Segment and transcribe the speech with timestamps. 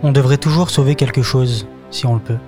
[0.00, 2.38] On devrait toujours sauver quelque chose, si on le peut.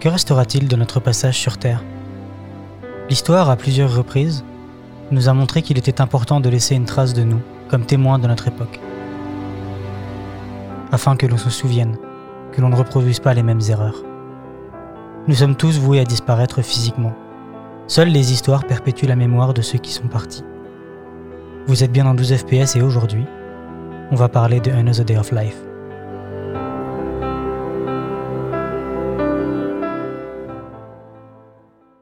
[0.00, 1.84] Que restera-t-il de notre passage sur Terre?
[3.08, 4.44] L'histoire, à plusieurs reprises,
[5.12, 8.26] nous a montré qu'il était important de laisser une trace de nous, comme témoin de
[8.26, 8.80] notre époque.
[10.90, 11.96] Afin que l'on se souvienne,
[12.50, 14.02] que l'on ne reproduise pas les mêmes erreurs.
[15.28, 17.14] Nous sommes tous voués à disparaître physiquement.
[17.86, 20.42] Seules les histoires perpétuent la mémoire de ceux qui sont partis.
[21.68, 23.24] Vous êtes bien en 12 FPS et aujourd'hui,
[24.10, 25.56] on va parler de Another Day of Life.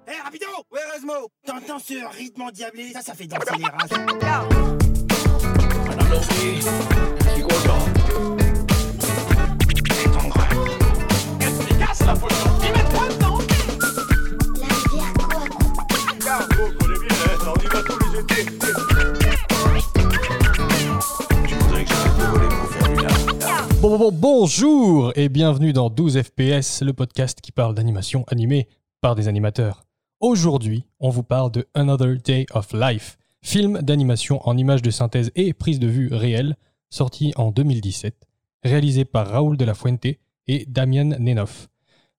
[0.06, 3.90] Hé, rapido Ouais, Erasmo T'entends ce rythme endiablé Ça, ça fait danser les races.
[24.48, 28.66] Bonjour et bienvenue dans 12 FPS, le podcast qui parle d'animation animée
[29.02, 29.84] par des animateurs.
[30.20, 35.30] Aujourd'hui, on vous parle de Another Day of Life, film d'animation en images de synthèse
[35.34, 36.56] et prise de vue réelle,
[36.88, 38.26] sorti en 2017,
[38.64, 40.06] réalisé par Raoul de la Fuente
[40.46, 41.68] et Damian Nenoff.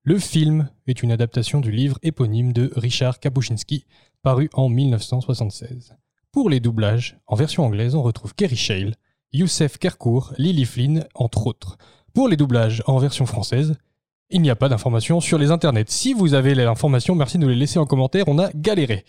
[0.03, 3.87] Le film est une adaptation du livre éponyme de Richard Kapuscinski,
[4.21, 5.95] paru en 1976.
[6.31, 8.93] Pour les doublages, en version anglaise, on retrouve Kerry Shale,
[9.31, 11.79] Youssef Kerkour, Lily Flynn, entre autres.
[12.13, 13.75] Pour les doublages en version française,
[14.29, 15.85] il n'y a pas d'informations sur les internets.
[15.89, 19.05] Si vous avez les informations, merci de les laisser en commentaire, on a galéré.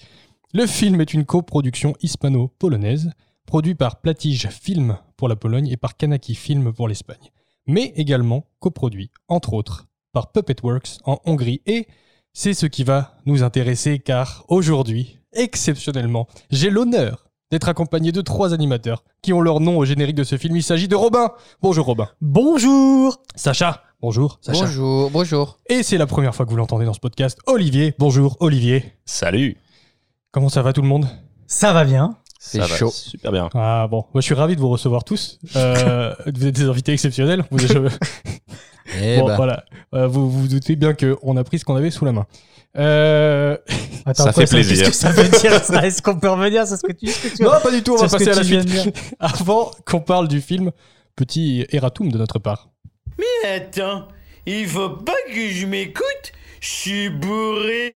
[0.53, 3.13] Le film est une coproduction hispano-polonaise,
[3.47, 7.31] produit par Platige Film pour la Pologne et par Kanaki Film pour l'Espagne,
[7.67, 11.87] mais également coproduit, entre autres, par Puppetworks en Hongrie et
[12.33, 18.55] c'est ce qui va nous intéresser car aujourd'hui, exceptionnellement, j'ai l'honneur d'être accompagné de trois
[18.55, 20.57] animateurs qui ont leur nom au générique de ce film.
[20.57, 21.31] Il s'agit de Robin.
[21.63, 22.09] Bonjour Robin.
[22.21, 23.83] Bonjour Sacha.
[24.01, 24.65] Bonjour Sacha.
[24.65, 25.59] Bonjour, bonjour.
[25.69, 27.39] Et c'est la première fois que vous l'entendez dans ce podcast.
[27.47, 27.95] Olivier.
[27.99, 28.93] Bonjour Olivier.
[29.05, 29.57] Salut
[30.33, 31.09] Comment ça va tout le monde?
[31.47, 32.91] Ça va bien C'est chaud.
[32.91, 33.51] Super bien.
[33.53, 35.39] Ah bon, moi je suis ravi de vous recevoir tous.
[35.57, 37.45] Euh, vous êtes des invités exceptionnels.
[37.51, 37.77] Vous, êtes-
[38.99, 39.65] Eh bon, bah, voilà.
[39.95, 42.27] Euh, vous vous doutez bien qu'on a pris ce qu'on avait sous la main.
[42.79, 43.59] Euh...
[44.07, 44.87] Attends, Ça quoi, fait plaisir.
[44.87, 47.29] Qu'est-ce que ça veut dire ça Est-ce qu'on peut revenir sur ce que tu, ce
[47.29, 47.93] que tu Non, pas du tout.
[47.93, 48.97] On va passer à la suite.
[49.21, 50.71] Avant qu'on parle du film,
[51.17, 52.71] petit erratum de notre part.
[53.55, 54.09] Attends,
[54.47, 57.95] il faut pas que je m'écoute Je suis bourré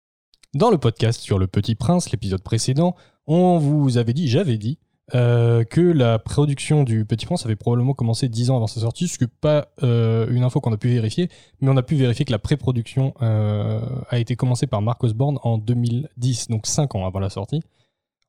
[0.53, 2.95] Dans le podcast sur Le Petit Prince, l'épisode précédent,
[3.27, 4.79] on vous avait dit, j'avais dit,
[5.15, 9.09] euh, que la production du Petit Prince avait probablement commencé 10 ans avant sa sortie,
[9.09, 11.29] ce qui n'est pas euh, une info qu'on a pu vérifier,
[11.59, 15.39] mais on a pu vérifier que la pré-production euh, a été commencée par Mark Osborne
[15.43, 17.61] en 2010, donc 5 ans avant la sortie.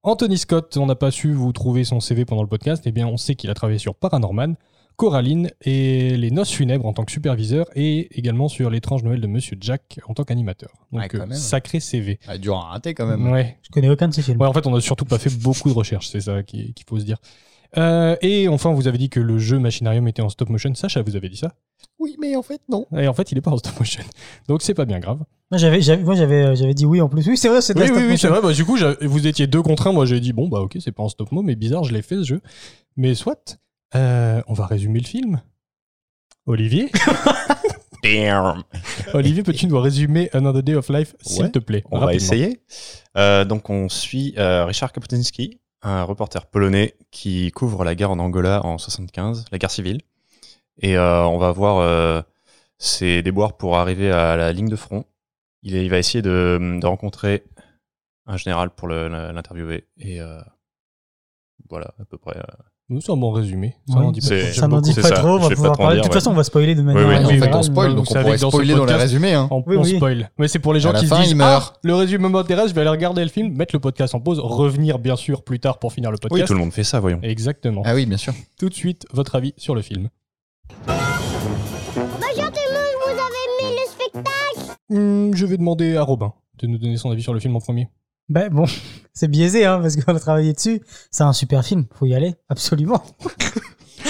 [0.03, 3.07] Anthony Scott, on n'a pas su vous trouver son CV pendant le podcast, eh bien
[3.07, 4.57] on sait qu'il a travaillé sur Paranorman,
[4.97, 9.27] Coraline et Les Noces Funèbres en tant que superviseur et également sur L'étrange Noël de
[9.27, 10.71] Monsieur Jack en tant qu'animateur.
[10.93, 12.19] Donc Ouais, euh, sacré CV.
[12.29, 13.31] ah, dur à rater quand même.
[13.31, 13.59] Ouais.
[13.63, 14.41] Je connais aucun de ces films.
[14.41, 16.87] Ouais, en fait, on a surtout pas fait beaucoup de recherches, c'est ça qui- qu'il
[16.89, 17.19] faut se dire.
[17.77, 20.73] Euh, et enfin, vous avez dit que le jeu Machinarium était en stop motion.
[20.77, 21.55] Sacha, vous avez dit ça?
[21.99, 22.87] Oui, mais en fait, non.
[22.97, 24.03] Et en fait, il est pas en stop motion.
[24.49, 25.19] Donc, c'est pas bien grave.
[25.51, 27.27] Moi, j'avais, j'avais, moi, j'avais, euh, j'avais dit oui en plus.
[27.27, 28.41] Oui, c'est vrai, c'est Oui, oui, oui, c'est vrai.
[28.41, 29.93] Bah, du coup, vous étiez deux contre un.
[29.93, 32.03] Moi, j'ai dit, bon, bah, ok, c'est pas en stop mo, mais bizarre, je l'ai
[32.03, 32.41] fait ce jeu.
[32.97, 33.59] Mais soit,
[33.95, 35.43] euh, on va résumer le film.
[36.47, 36.91] Olivier
[38.05, 38.63] Damn.
[39.15, 42.61] Olivier, peux-tu nous résumer Another Day of Life, s'il Ouais, te plaît On va essayer.
[43.17, 48.19] Euh, donc, on suit euh, Richard Kapuscinski, un reporter polonais qui couvre la guerre en
[48.19, 50.03] Angola en 75, la guerre civile.
[50.83, 52.25] Et euh, on va voir
[52.77, 55.07] ses déboires pour arriver à la ligne de front.
[55.63, 57.45] Il, va essayer de, de rencontrer
[58.27, 59.89] un général pour l'interviewer.
[59.97, 60.21] Et
[61.71, 62.37] voilà, à peu près.
[62.91, 63.77] Nous, C'est un bon résumé.
[63.89, 64.05] Ça Oui.
[64.05, 64.27] n'en dit pas.
[64.53, 65.95] Ça dit pas ça, trop, on va pas parler.
[65.97, 66.13] dire, De toute ouais.
[66.21, 67.09] façon, on va spoiler de manière.
[67.09, 67.55] oui, en oui, fait, générale.
[67.57, 69.33] on spoil, donc on pourrait dans spoiler dans résumés.
[69.33, 69.49] Hein.
[69.51, 69.97] On, Oui, on oui.
[69.97, 70.31] spoil.
[70.39, 71.73] Mais c'est pour les gens qui fin, se disent il meurt.
[71.77, 74.39] Ah, le résumé m'intéresse, je vais aller regarder le film, mettre le podcast en pause,
[74.39, 76.49] revenir bien sûr plus tard pour finir le Oui, podcast.
[76.49, 77.21] tout le monde fait ça, voyons.
[77.23, 77.81] Exactement.
[77.87, 78.35] Ah oui, bien sûr.
[78.61, 80.11] Tout de suite, votre avis sur le film.
[80.87, 84.77] Bonjour tout le monde, vous avez aimé le spectacle?
[84.91, 87.61] Hmm, je vais demander à Robin de nous donner son avis sur le film en
[87.61, 87.89] premier.
[88.29, 88.65] Ben bon,
[89.13, 90.81] c'est biaisé, hein, parce qu'on a travaillé dessus.
[91.11, 93.03] C'est un super film, faut y aller, absolument.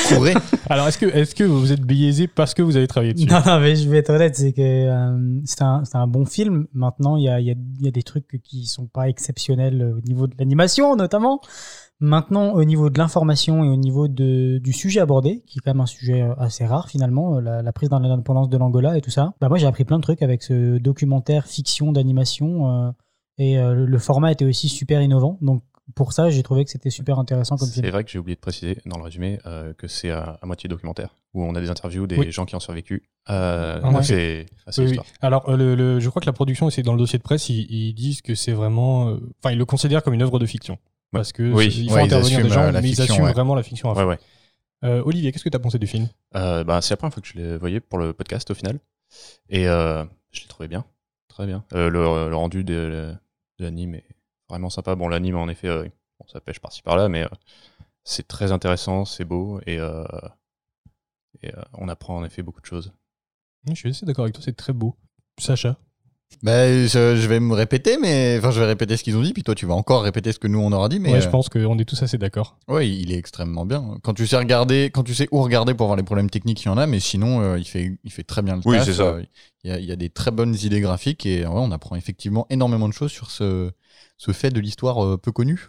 [0.09, 0.35] Courez.
[0.69, 3.27] Alors, est-ce que, est que vous êtes biaisé parce que vous avez travaillé dessus?
[3.27, 6.27] Non, non, mais je vais être honnête, c'est que euh, c'est un, c'est un bon
[6.27, 6.67] film.
[6.75, 9.09] Maintenant, il y a, il y, a, il y a des trucs qui sont pas
[9.09, 11.41] exceptionnels au niveau de l'animation, notamment.
[12.01, 15.73] Maintenant, au niveau de l'information et au niveau de, du sujet abordé, qui est quand
[15.73, 19.01] même un sujet euh, assez rare finalement, euh, la, la prise d'indépendance de l'Angola et
[19.01, 22.91] tout ça, bah moi j'ai appris plein de trucs avec ce documentaire fiction d'animation euh,
[23.39, 25.39] et euh, le, le format était aussi super innovant.
[25.43, 25.63] Donc
[25.95, 27.93] pour ça, j'ai trouvé que c'était super intéressant comme C'est film.
[27.93, 30.67] vrai que j'ai oublié de préciser dans le résumé euh, que c'est à, à moitié
[30.69, 32.33] documentaire, où on a des interviews des Oui.
[32.33, 33.03] gens qui ont survécu.
[33.29, 34.03] Euh, Ah ouais.
[34.03, 34.99] C'est assez Oui, oui.
[35.21, 37.51] Alors, euh, le, le- je crois que la production, c'est dans le dossier de presse,
[37.51, 39.09] ils, ils disent que c'est vraiment.
[39.11, 40.79] euh, Enfin, ils le considèrent comme une œuvre de fiction.
[41.13, 41.71] Parce que Oui.
[41.71, 43.33] c'est- il faut Ouais, ils intervenir des gens, mais fiction, ils assument ouais.
[43.33, 44.01] vraiment la fiction à fond.
[44.01, 44.19] Ouais, ouais.
[44.85, 46.09] Euh, Olivier, qu'est-ce que tu as pensé du film?
[46.35, 48.79] Euh, bah, c'est la première fois que je l'ai voyé pour le podcast au final.
[49.51, 50.03] Et euh,
[50.33, 50.85] je l'ai trouvé bien.
[51.29, 51.65] Très bien.
[51.75, 53.15] Euh, le, le rendu de, de
[53.65, 54.07] l'anime est
[54.49, 54.95] vraiment sympa.
[54.95, 55.89] Bon, l'anime, en effet, euh,
[56.27, 57.29] ça pêche par-ci par-là, mais euh,
[58.05, 60.05] c'est très intéressant, c'est beau et, euh,
[61.43, 62.93] et on apprend en effet beaucoup de choses.
[63.69, 64.97] Je suis assez d'accord avec toi, c'est très beau.
[65.39, 65.79] Sacha?
[66.43, 69.33] Bah, je, je vais me répéter, mais enfin, je vais répéter ce qu'ils ont dit,
[69.33, 71.01] puis toi, tu vas encore répéter ce que nous on aura dit.
[71.01, 72.59] Mais Ouais, euh, je pense qu'on est tous assez d'accord.
[72.69, 73.97] ouais, il est extrêmement bien.
[74.03, 76.67] Quand tu sais regarder, quand tu sais où regarder pour voir les problèmes techniques, il
[76.67, 78.85] y en a, mais sinon, euh, il fait, il fait très bien le Oui, taf.
[78.87, 79.05] c'est ça.
[79.09, 79.25] Euh,
[79.65, 81.97] Il y, a, il y a des très bonnes idées graphiques et ouais, on apprend
[81.97, 83.71] effectivement énormément de choses sur ce,
[84.19, 85.69] ce fait de l'histoire euh, peu connue.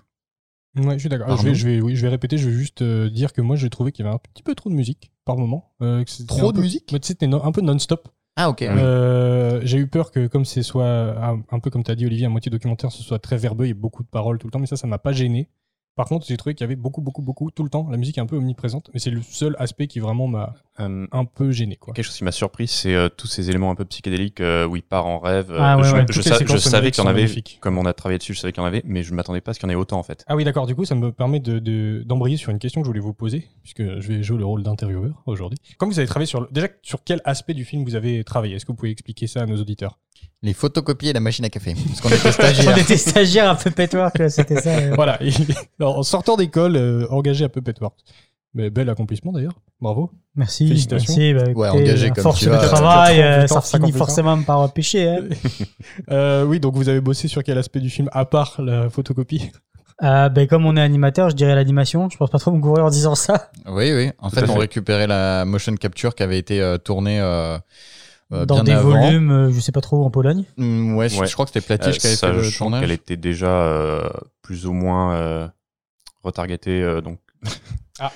[0.75, 1.27] Ouais, je suis d'accord.
[1.27, 3.39] Par Je vais, je, vais, oui, je vais répéter, je vais juste euh, dire que
[3.41, 5.71] moi j'ai trouvé qu'il y avait un petit peu trop de musique par moment.
[5.81, 6.89] Euh, que Trop un de peu- musique?
[6.91, 8.09] Ouais, tu sais, C'était un peu non-stop.
[8.37, 8.63] Ah ok.
[8.63, 12.05] Euh, j'ai eu peur que, comme c'est soit un, un peu comme tu as dit,
[12.05, 14.47] Olivier, à moitié documentaire, ce soit très verbeux, il y ait beaucoup de paroles tout
[14.47, 15.49] le temps, mais ça, ça m'a pas gêné.
[15.95, 17.87] Par contre, j'ai trouvé qu'il y avait beaucoup, beaucoup, beaucoup tout le temps.
[17.89, 21.07] La musique est un peu omniprésente, mais c'est le seul aspect qui vraiment m'a Euh,
[21.13, 21.77] un peu gêné.
[21.77, 21.93] Quoi.
[21.93, 24.75] quelque chose qui m'a surpris, c'est euh, tous ces éléments un peu psychédéliques euh, où
[24.75, 25.51] il part en rêve.
[25.51, 26.01] Euh, Ah ouais, je ouais.
[26.01, 27.27] je Toutes les sa- séquences je savais qu'il y en avait,
[27.61, 29.39] comme on a travaillé dessus, je savais qu'il y en avait, mais je ne m'attendais
[29.39, 30.25] pas à ce qu'il y en ait autant en fait.
[30.27, 30.65] Ah oui, d'accord.
[30.67, 33.13] Du coup, ça me permet de- de- d'embrayer sur une question que je voulais vous
[33.13, 35.59] poser, puisque je vais jouer le rôle d'intervieweur aujourd'hui.
[35.77, 36.41] Comme vous avez travaillé sur.
[36.41, 38.55] le- Déjà, sur quel aspect du film vous avez travaillé?
[38.55, 39.97] Est-ce que vous pouvez expliquer ça à nos auditeurs?
[40.41, 41.75] Les photocopies et la machine à café.
[41.87, 42.77] Parce qu'on était On stagiaires.
[42.77, 44.69] était stagiaire à Puppet Work, c'était ça.
[44.77, 44.91] euh.
[44.95, 45.19] Voilà.
[45.79, 47.99] Alors, en sortant d'école, euh, engagé à Puppet Works.
[48.53, 49.53] Mais bel accomplissement d'ailleurs.
[49.81, 50.11] Bravo.
[50.35, 50.67] Merci.
[50.67, 51.13] Félicitations.
[51.17, 54.41] Merci, bah, Ouais, écoutez, engagé comme force tu de vas, travail, euh, ça finit forcément
[54.43, 55.09] par pécher.
[55.09, 55.19] hein.
[56.11, 59.51] Euh, oui, donc vous avez bossé sur quel aspect du film, à part la photocopie?
[60.03, 62.09] Euh, ben, comme on est animateur, je dirais l'animation.
[62.09, 63.49] Je pense pas trop me courir en disant ça.
[63.65, 64.11] Oui, oui.
[64.19, 64.59] En à fait, on fait.
[64.59, 67.19] récupérait la motion capture qui avait été euh, tournée
[68.31, 68.89] euh, euh, Dans bien des avant.
[69.01, 70.43] volumes, euh, je sais pas trop, en Pologne?
[70.57, 71.27] Mm, ouais, je- Ouais.
[71.27, 72.91] je crois que c'était Euh, Platige qui avait fait le sachant qu'elle tournage.
[72.91, 74.09] était déjà euh,
[74.41, 75.47] plus ou moins euh,
[76.23, 77.19] retargetée, euh, donc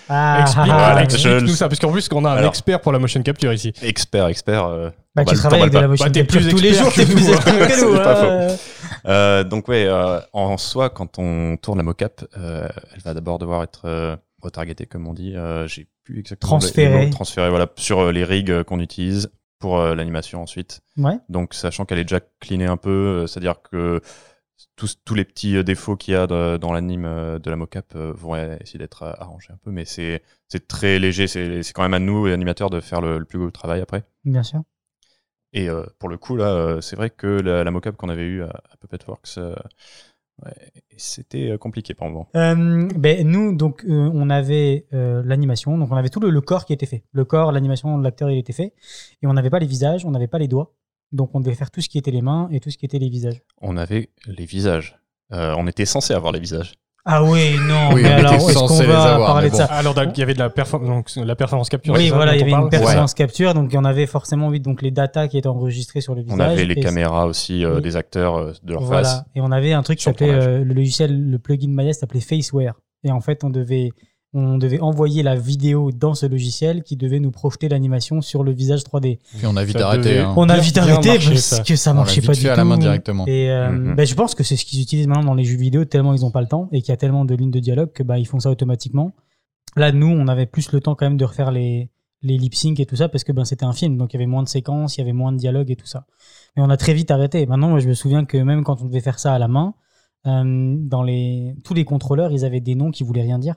[0.09, 2.35] Ah, Explique, ah, Voilà, ah, explique je- nous ça, parce qu'en plus, qu'on a un
[2.37, 3.71] Alors- expert pour la motion capture ici.
[3.81, 4.65] expert, expert.
[4.65, 6.91] euh, Bah, tu t'emballes- travailles avec de la motion Bah, capture plus tous les jours,
[6.93, 7.95] t'es plus nous, expert que nous.
[7.95, 8.55] C'est pas hein.
[9.05, 13.39] Euh, donc ouais, euh, en soi, quand on tourne la mocap, euh, elle va d'abord
[13.39, 15.33] devoir être euh, retargetée, comme on dit.
[15.37, 17.09] Euh, J'ai plus exactement Transférée.
[17.11, 19.29] transférée, voilà, sur euh, les rigs euh, qu'on utilise
[19.59, 20.81] pour euh, l'animation ensuite.
[20.97, 21.17] Ouais.
[21.29, 24.01] Donc sachant qu'elle est déjà cleanée un peu, euh, c'est-à-dire que
[24.75, 27.95] tous, tous les petits euh, défauts qu'il y a de- dans l'anime de la mocap
[27.95, 30.21] vont essayer d'être arrangés un peu, mais c'est
[30.67, 31.27] très léger.
[31.27, 34.03] C'est quand même à nous, les animateurs, de faire le, le plus gros travail après.
[34.25, 34.63] Bien sûr.
[35.51, 38.43] Et euh, pour le coup, là, c'est vrai que la, la mocap qu'on avait eue
[38.43, 39.55] à, à Puppetworks, euh,
[40.45, 40.53] ouais,
[40.97, 42.27] c'était euh, compliqué par moment.
[42.35, 46.41] Euh, ben, nous, donc, euh, on avait euh, l'animation, donc on avait tout le, le
[46.41, 47.03] corps qui était fait.
[47.11, 48.73] Le corps, l'animation de l'acteur, il était fait.
[49.21, 50.73] Et on n'avait pas les visages, on n'avait pas les doigts.
[51.11, 52.99] Donc on devait faire tout ce qui était les mains et tout ce qui était
[52.99, 53.41] les visages.
[53.61, 54.99] On avait les visages.
[55.31, 56.75] Euh, on était censé avoir les visages.
[57.11, 59.55] Ah oui, non, Oui, mais on alors est-ce qu'on censé les va avoir, parler de
[59.55, 61.95] ça Alors, il y avait de la, perform- donc, la performance capture.
[61.95, 64.49] Oui, voilà, il y on avait une performance capture, donc il y en avait forcément
[64.49, 66.37] oui, donc les datas qui étaient enregistrées sur le visage.
[66.37, 67.81] On avait les caméras aussi euh, Oui.
[67.81, 69.03] des acteurs euh, de leur Voilà.
[69.03, 69.23] face.
[69.35, 72.75] Et on avait un truc qui s'appelait euh, le logiciel, le plugin Maya s'appelait Faceware.
[73.03, 73.89] Et en fait, on devait,
[74.33, 78.51] on devait envoyer la vidéo dans ce logiciel qui devait nous projeter l'animation sur le
[78.51, 79.17] visage 3D.
[79.37, 80.09] Puis on a vite Ça arrêté.
[80.09, 80.33] devait- hein.
[80.37, 81.63] On a vite bien arrêté marché, parce ça.
[81.63, 82.57] que ça marchait vite pas fait du à tout.
[82.57, 83.25] la main directement.
[83.27, 83.95] Et euh, Mhm.
[83.95, 86.21] bah, je pense que c'est ce qu'ils utilisent maintenant dans les jeux vidéo tellement ils
[86.21, 88.19] n'ont pas le temps et qu'il y a tellement de lignes de dialogue que bah,
[88.19, 89.11] ils font ça automatiquement.
[89.75, 91.89] Là, nous, on avait plus le temps quand même de refaire les,
[92.21, 94.19] les lip sync et tout ça parce que ben, c'était un film, donc il y
[94.19, 96.05] avait moins de séquences, il y avait moins de dialogue et tout ça.
[96.55, 97.45] Mais on a très vite arrêté.
[97.47, 99.73] Maintenant, moi, je me souviens que même quand on devait faire ça à la main,
[100.27, 103.55] euh, dans les, tous les contrôleurs, ils avaient des noms qui voulaient rien dire.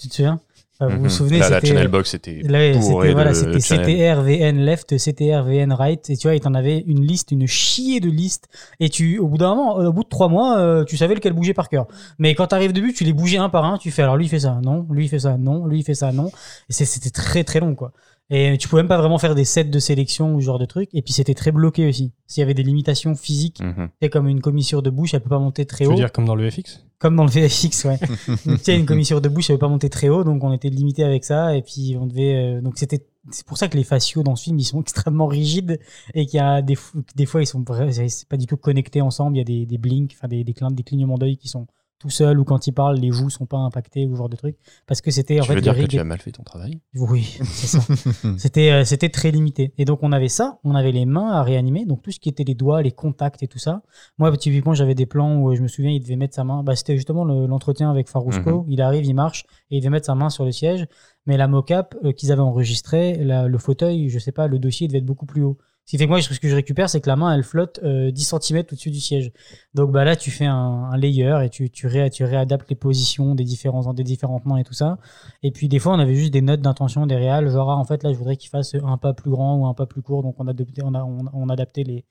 [0.00, 0.40] Tu te souviens?
[0.80, 1.10] Enfin, Vous vous Mhm.
[1.10, 3.86] souvenez Là, la channel box c'était voilà, de c'était channel.
[3.96, 7.48] CTR VN left, CTR VN right, et tu vois, et t'en avais une liste, une
[7.48, 8.46] chier de listes,
[8.78, 11.32] et tu, au bout d'un moment, au bout de trois mois, euh, tu savais lequel
[11.32, 11.88] bouger par cœur.
[12.20, 14.28] Mais quand t'arrives début, tu les bougeais un par un, tu fais alors lui il
[14.28, 16.30] fait ça, non, lui il fait ça, non, lui il fait ça, non,
[16.68, 17.92] et c'était très très long quoi.
[18.30, 20.66] Et tu pouvais même pas vraiment faire des sets de sélection ou ce genre de
[20.66, 22.12] trucs, et puis c'était très bloqué aussi.
[22.26, 23.88] S'il y avait des limitations physiques, Mhm.
[24.02, 25.90] c'est comme une commissure de bouche, elle peut pas monter très Tu haut.
[25.92, 27.98] veux dire comme dans le FX Comme dans le VFX, ouais.
[28.44, 30.52] Donc, tu sais, une commissure de bouche, elle veut pas monter très haut, donc on
[30.52, 31.56] était limité avec ça.
[31.56, 32.56] Et puis, on devait.
[32.56, 33.06] euh, donc, c'était.
[33.30, 35.78] C'est pour ça que les faciaux dans ce film, ils sont extrêmement rigides
[36.14, 36.76] et qu'il y a des,
[37.14, 39.36] des fois, ils sont pas du tout connectés ensemble.
[39.36, 41.66] Il y a des, des blinks, enfin des, des clignements d'œil qui sont
[41.98, 44.36] tout seul ou quand il parle, les joues sont pas impactées ou ce genre de
[44.36, 44.56] trucs.
[44.86, 46.80] Parce que c'était en Tu fait veux dire que tu as mal fait ton travail?
[46.94, 47.80] Oui, c'est ça.
[48.38, 49.72] c'était euh, c'était très limité.
[49.78, 52.28] Et donc on avait ça, on avait les mains à réanimer, donc tout ce qui
[52.28, 53.82] était les doigts, les contacts et tout ça.
[54.18, 56.62] Moi typiquement j'avais des plans où euh, je me souviens il devait mettre sa main.
[56.62, 58.64] Bah, c'était justement le- l'entretien avec Farusco.
[58.68, 60.86] Il arrive, il marche et il devait mettre sa main sur le siège.
[61.26, 64.98] Mais la mocap euh, qu'ils avaient enregistrée, le fauteuil, je sais pas, le dossier devait
[64.98, 65.58] être beaucoup plus haut.
[65.88, 67.80] Ce qui fait que moi, ce que je récupère, c'est que la main, elle flotte
[67.82, 69.32] euh, 10 cm au-dessus du siège.
[69.72, 70.54] Donc bah là, tu fais un,
[70.92, 74.58] un layer et tu, tu, ré- tu réadaptes les positions des, différents, des différentes mains
[74.58, 74.98] et tout ça.
[75.42, 77.84] Et puis des fois, on avait juste des notes d'intention des réals, genre ah, en
[77.84, 80.22] fait là, je voudrais qu'il fasse un pas plus grand ou un pas plus court.
[80.22, 82.04] Donc on a adapté, on a, on, on adaptait les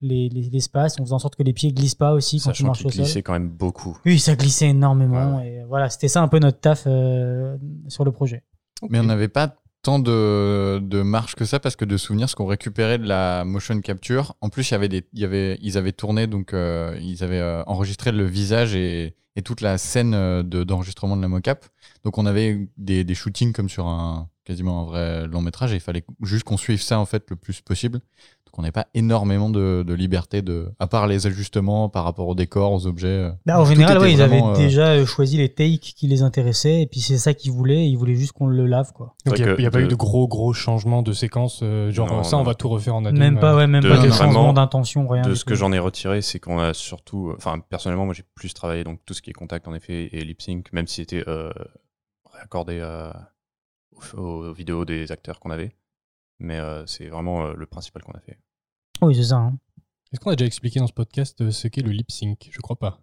[0.00, 2.62] les- les- l'espace, on faisait en sorte que les pieds glissent pas aussi quand tu
[2.64, 3.02] marches qu'il au sol.
[3.04, 3.98] glissait quand même beaucoup.
[4.06, 5.40] Oui, ça glissait énormément.
[5.40, 7.56] Et voilà, c'était ça un peu notre taf euh,
[7.88, 8.44] sur le projet.
[8.90, 11.02] Mais on n'avait pas tant de, de
[11.36, 14.70] que ça parce que de souvenirs, ce qu'on récupérait de la motion capture, en plus,
[14.70, 18.10] il y avait des, y avait, ils avaient tourné, donc euh, ils avaient euh, enregistré
[18.10, 21.66] le visage et, et toute la scène euh, de- d'enregistrement de la mocap.
[22.02, 25.76] Donc on avait des, des shootings comme sur un quasiment un vrai long métrage et
[25.76, 28.00] il fallait juste qu'on suive ça en fait le plus possible.
[28.54, 32.28] Donc on n'avait pas énormément de, de liberté de, à part les ajustements par rapport
[32.28, 33.08] au décor, aux objets.
[33.08, 36.06] euh, Bah, en général, ouais, ils avaient vraiment, euh, déjà euh, choisi les takes qui
[36.06, 39.16] les intéressaient, et puis c'est ça qu'ils voulaient, ils voulaient juste qu'on le lave, quoi.
[39.26, 42.06] Donc il n'y a, pas de- eu de gros gros changements de séquences, euh, genre
[42.06, 43.18] Non, ça on va tout refaire en ADM.
[43.18, 45.22] Même pas, ouais, même de- pas de changement d'intention, rien.
[45.22, 48.54] De ce que j'en ai retiré, c'est qu'on a surtout, enfin personnellement, moi j'ai plus
[48.54, 51.24] travaillé donc tout ce qui est contact en effet et lip sync, même si c'était
[51.26, 51.50] euh,
[52.32, 53.10] raccordé euh,
[54.16, 55.74] aux, aux vidéos des acteurs qu'on avait.
[56.40, 58.38] Mais euh, c'est vraiment euh, le principal qu'on a fait.
[59.04, 59.36] Oui, c'est ça.
[59.36, 59.58] hein.
[60.12, 62.48] Est-ce qu'on a déjà expliqué dans ce podcast euh, ce qu'est le lip sync?
[62.50, 63.00] Je crois pas.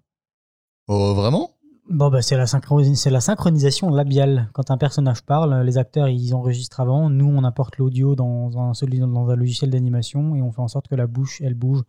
[0.87, 1.51] Oh, vraiment?
[1.89, 4.49] Bon, bah, c'est la, la synchronisation labiale.
[4.53, 7.09] Quand un personnage parle, les acteurs ils enregistrent avant.
[7.09, 10.87] Nous, on apporte l'audio dans un, dans un logiciel d'animation et on fait en sorte
[10.87, 11.81] que la bouche, elle bouge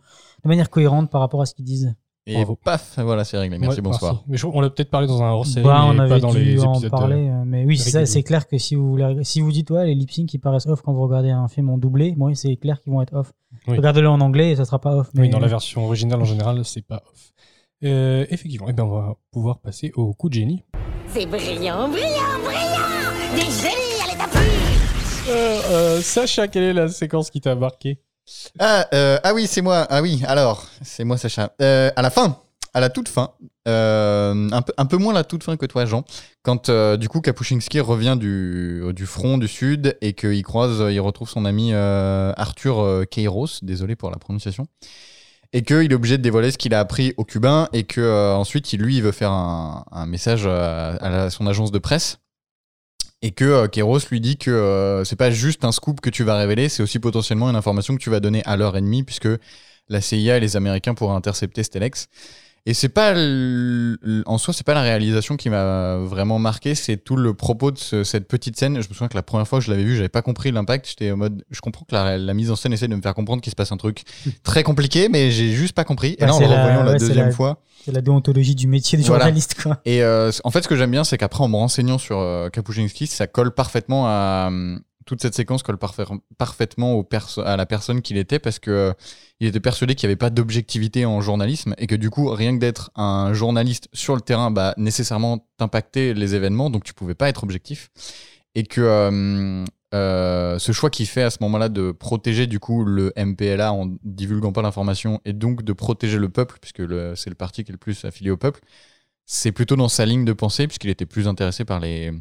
[0.42, 1.94] de manière cohérente par rapport à ce qu'ils disent.
[2.24, 2.54] Et Bravo.
[2.54, 3.58] paf, voilà, c'est réglé.
[3.58, 4.22] Merci, Ouais, bonsoir.
[4.28, 6.38] Mais je- on l'a peut-être parlé dans un hors-série, Bah, on avait pas dans dû
[6.44, 6.90] les en épisodes.
[6.92, 7.28] parler.
[7.28, 8.12] euh, Mais oui, c'est ça, réguliers.
[8.12, 10.66] c'est clair que si vous, voulez- si vous dites, ouais, les lip sync qui paraissent
[10.66, 13.32] off quand vous regardez un film en doublé, moi, c'est clair qu'ils vont être off.
[13.66, 13.76] Oui.
[13.76, 15.08] Regardez-le en anglais et ça sera pas off.
[15.14, 17.32] Mais Oui, dans la version originale en général, c'est pas off.
[17.84, 20.62] Euh, effectivement, eh ben, on va pouvoir passer au coup de génie.
[21.08, 24.40] C'est brillant, brillant, brillant Des génies à l'état pur
[25.28, 27.98] Euh, euh, Sacha, quelle est la séquence qui t'a marqué?
[28.58, 29.86] Ah, euh, ah oui, c'est moi.
[29.90, 31.52] Ah oui, alors, c'est moi, Sacha.
[31.60, 32.38] Euh, à la fin,
[32.74, 33.30] à la toute fin,
[33.68, 36.04] euh, un, peu, un peu moins la toute fin que toi, Jean,
[36.42, 41.44] quand du coup Kapuscinski revient du, front du sud et qu'il croise, il retrouve son
[41.44, 44.66] ami Arthur Keiros, désolé pour la prononciation,
[45.52, 48.72] et qu'il est obligé de dévoiler ce qu'il a appris aux Cubains et que ensuite,
[48.72, 52.18] lui, il veut faire un, message à, son agence de presse.
[53.22, 56.24] Et que euh, Kéros lui dit que euh, c'est pas juste un scoop que tu
[56.24, 59.28] vas révéler, c'est aussi potentiellement une information que tu vas donner à leur ennemi, puisque
[59.88, 62.08] la CIA et les Américains pourraient intercepter Stelex.
[62.64, 63.12] Et c'est pas
[64.26, 67.78] en soi, c'est pas la réalisation qui m'a vraiment marqué, c'est tout le propos de
[67.78, 68.74] ce- cette petite scène.
[68.80, 70.86] Je me souviens que la première fois que je l'avais vu, j'avais pas compris l'impact.
[70.88, 73.14] J'étais en mode, je comprends que la, la mise en scène essaie de me faire
[73.14, 74.02] comprendre qu'il se passe un truc
[74.44, 76.14] très compliqué, mais j'ai juste pas compris.
[76.20, 78.54] Et là, en le la- revoyant la ouais, c'est deuxième la- fois, C'est la déontologie
[78.54, 79.24] du métier de Voilà.
[79.24, 79.80] journaliste, quoi.
[79.84, 82.48] et euh, en fait, ce que j'aime bien, c'est qu'après, en me renseignant sur euh,
[82.48, 84.50] Kapuscinski, ça colle parfaitement à.
[85.06, 86.04] Toute cette séquence colle parfait-
[86.38, 87.08] parfaitement au
[87.44, 88.92] à la personne qu'il était parce que euh,
[89.40, 92.54] il était persuadé qu'il n'y avait pas d'objectivité en journalisme et que du coup, rien
[92.54, 97.14] que d'être un journaliste sur le terrain, bah, nécessairement t'impactait les événements, donc tu pouvais
[97.14, 97.90] pas être objectif.
[98.54, 102.84] Et que euh, euh, ce choix qu'il fait à ce moment-là de protéger du coup
[102.84, 106.82] le MPLA en divulguant pas l'information et donc de protéger le peuple, puisque
[107.16, 108.60] c'est le parti qui est le plus affilié au peuple,
[109.26, 112.12] c'est plutôt dans sa ligne de pensée, puisqu'il était plus intéressé par, les,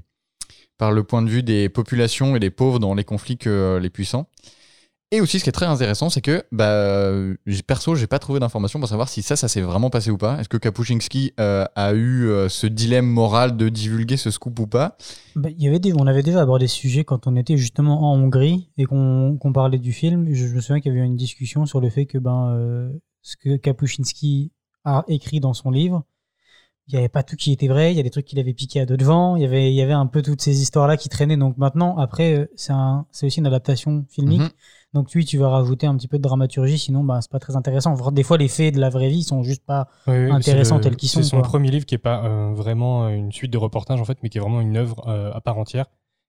[0.82, 3.80] par le point de vue des populations et des pauvres dans les conflits que euh,
[3.80, 4.26] les puissants.
[5.12, 7.36] Et aussi, ce qui est très intéressant, c'est que, bah, euh,
[7.68, 10.40] perso, j'ai pas trouvé d'informations pour savoir si ça, ça s'est vraiment passé ou pas.
[10.40, 14.98] Est-ce que Kapuscinski euh, a eu ce dilemme moral de divulguer ce scoop ou pas?
[15.36, 18.18] Bah, y avait des, on avait déjà abordé ce sujet quand on était justement en
[18.18, 20.34] Hongrie et qu'on parlait du film.
[20.34, 23.56] Je, me souviens qu'il y avait une discussion sur le fait que ben, ce que
[23.56, 24.52] Kapuscinski
[24.84, 26.06] a écrit dans son livre,
[26.92, 27.92] il n'y avait pas tout qui était vrai.
[27.94, 29.36] Il y a des trucs qu'il avait piqué à deux devant.
[29.36, 31.38] Il y avait, il y avait un peu toutes ces histoires-là qui traînaient.
[31.38, 34.42] Donc maintenant, après, euh, c'est un- c'est aussi une adaptation filmique.
[34.42, 34.50] Mhm.
[34.94, 37.56] Donc oui, tu vas rajouter un petit peu de dramaturgie, sinon bah, c'est pas très
[37.56, 37.96] intéressant.
[38.12, 39.88] Des fois, les faits de la vraie vie sont juste pas.
[40.08, 41.48] Oui, oui, Intéressants le- tels qu'ils sont, C'est son quoi.
[41.48, 44.38] premier livre qui est pas euh, vraiment une suite de reportages en fait, mais qui
[44.38, 45.86] est vraiment une œuvre euh, à part entière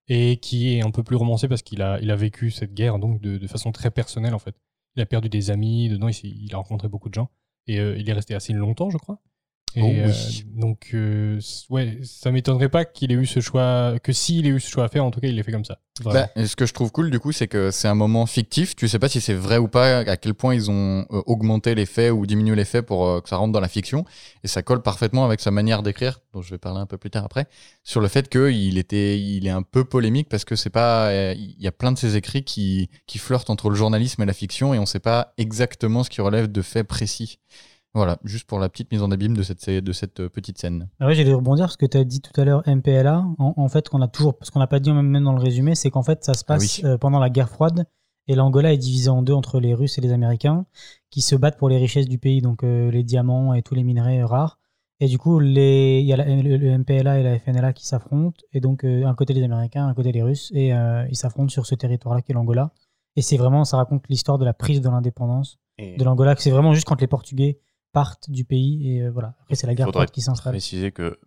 [0.07, 2.99] et qui est un peu plus romancé parce qu'il a, il a vécu cette guerre
[2.99, 4.55] donc de, de façon très personnelle en fait.
[4.95, 7.29] Il a perdu des amis dedans, il, il a rencontré beaucoup de gens
[7.67, 9.19] et euh, il est resté assez longtemps, je crois.
[9.75, 10.45] Et, Oh euh, oui.
[10.55, 11.39] donc, euh,
[11.69, 14.85] ouais, ça m'étonnerait pas qu'il ait eu ce choix, que s'il ait eu ce choix
[14.85, 15.79] à faire, en tout cas, il l'ait fait comme ça.
[16.03, 18.75] Bah, et ce que je trouve cool, du coup, c'est que c'est un moment fictif.
[18.75, 21.75] Tu sais pas si c'est vrai ou pas, à quel point ils ont euh, augmenté
[21.75, 24.03] les faits ou diminué les faits pour euh, que ça rentre dans la fiction.
[24.43, 27.11] Et ça colle parfaitement avec sa manière d'écrire, dont je vais parler un peu plus
[27.11, 27.45] tard après,
[27.83, 31.61] sur le fait qu'il était, il est un peu polémique parce que c'est pas, il
[31.61, 34.73] y a plein de ses écrits qui, qui flirtent entre le journalisme et la fiction
[34.73, 37.39] et on sait pas exactement ce qui relève de faits précis.
[37.95, 40.89] Voilà, juste pour la petite mise en abîme de cette, de cette euh, petite scène.
[40.99, 43.23] Ah ouais, j'allais rebondir parce que tu as dit tout à l'heure MPLA.
[43.37, 45.75] En, en fait, qu'on a toujours, parce qu'on n'a pas dit même, dans le résumé,
[45.75, 46.85] c'est qu'en fait, ça se Ah passe oui.
[46.85, 47.85] euh, pendant la guerre froide
[48.27, 50.65] et l'Angola est divisé en deux entre les Russes et les Américains
[51.11, 53.83] qui se battent pour les richesses du pays, donc euh, les diamants et tous les
[53.83, 54.57] minerais euh, rares.
[54.99, 57.85] Et du coup, les- il y a la- le, le MPLA et la FNLA qui
[57.85, 61.15] s'affrontent, et donc euh, un côté les Américains, un côté les Russes, et euh, ils
[61.17, 62.71] s'affrontent sur ce territoire-là qui est l'Angola.
[63.17, 66.41] Et c'est vraiment, ça raconte l'histoire de la prise de l'indépendance Et de l'Angola, que
[66.41, 67.59] c'est vraiment juste quand les Portugais
[67.93, 69.35] partent du pays, et euh, voilà.
[69.41, 70.51] Après, c'est la guerre froide qui s'installe.
[70.53, 71.17] préciser que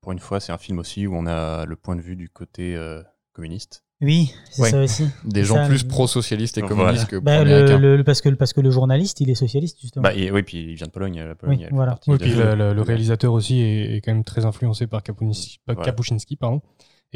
[0.00, 2.28] pour une fois, c'est un film aussi où on a le point de vue du
[2.30, 3.02] côté euh,
[3.32, 3.82] communiste.
[4.00, 4.70] Oui, c'est Ouais.
[4.70, 5.06] ça aussi.
[5.24, 6.76] Des gens ça, plus pro-socialistes et Voilà.
[6.76, 10.02] communistes que Bah, le, le- parce, que, parce que le journaliste, il est socialiste, justement.
[10.02, 11.22] Bah, et- oui, puis il vient de Pologne.
[11.22, 11.98] La Pologne Oui, voilà.
[12.04, 15.72] puis le, le- le réalisateur aussi est, est quand même très influencé par Kapuscinski, pas-
[15.74, 15.86] Voilà.
[15.90, 16.60] Kapuscinski, pardon.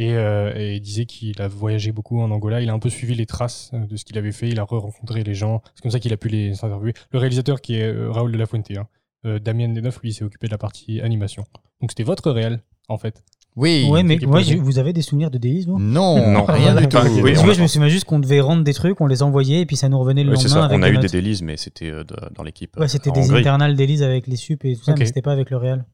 [0.01, 2.61] Et, euh, et il disait qu'il a voyagé beaucoup en Angola.
[2.63, 4.49] Il a un peu suivi les traces euh, de ce qu'il avait fait.
[4.49, 5.61] Il a re-rencontré les gens.
[5.75, 6.93] C'est comme ça qu'il a pu les interviewer.
[7.11, 8.87] Le réalisateur qui est euh, Raoul de la Fuente, hein.
[9.27, 11.43] Euh, Damien Deneuve, lui, s'est occupé de la partie animation.
[11.81, 13.25] Donc c'était votre réel, en fait.
[13.57, 13.89] Oui.
[13.91, 15.81] ouais, mais vous avez des souvenirs de délices, vous?
[15.81, 16.45] Non, Non.
[16.45, 16.97] rien du tout.
[17.25, 19.67] Oui, a- je me souviens juste qu'on devait rendre des trucs, on les envoyait, et
[19.67, 20.67] puis ça nous revenait le Oui, c'est lendemain ça.
[20.67, 21.11] avec On a eu des notes.
[21.11, 21.91] délices, mais c'était
[22.37, 22.77] dans l'équipe.
[22.79, 25.01] Ouais, c'était des internals d'Élise avec les sup et tout ça, Ok.
[25.01, 25.85] mais c'était pas avec le réel.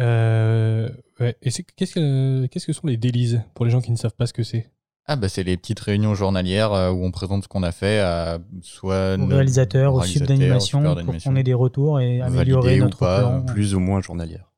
[0.00, 0.88] Euh,
[1.20, 1.36] ouais.
[1.42, 4.26] Et qu'est-ce que, qu'est-ce que sont les délices pour les gens qui ne savent pas
[4.26, 4.70] ce que c'est?
[5.06, 7.98] Ah bah c'est les petites réunions journalières euh, où on présente ce qu'on a fait
[7.98, 12.20] à soit Au nos- réalisateur, au sub réalisateurs, d'animation, pour qu'on ait des retours et
[12.20, 13.42] améliorer Validé ou notre pas, plan.
[13.42, 14.49] Plus ou moins journalière.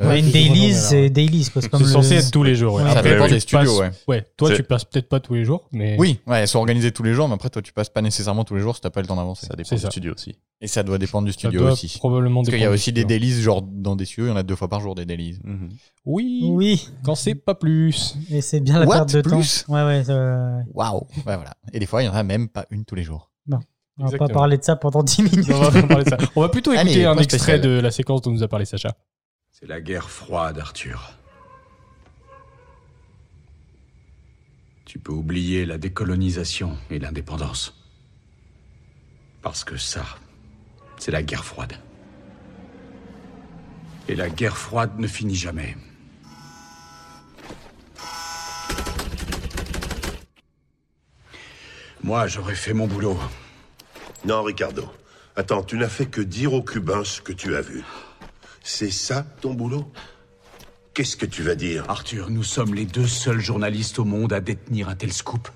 [0.00, 1.44] Euh, Ouais, une dailies, c'est dailies.
[1.44, 2.74] C'est le- censé être tous les jours.
[2.74, 2.82] Ouais.
[2.82, 2.90] Ouais.
[2.90, 3.90] ça Après, dépend des studios, passes- ouais.
[4.16, 5.94] Ouais, toi, tu passes peut-être pas tous les jours, mais.
[6.00, 8.42] Oui, ouais, elles sont organisées tous les jours, mais après toi tu passes pas nécessairement
[8.44, 9.46] tous les jours si t'as pas le temps d'avancer.
[9.46, 9.90] Ça dépend du ça.
[9.90, 10.34] studio aussi.
[10.60, 11.94] Et ça doit dépendre du Ça studio doit aussi.
[11.98, 14.36] Probablement Parce qu'il y a aussi des délices, genre dans des studios, il y en
[14.36, 15.38] a deux fois par jour des délices.
[15.44, 15.68] Mhm.
[16.04, 18.16] Oui, Oui, quand c'est pas plus.
[18.28, 18.94] et c'est bien la What?
[18.96, 19.64] perte de Plus?
[19.66, 19.74] Temps.
[19.74, 21.54] Ouais, ouais, ça- Waouh Ouais, voilà.
[21.72, 23.30] Et des fois, il y en a même pas une tous les jours.
[23.98, 25.46] on va pas parler de ça pendant 10 minutes.
[25.50, 26.18] On va pas parler de ça.
[26.36, 27.60] On va plutôt Allez, écouter un extrait spécial.
[27.62, 28.94] de la séquence dont nous a parlé Sacha.
[29.58, 31.14] C'est la guerre froide, Arthur.
[34.84, 37.74] Tu peux oublier la décolonisation et l'indépendance.
[39.40, 40.04] Parce que ça,
[40.98, 41.72] c'est la guerre froide.
[44.08, 45.74] Et la guerre froide ne finit jamais.
[52.02, 53.18] Moi, j'aurais fait mon boulot.
[54.26, 54.86] Non, Ricardo.
[55.34, 57.82] Attends, tu n'as fait que dire aux Cubains ce que tu as vu.
[58.68, 59.88] C'est ça ton boulot?
[60.92, 61.88] Qu'est-ce que tu vas dire?
[61.88, 65.48] Arthur, nous sommes les deux seuls journalistes au monde à détenir un tel scoop.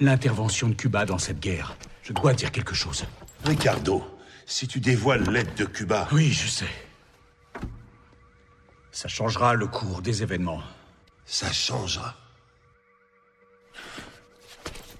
[0.00, 1.76] L'intervention de Cuba dans cette guerre.
[2.02, 3.04] Je dois dire quelque chose.
[3.44, 4.04] Ricardo,
[4.46, 6.68] si tu dévoiles l'aide de Cuba, Oui, je sais.
[8.90, 10.62] Ça changera le cours des événements.
[11.24, 12.16] ça changera.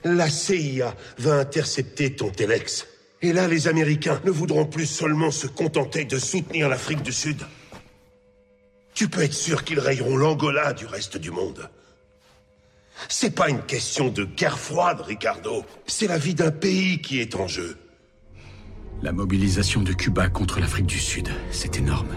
[0.05, 2.87] La CIA va intercepter ton Telex.
[3.23, 7.43] Et là, les Américains ne voudront plus seulement se contenter de soutenir l'Afrique du Sud.
[8.95, 11.69] Tu peux être sûr qu'ils rayeront l'Angola du reste du monde.
[13.09, 15.65] C'est pas une question de guerre froide, Ricardo.
[15.87, 17.77] C'est la vie d'un pays qui est en jeu.
[19.03, 22.17] La mobilisation de Cuba contre l'Afrique du Sud, c'est énorme.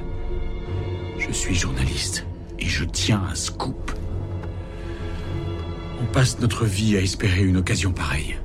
[1.18, 2.26] Je suis journaliste
[2.58, 3.92] et je tiens un scoop.
[6.02, 8.38] On passe notre vie à espérer une occasion pareille.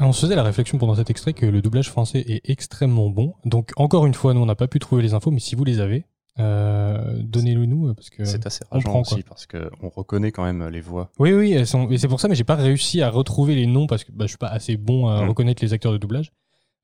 [0.00, 3.34] On se faisait la réflexion pendant cet extrait que le doublage français est extrêmement bon.
[3.44, 5.64] Donc, encore une fois, nous, on n'a pas pu trouver les infos, mais si vous
[5.64, 6.04] les avez,
[6.38, 7.92] euh, donnez-le nous.
[7.94, 8.24] Parce que...
[8.24, 11.10] C'est assez on rageant prend, aussi parce qu'on reconnaît quand même les voix.
[11.18, 11.90] Oui, oui, elles sont...
[11.90, 14.24] et c'est pour ça, mais j'ai pas réussi à retrouver les noms parce que bah,
[14.26, 15.28] je suis pas assez bon à Mm.
[15.28, 16.32] reconnaître les acteurs de doublage.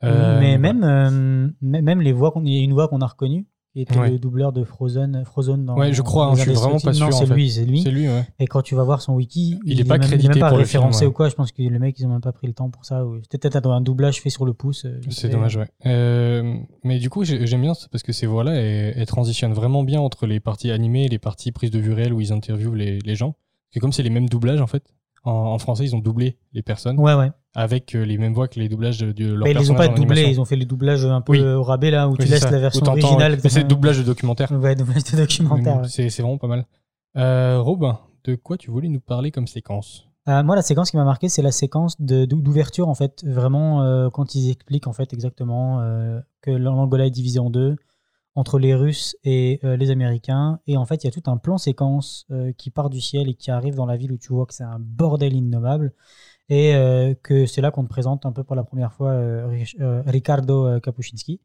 [0.02, 3.06] Euh, mais même, euh, même les voix, qu'on- il y a une voix qu'on a
[3.06, 4.08] reconnue, qui était Ouais.
[4.12, 6.92] le doubleur de Frozen, Frozen dans Ouais, je crois, hein, je suis vraiment pas.
[6.92, 7.82] Non, sûr, en c'est lui, c'est lui.
[7.82, 8.24] Lui, ouais.
[8.38, 10.48] Et quand tu vas voir son wiki, Il est est pas même, crédité même pas
[10.50, 11.10] pour le film, référencé ouais.
[11.10, 11.28] ou quoi.
[11.28, 13.04] Je pense que le mec, ils ont même pas pris le temps pour ça.
[13.04, 14.84] ou C'était peut-être un doublage fait sur le pouce.
[14.84, 15.66] euh, C'est dommage, ouais.
[15.86, 19.52] Euh, mais du coup, j'ai- j'aime bien ça parce que ces voix-là, elles, elles transitionnent
[19.54, 22.32] vraiment bien entre les parties animées et les parties prises de vue réelles où ils
[22.32, 23.32] interviewent les, les gens.
[23.32, 24.84] Parce que comme c'est les mêmes doublages, en fait,
[25.24, 27.32] en, en français, ils ont doublé les personnes Ouais, ouais.
[27.54, 29.74] Avec euh, les mêmes voix que les doublages de, de leurs Bah, ils les ont
[29.74, 31.40] pas doublés, ils ont fait les doublages un peu Oui.
[31.40, 32.50] au rabais là, où Oui, tu laisses ça.
[32.50, 33.38] la version originale.
[33.42, 34.50] Mais c'est doublage de documentaire.
[34.52, 35.82] Ouais, doublage de documentaire.
[35.82, 35.88] ouais.
[35.88, 36.64] C'est vraiment pas mal.
[37.16, 40.08] Euh, Robin, de quoi tu voulais nous parler comme séquence?
[40.28, 44.08] Euh, moi, la séquence qui m'a marqué, c'est la séquence d'ouverture, en fait, vraiment, euh,
[44.10, 45.78] quand ils expliquent, en fait, exactement
[46.40, 47.76] que l'Angola est divisé en deux,
[48.34, 50.58] entre les Russes et les Américains.
[50.66, 52.26] Et en fait, il y a tout un plan séquence
[52.58, 54.64] qui part du ciel et qui arrive dans la ville où tu vois que c'est
[54.64, 55.92] un bordel innommable.
[56.48, 59.64] Et euh, que c'est là qu'on te présente un peu pour la première fois euh,
[59.80, 61.40] euh, Ricardo Kapuscinski.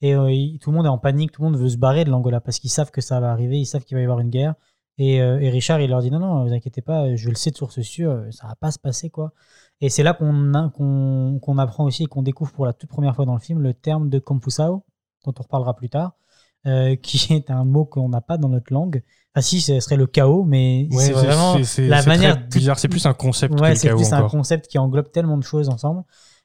[0.00, 0.14] Et
[0.60, 2.60] tout le monde est en panique, tout le monde veut se barrer de l'Angola parce
[2.60, 4.54] qu'ils savent que ça va arriver, ils savent qu'il va y avoir une guerre.
[4.96, 7.80] Et, Richard, il leur dit non, non, vous inquiétez pas, je le sais de source
[7.80, 9.32] sûre, ça va pas se passer quoi.
[9.80, 13.34] Et c'est là qu'on apprend aussi et qu'on découvre pour la toute première fois dans
[13.34, 14.84] le film le terme de Compusao,
[15.24, 16.12] dont on reparlera plus tard,
[17.02, 19.02] qui est un mot qu'on n'a pas dans notre langue.
[19.34, 22.46] Enfin, si, ce serait le chaos, mais Ouais, c'est vraiment la manière.
[22.48, 22.78] bizarre.
[22.78, 25.44] C'est plus un concept Ouais, que le c'est plus un concept qui englobe tellement de
[25.44, 26.02] choses ensemble.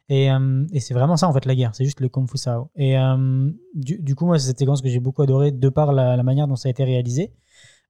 [0.09, 1.71] Et, euh, et c'est vraiment ça, en fait, la guerre.
[1.73, 2.69] C'est juste le Kung Fu Sao.
[2.75, 5.93] Et euh, du, du coup, moi, c'est cette séquence que j'ai beaucoup adoré de par
[5.93, 7.31] la, la manière dont ça a été réalisé.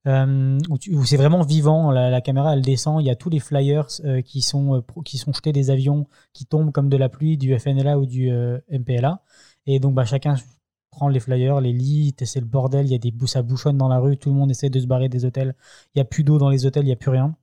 [0.06, 1.90] Euh, où, c'est vraiment vivant.
[1.90, 3.02] La, la caméra, elle descend.
[3.02, 6.06] Il y a tous les flyers euh, qui, sont, euh, qui sont jetés des avions
[6.32, 8.30] qui tombent comme de la pluie du FNLA ou du
[8.70, 9.20] MPLA.
[9.66, 10.36] Et donc, bah, chacun
[10.94, 12.86] prend les flyers, les lit, c'est le bordel.
[12.86, 14.16] Il y a des ça bouchonne dans la rue.
[14.16, 15.54] Tout le monde essaie de se barrer des hôtels.
[15.94, 17.36] Il n'y a plus d'eau dans les hôtels, il n'y a plus rien.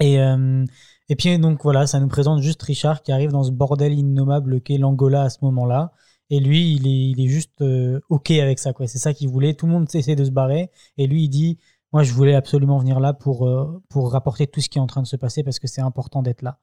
[0.00, 0.64] Et, euh,
[1.08, 4.60] et puis donc voilà, ça nous présente juste Richard qui arrive dans ce bordel innommable
[4.60, 5.92] qu'est l'Angola à ce moment-là.
[6.30, 8.72] Et lui, il est, il est juste euh, OK avec ça.
[8.86, 9.54] C'est ça qu'il voulait.
[9.54, 10.70] Tout le monde essaie de se barrer.
[10.98, 11.58] Et lui, il dit,
[11.92, 14.86] moi, je voulais absolument venir là pour, euh, pour rapporter tout ce qui est en
[14.86, 16.58] train de se passer parce que c'est important d'être là.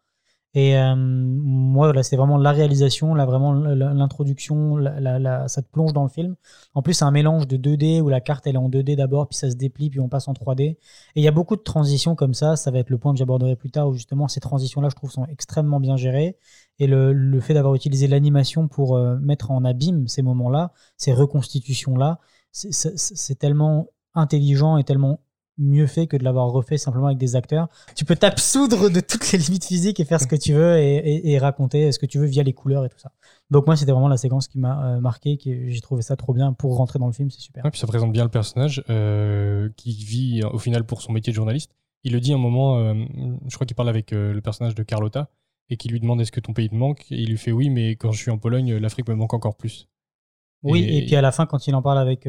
[0.56, 4.82] Et euh, moi, là, c'est vraiment la réalisation, là, vraiment l'introduction,
[5.48, 6.38] ça te plonge dans le film.
[6.74, 9.28] En plus, c'est un mélange de 2D où la carte, elle est en 2D d'abord,
[9.28, 10.62] puis ça se déplie, puis on passe en 3D.
[10.62, 10.78] Et
[11.16, 12.56] il y a beaucoup de transitions comme ça.
[12.56, 15.12] Ça va être le point que j'aborderai plus tard, où justement, ces transitions-là, je trouve,
[15.12, 16.38] sont extrêmement bien gérées.
[16.80, 22.20] Et le, fait d'avoir utilisé l'animation pour euh, mettre en abîme ces moments-là, ces reconstitutions-là,
[22.54, 25.20] c'est tellement intelligent et tellement
[25.58, 27.68] mieux fait que de l'avoir refait simplement avec des acteurs.
[27.96, 30.96] Tu peux t'absoudre de toutes les limites physiques et faire ce que tu veux et,
[30.98, 33.12] et- et raconter ce que tu veux via les couleurs et tout ça.
[33.52, 36.34] Donc moi, c'était vraiment la séquence qui m'a euh, marqué, qui j'ai trouvé ça trop
[36.34, 37.64] bien pour rentrer dans le film, c'est super.
[37.64, 41.32] Ouais, puis ça présente bien le personnage euh, qui vit au final pour son métier
[41.32, 41.72] de journaliste.
[42.04, 42.94] Il le dit à un moment, euh,
[43.48, 45.30] je crois qu'il parle avec le personnage de Carlotta
[45.70, 47.06] et qui lui demande est-ce que ton pays te manque?
[47.12, 49.56] Et il lui fait oui, mais quand je suis en Pologne, l'Afrique me manque encore
[49.56, 49.88] plus.
[50.64, 52.28] Oui, Et- et, puis à la fin, quand il en parle avec,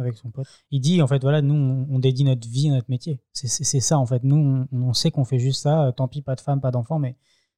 [0.00, 2.72] avec son pote, il dit en fait, voilà, nous, on, on dédie notre vie à
[2.72, 3.20] notre métier.
[3.32, 4.22] C'est- ça, en fait.
[4.24, 5.84] Nous, on, on sait qu'on fait juste ça.
[5.86, 7.16] euh, Tant pis, pas de femme, pas d'enfant, mais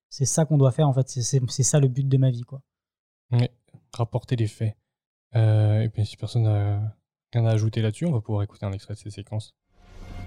[0.08, 1.08] c'est ça qu'on doit faire, en fait.
[1.08, 2.60] C'est- ça le but de ma vie, quoi.
[3.30, 3.50] Ouais,
[3.94, 4.76] rapporter les faits.
[5.34, 6.94] Euh, et puis si personne n'a
[7.32, 9.54] rien à ajouter là-dessus, on va pouvoir écouter un extrait de ces séquences.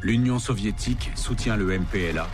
[0.02, 2.28] L'Union soviétique soutient le MPLA,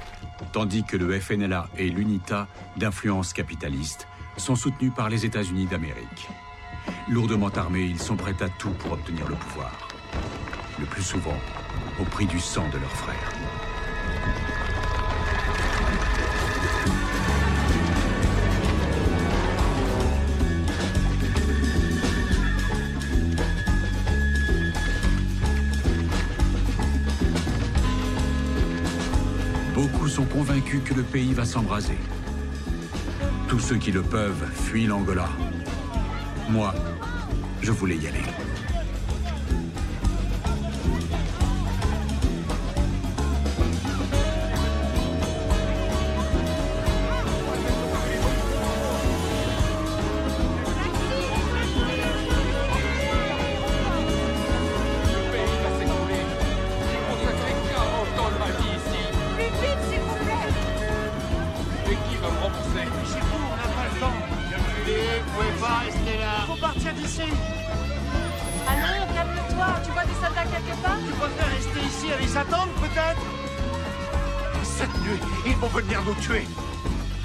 [0.54, 6.28] tandis que le FNLA et l'UNITA, d'influence capitaliste, sont soutenus par les États-Unis d'Amérique.
[7.08, 9.90] Lourdement armés, ils sont prêts à tout pour obtenir le pouvoir.
[10.80, 11.38] Le plus souvent,
[12.00, 13.32] au prix du sang de leurs frères.
[29.74, 31.98] Beaucoup sont convaincus que le pays va s'embraser.
[33.48, 35.28] Tous ceux qui le peuvent fuient l'Angola.
[36.52, 36.74] Moi,
[37.62, 38.41] je voulais y aller.
[74.82, 76.48] Cette nuit, ils vont venir nous tuer.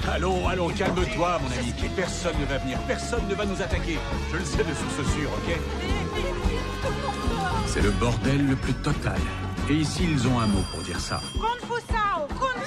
[0.07, 1.73] Allons, allons, calme-toi, mon ami.
[1.95, 3.97] Personne ne va venir, personne ne va nous attaquer.
[4.31, 5.57] Je le sais de source sûre, ok?
[7.65, 9.19] C'est le bordel le plus total.
[9.71, 11.19] Et ici, ils ont un mot pour dire ça.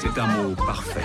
[0.01, 1.03] C'est un mot parfait,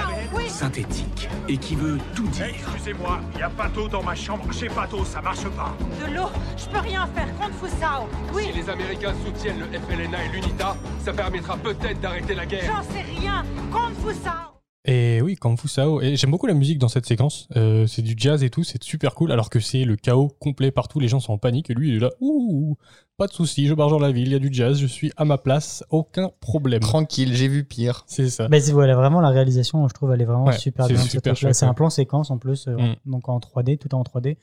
[0.48, 2.46] synthétique, et qui veut tout dire.
[2.48, 4.46] Excusez-moi, il a pas d'eau dans ma chambre.
[4.52, 5.76] J'ai pas d'eau, ça marche pas.
[6.00, 7.28] De l'eau, je peux rien faire.
[7.38, 8.46] Kung Fu Sao Oui.
[8.46, 12.72] Si les Américains soutiennent le FLNA et l'UNITA, ça permettra peut-être d'arrêter la guerre.
[12.74, 13.44] J'en sais rien.
[13.70, 14.55] Kung Fu Sao
[14.88, 16.00] Et oui, Kung Fu Sao.
[16.02, 17.48] Et j'aime beaucoup la musique dans cette séquence.
[17.56, 19.32] Euh, c'est du jazz et tout, c'est super cool.
[19.32, 21.72] Alors que c'est le chaos complet partout, les gens sont en panique.
[21.72, 22.76] Et lui, il est là, ouh,
[23.18, 25.12] pas de souci, je marche dans la ville, il y a du jazz, je suis
[25.18, 26.82] à ma place, aucun problème.
[26.82, 28.04] Tranquille, j'ai vu pire.
[28.06, 28.48] C'est ça.
[28.50, 30.98] Mais c'est- voilà, vraiment, la réalisation, je trouve, elle est vraiment Ouais, super bien.
[31.02, 32.96] C'est un plan séquence en plus, euh, Mm.
[33.08, 34.38] donc en 3D, tout est en 3D.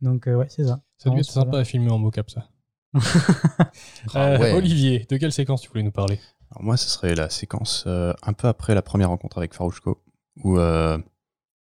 [0.00, 0.80] Donc, euh, ouais, c'est ça.
[0.96, 2.48] Ça devait être sympa à filmer en mocap, ça.
[4.14, 4.52] Ah Euh, ouais.
[4.54, 6.18] Olivier, de quelle séquence tu voulais nous parler?
[6.52, 10.02] Alors moi, ce serait la séquence euh, un peu après la première rencontre avec Farouchko,
[10.44, 10.98] où euh,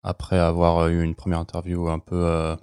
[0.03, 2.55] après avoir eu une première interview un peu euh,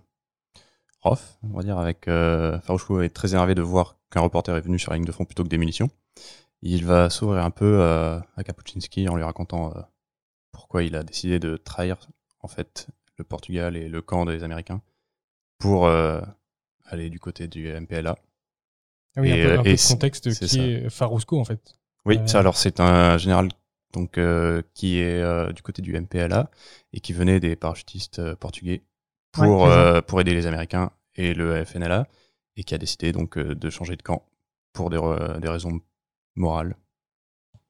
[1.01, 4.79] rough, on va dire, avec Farouchko est très énervé de voir qu'un reporter est venu
[4.79, 5.91] sur la ligne de front plutôt que des munitions.
[6.61, 9.75] Il va s'ouvrir un peu à Kapuczynski en lui racontant
[10.53, 11.97] pourquoi il a décidé de trahir
[12.39, 14.81] en fait le Portugal et le camp des Américains
[15.59, 18.17] pour aller du côté du MPLA.
[19.17, 20.63] Ah oui, Et, un peu, un peu de contexte qui ça.
[20.63, 21.82] est Farusco en fait.
[22.07, 23.49] Oui, Euh, ça alors c'est un général
[23.93, 26.51] donc euh, qui est euh, du côté du MPLA
[26.93, 28.83] et qui venait des parachutistes euh, portugais
[29.33, 32.07] pour Ouais, pour aider les Américains et le FNLA
[32.57, 34.25] et qui a décidé donc de changer de camp
[34.73, 34.99] pour des,
[35.41, 35.81] des raisons
[36.37, 36.77] morales.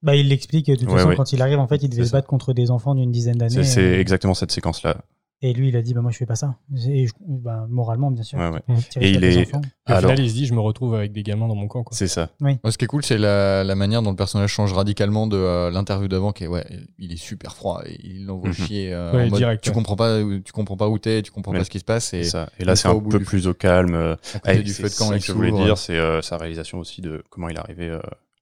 [0.02, 1.16] Bah, il l'explique, de toute Ouais, façon, ouais.
[1.16, 3.62] quand il arrive, en fait, il devait se battre contre des enfants d'une dizaine d'années.
[3.62, 4.96] c'est exactement cette séquence là.
[5.44, 6.54] Et lui, il a dit, bah, moi, je fais pas ça.
[6.86, 8.38] Et je- bah, moralement, bien sûr.
[8.38, 8.60] Ouais, ouais.
[8.90, 9.60] Tirer Et il des est enfants.
[9.88, 11.84] Au alors final, il se dit, je me retrouve avec des gamins dans mon camp.
[11.90, 12.30] C'est ça.
[12.40, 15.36] Moi, ce qui est cool, c'est la, la manière dont le personnage change radicalement de
[15.36, 16.64] euh, l'interview d'avant, qui est ouais,
[16.98, 18.54] il est super froid, et il l'envoie Mhm.
[18.54, 18.92] chier.
[18.94, 21.32] euh, Ouais, en mode, direct, tu comprends pas, où- tu comprends pas où t'es, tu
[21.32, 22.48] comprends pas ce qui se passe, et ça.
[22.60, 23.94] Là c'est un peu du- plus au calme.
[23.96, 24.14] euh,
[24.46, 26.36] Ouais, du c'est feu de camp, ça il que je voulais dire, c'est euh, sa
[26.36, 27.88] réalisation aussi de comment il est arrivé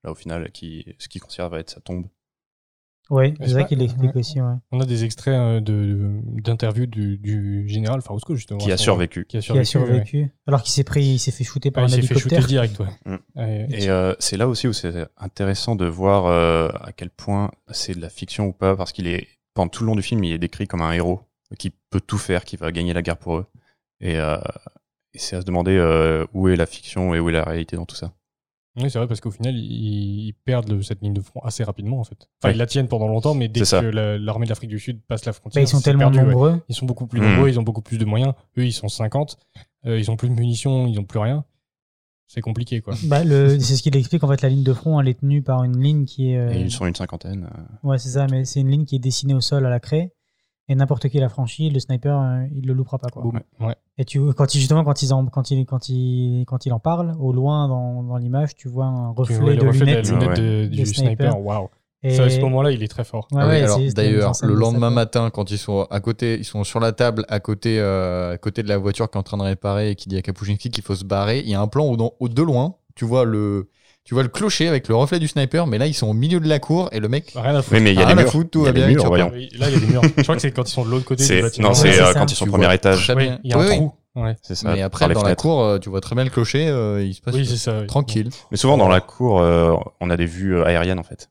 [0.04, 2.04] là au final, qui ce qu'il considère va être sa tombe.
[3.11, 4.20] Ouais, c'est pas- qu'il l'explique ouais.
[4.20, 4.55] aussi, ouais.
[4.73, 8.59] On a des extraits euh, de- d'interviews du, du général Farusco, justement.
[8.61, 9.27] Qui a survécu.
[9.27, 9.62] Qui a Qui survécu.
[9.62, 10.31] a survécu.
[10.46, 12.40] Alors qu'il s'est pris, il s'est fait shooter par Ah, un il s'est fait hélicoptère.
[12.40, 12.87] shooter direct, ouais.
[13.07, 13.16] Mm.
[13.37, 17.51] Ouais, Et euh, c'est là aussi où c'est intéressant de voir euh, à quel point
[17.73, 20.23] c'est de la fiction ou pas, parce qu'il est pendant tout le long du film,
[20.25, 21.20] il est décrit comme un héros
[21.59, 23.46] qui peut tout faire, qui va gagner la guerre pour eux.
[24.01, 24.38] Et, euh,
[25.14, 27.75] et c'est à se demander euh, où est la fiction et où est la réalité
[27.77, 28.12] dans tout ça.
[28.82, 31.64] Oui, c'est vrai, parce qu'au final, ils, ils perdent le- cette ligne de front assez
[31.64, 32.16] rapidement, en fait.
[32.40, 32.54] Enfin, Ouais.
[32.54, 35.24] ils la tiennent pendant longtemps, mais dès que la- l'armée de l'Afrique du Sud passe
[35.24, 36.24] la Bah, frontière, ils sont tellement perdu, ouais.
[36.32, 36.62] nombreux.
[36.68, 38.34] Ils sont beaucoup plus nombreux, ils ont beaucoup plus de moyens.
[38.58, 39.36] Eux, ils sont 50.
[39.86, 41.44] euh, ils ont plus de munitions, ils ont plus rien.
[42.26, 42.94] C'est compliqué, quoi.
[43.06, 44.40] Bah, le, c'est ce qu'il explique en fait.
[44.42, 46.36] La ligne de front, elle est tenue par une ligne qui est.
[46.38, 47.48] euh, Et ils sont une cinquantaine.
[47.52, 49.80] euh, Ouais, c'est ça, mais c'est une ligne qui est dessinée au sol à la
[49.80, 50.12] craie.
[50.70, 53.09] Et n'importe qui la franchit, le sniper, euh, il le loupera pas.
[53.09, 53.22] Quoi.
[53.22, 53.40] Boum.
[53.61, 53.74] Ouais.
[53.98, 56.78] Et tu, quand il, justement, quand, ils en, quand, il, quand, il, quand il en
[56.78, 60.11] parle, au loin dans, dans l'image, tu vois un reflet vois de reflet lunettes.
[60.11, 60.35] de Ouais.
[60.35, 61.38] de- du sniper.
[61.44, 61.68] Waouh.
[62.02, 63.26] Et- Ça, À ce moment-là, il est très fort.
[63.33, 66.64] Ouais, Ah ouais, d'ailleurs, le de lendemain matin, quand ils sont à côté, ils sont
[66.64, 69.37] sur la table à côté, euh, à côté de la voiture qui est en train
[69.37, 71.66] de réparer et qui dit à Kapuscinski qu'il faut se barrer, il y a un
[71.68, 73.68] plan où, dans- au de loin, tu vois le,
[74.11, 76.40] tu vois le clocher avec le reflet du sniper, mais là ils sont au milieu
[76.40, 77.77] de la cour et le mec, Rien à foutre.
[77.77, 78.29] Oui, mais il y a des à murs.
[78.33, 80.03] foutre, tout y a va des bien, murs, Là, il y a des murs.
[80.16, 82.27] Je crois que c'est quand ils sont de l'autre côté C'est non, c'est euh, quand
[82.29, 83.09] ils sont au premier étage.
[83.16, 83.77] Oui, il y a un oui.
[83.77, 83.92] trou.
[84.16, 84.35] Ouais.
[84.42, 84.73] C'est ça.
[84.73, 87.20] Mais après, dans la cour, euh, tu vois très bien le clocher, euh, il se
[87.20, 87.79] passe Oui, c'est ça.
[87.83, 87.87] oui.
[87.87, 88.31] tranquille.
[88.51, 91.31] Mais souvent dans la cour, euh, on a des vues aériennes en fait.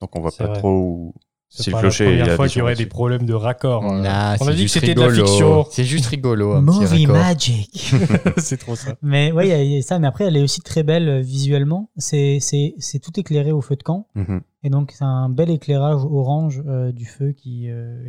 [0.00, 0.58] Donc on voit C'est pas vrai.
[0.58, 1.14] trop où.
[1.58, 3.82] C'est le clocher, la première fois qu'il y aurait des problèmes de raccord.
[3.82, 5.66] Nah, on a dit que c'était de la fiction.
[5.70, 6.52] C'est juste rigolo.
[6.52, 7.06] un Movie.
[7.06, 7.92] Magic.
[8.36, 8.94] c'est trop ça.
[9.02, 9.98] mais y a- a ça.
[9.98, 11.90] Mais après, elle est aussi très belle euh, visuellement.
[11.96, 12.40] C'est
[13.02, 14.08] tout éclairé au feu de camp.
[14.14, 14.40] Mhm.
[14.62, 18.02] Et donc, c'est un bel éclairage orange euh, du feu qui, euh,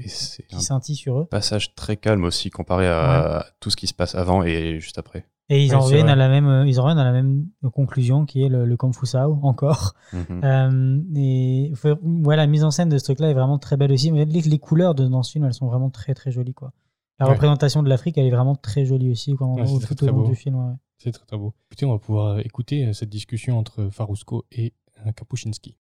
[0.49, 1.25] qui scintille sur eux.
[1.25, 5.25] passage très calme aussi comparé à tout ce qui se passe avant et juste après.
[5.49, 7.45] Et ils Ouais, en reviennent à la même, euh, ils en reviennent à la même
[7.73, 9.93] conclusion qui est le, le Konfusao encore.
[10.12, 10.41] Mhm.
[10.43, 14.12] Euh, et ouais, la mise en scène de ce truc-là est vraiment très belle aussi.
[14.12, 16.73] Mais les, les couleurs de, dans ce film, elles sont vraiment très très jolies quoi.
[17.19, 17.31] La Ouais.
[17.33, 20.03] représentation de l'Afrique, elle est vraiment très jolie aussi quand, Ouais, c'est au- très, tout
[20.03, 20.29] au très long beau.
[20.29, 20.55] du film.
[20.55, 20.75] ouais.
[20.97, 21.53] C'est très très beau.
[21.71, 24.73] Écoutez, on va pouvoir écouter euh, cette discussion entre Farusco et
[25.05, 25.77] euh, Kapuscinski.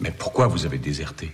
[0.00, 1.30] Mais pourquoi vous avez déserté?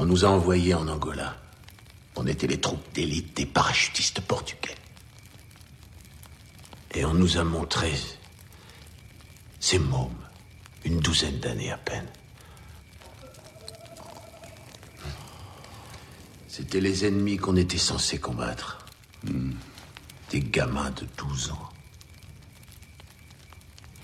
[0.00, 1.36] On nous a envoyés en Angola.
[2.14, 4.76] On était les troupes d'élite des parachutistes portugais.
[6.94, 7.92] Et on nous a montré
[9.58, 10.24] ces mômes,
[10.84, 12.06] une douzaine d'années à peine.
[16.46, 18.86] C'était les ennemis qu'on était censé combattre.
[20.30, 21.70] Des gamins de 12 ans.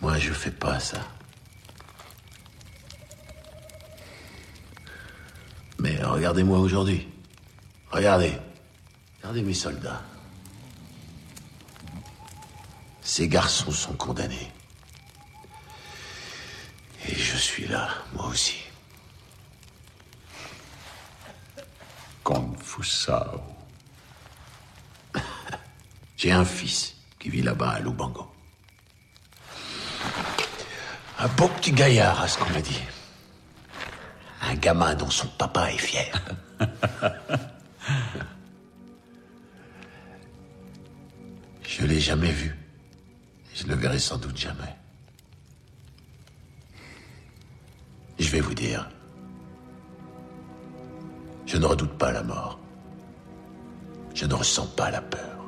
[0.01, 1.07] Moi, je fais pas ça.
[5.85, 7.07] Mais regardez-moi aujourd'hui.
[7.91, 8.33] Regardez.
[9.19, 10.01] Regardez mes soldats.
[13.03, 14.51] Ces garçons sont condamnés.
[17.07, 18.57] Et je suis là, moi aussi.
[22.23, 23.43] Confusao.
[26.17, 28.33] J'ai un fils qui vit là-bas à Lubango.
[31.19, 32.81] Un beau petit gaillard, à ce qu'on m'a dit.
[34.47, 36.13] Un gamin dont son papa est fier.
[41.67, 42.57] Je l'ai jamais vu.
[43.55, 44.77] Je le verrai sans doute jamais.
[48.19, 48.89] Je vais vous dire.
[51.47, 52.59] Je ne redoute pas la mort.
[54.15, 55.45] Je ne ressens pas la peur.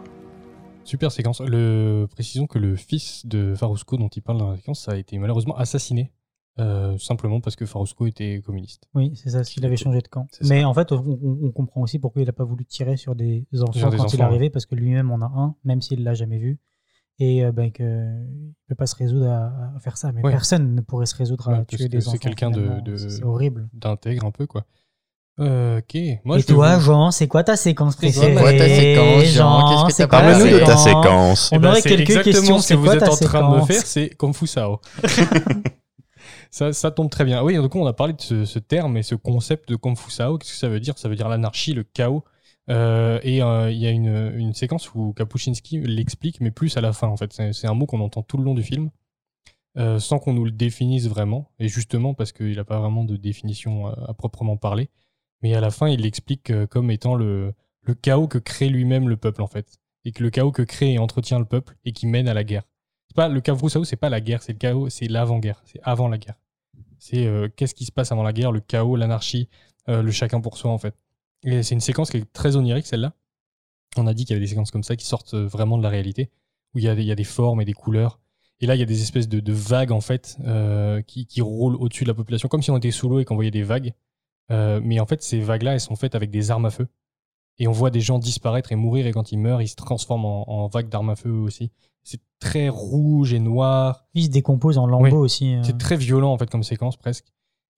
[0.85, 1.41] Super séquence.
[1.41, 2.07] Le...
[2.11, 5.57] Précisons que le fils de Farusco dont il parle dans la séquence a été malheureusement
[5.57, 6.11] assassiné.
[6.59, 8.85] Euh, simplement parce que Farusco était communiste.
[8.95, 10.27] Oui, c'est ça, s'il avait changé de camp.
[10.31, 10.55] C'est ça.
[10.55, 13.73] Mais en fait, on, comprend aussi pourquoi il n'a pas voulu tirer sur des enfants
[13.73, 16.03] Sur des quand il est enfants, arrivé, parce que lui-même en a un, même s'il
[16.03, 16.59] l'a jamais vu.
[17.19, 20.13] Et euh, ben, que, il ne peut pas se résoudre à, à faire ça.
[20.13, 20.31] Mais Ouais.
[20.33, 22.19] personne ne pourrait se résoudre à Ouais, tuer des c'est enfants.
[22.19, 22.83] quelqu'un de- finalement.
[22.83, 23.69] de- C'est horrible.
[23.73, 24.65] D'intègre un peu, quoi.
[25.39, 26.01] Euh, ok.
[26.25, 29.25] Moi, Et je toi, vous- Jean, c'est quoi ta séquence C'est quoi préférée ta séquence,
[29.35, 31.51] Jean Qu'est-ce que c'est Parle-nous de ta séquence.
[31.53, 32.59] On Eh ben, aurait c'est quelques exactement questions.
[32.59, 34.81] ce que C'est vous êtes en train de me faire, c'est Kung Fu Sao.
[36.57, 37.43] ça, tombe très bien.
[37.43, 40.39] Oui, coup, on a parlé de ce, terme et ce concept de Kung Fu Sao.
[40.39, 40.99] Qu'est-ce que ça veut dire?
[40.99, 42.25] Ça veut dire l'anarchie, le chaos.
[42.71, 46.93] Euh, et euh, il y a une, séquence où Kapuscinski l'explique, mais plus à la
[46.93, 47.33] fin, en fait.
[47.53, 48.91] C'est un mot qu'on entend tout le long du film,
[49.77, 51.51] euh, sans qu'on nous le définisse vraiment.
[51.59, 54.89] Et justement, parce qu'il n'a pas vraiment de définition à, proprement parler.
[55.43, 57.55] Mais à la fin, il l'explique comme étant le,
[58.03, 59.79] chaos que crée lui-même le peuple, en fait.
[60.05, 62.45] Et que le chaos que crée et entretient le peuple et qui mène à la
[62.45, 62.63] guerre.
[63.09, 65.81] C'est pas le chaos Sao, c'est pas la guerre, c'est le chaos, c'est l'avant-guerre, c'est
[65.83, 66.37] avant la guerre.
[66.99, 69.49] C'est euh, qu'est-ce qui se passe avant la guerre, le chaos, l'anarchie,
[69.89, 70.95] euh, le chacun pour soi en fait.
[71.45, 73.13] Et c'est une séquence qui est très onirique celle-là.
[73.97, 75.83] On a dit qu'il y avait des séquences comme ça qui sortent euh, vraiment de
[75.83, 76.31] la réalité,
[76.75, 78.21] où il y a des, formes et des couleurs.
[78.61, 80.39] Et là, il y a des espèces de, vagues en fait
[81.07, 83.51] qui, roulent au-dessus de la population, comme si on était sous l'eau et qu'on voyait
[83.51, 83.93] des vagues.
[84.51, 86.89] Mais en fait, ces vagues-là, elles sont faites avec des armes à feu.
[87.59, 90.27] Et on voit des gens disparaître et mourir, et quand ils meurent, ils se transforment
[90.27, 91.71] en, vagues d'armes à feu aussi.
[92.07, 94.07] C'est très rouge et noir.
[94.15, 95.13] Il se décompose en lambeaux Oui.
[95.25, 95.55] aussi.
[95.57, 95.63] euh.
[95.65, 97.27] C'est très violent en fait comme séquence presque.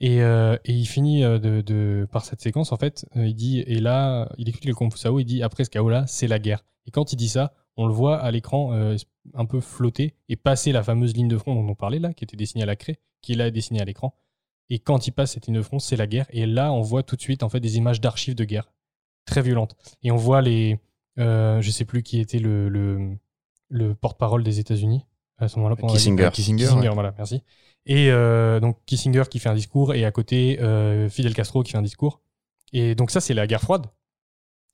[0.00, 3.06] Et, euh, et il finit euh, de, de- par cette séquence en fait.
[3.16, 5.18] euh, il dit et là, il explique le Kung Fu Sao.
[5.18, 6.62] Il dit après ce chaos là, c'est la guerre.
[6.86, 8.96] Et quand il dit ça, on le voit à l'écran euh,
[9.34, 12.24] un peu flotter et passer la fameuse ligne de front dont on parlait là, qui
[12.24, 14.14] était dessinée à la craie, qui est là dessinée à l'écran.
[14.70, 16.26] Et quand il passe cette ligne de front, c'est la guerre.
[16.30, 18.70] Et là, on voit tout de suite en fait des images d'archives de guerre
[19.24, 19.74] très violentes.
[20.02, 20.78] Et on voit les,
[21.16, 23.16] je sais plus qui était le, le,
[23.68, 25.04] le porte-parole des États-Unis
[25.38, 25.76] à ce moment-là.
[25.76, 26.30] Kissinger.
[26.32, 26.94] Kissinger, Kissinger, ouais.
[26.94, 27.42] voilà, merci.
[27.86, 31.72] Et euh, donc Kissinger qui fait un discours et à côté euh, Fidel Castro qui
[31.72, 32.20] fait un discours.
[32.72, 33.86] Et donc ça c'est la guerre froide.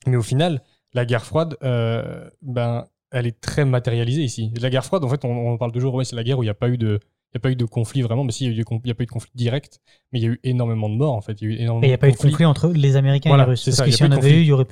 [0.06, 4.52] Mais au final, la guerre froide, euh, ben, elle est très matérialisée ici.
[4.60, 6.46] La guerre froide, en fait, on, on parle toujours, ouais, c'est la guerre où il
[6.46, 7.00] n'y a pas eu de,
[7.34, 8.94] il y a pas eu de conflit vraiment, mais si, il y a n'y a
[8.94, 9.80] pas eu de conflit direct,
[10.12, 11.40] mais il y a eu énormément de morts en fait.
[11.40, 12.94] Il y a eu énormément Et il n'y a pas eu de conflit entre les
[12.96, 13.62] Américains Voilà, et les Russes.
[13.62, 14.64] c'est Parce ça, que il y de avait eu, il n'y aurait.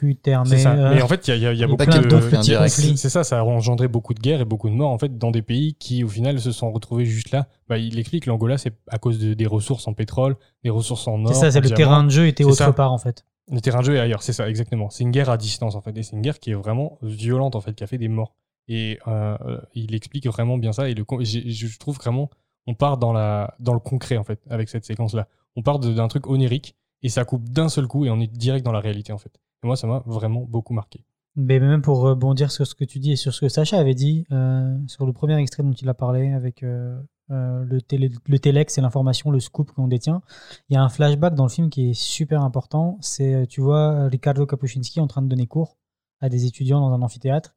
[0.45, 0.73] C'est Mais, ça.
[0.75, 2.97] euh, Mais en fait, il y a, y a- y y beaucoup de conflits.
[2.97, 5.31] C'est ça, ça a engendré beaucoup de guerres et beaucoup de morts en fait dans
[5.31, 7.49] des pays qui au final se sont retrouvés juste là.
[7.69, 11.25] Bah, il explique l'Angola c'est à cause de- des ressources en pétrole, des ressources en
[11.25, 11.35] or.
[11.35, 11.77] C'est ça, c'est en le diamant.
[11.77, 12.73] terrain de jeu était autre ça.
[12.73, 13.25] part en fait.
[13.51, 14.89] Le terrain de jeu est ailleurs, c'est ça, exactement.
[14.89, 15.97] C'est une guerre à distance, en fait.
[15.99, 18.37] Et c'est une guerre qui est vraiment violente, en fait, qui a fait des morts.
[18.69, 20.89] Et euh, euh, il explique vraiment bien ça.
[20.89, 22.31] Et le, j'ai- je trouve vraiment,
[22.67, 25.29] on part dans, le concret, en fait, avec cette séquence-là.
[25.57, 28.65] On part d'un truc onirique, et ça coupe d'un seul coup, et on est direct
[28.65, 29.41] dans la réalité, en fait.
[29.63, 31.05] Et moi, ça m'a vraiment beaucoup marqué.
[31.35, 33.95] Mais même pour rebondir sur ce que tu dis et sur ce que Sacha avait
[33.95, 38.11] dit, euh, sur le premier extrait dont il a parlé avec euh, euh, le, télé,
[38.27, 40.21] le et l'information, le scoop qu'on détient,
[40.69, 42.99] il y a un flashback dans le film qui est super important.
[43.01, 45.79] C'est, tu vois, Ricardo Kapuscinski en train de donner cours
[46.21, 47.55] à des étudiants dans un amphithéâtre.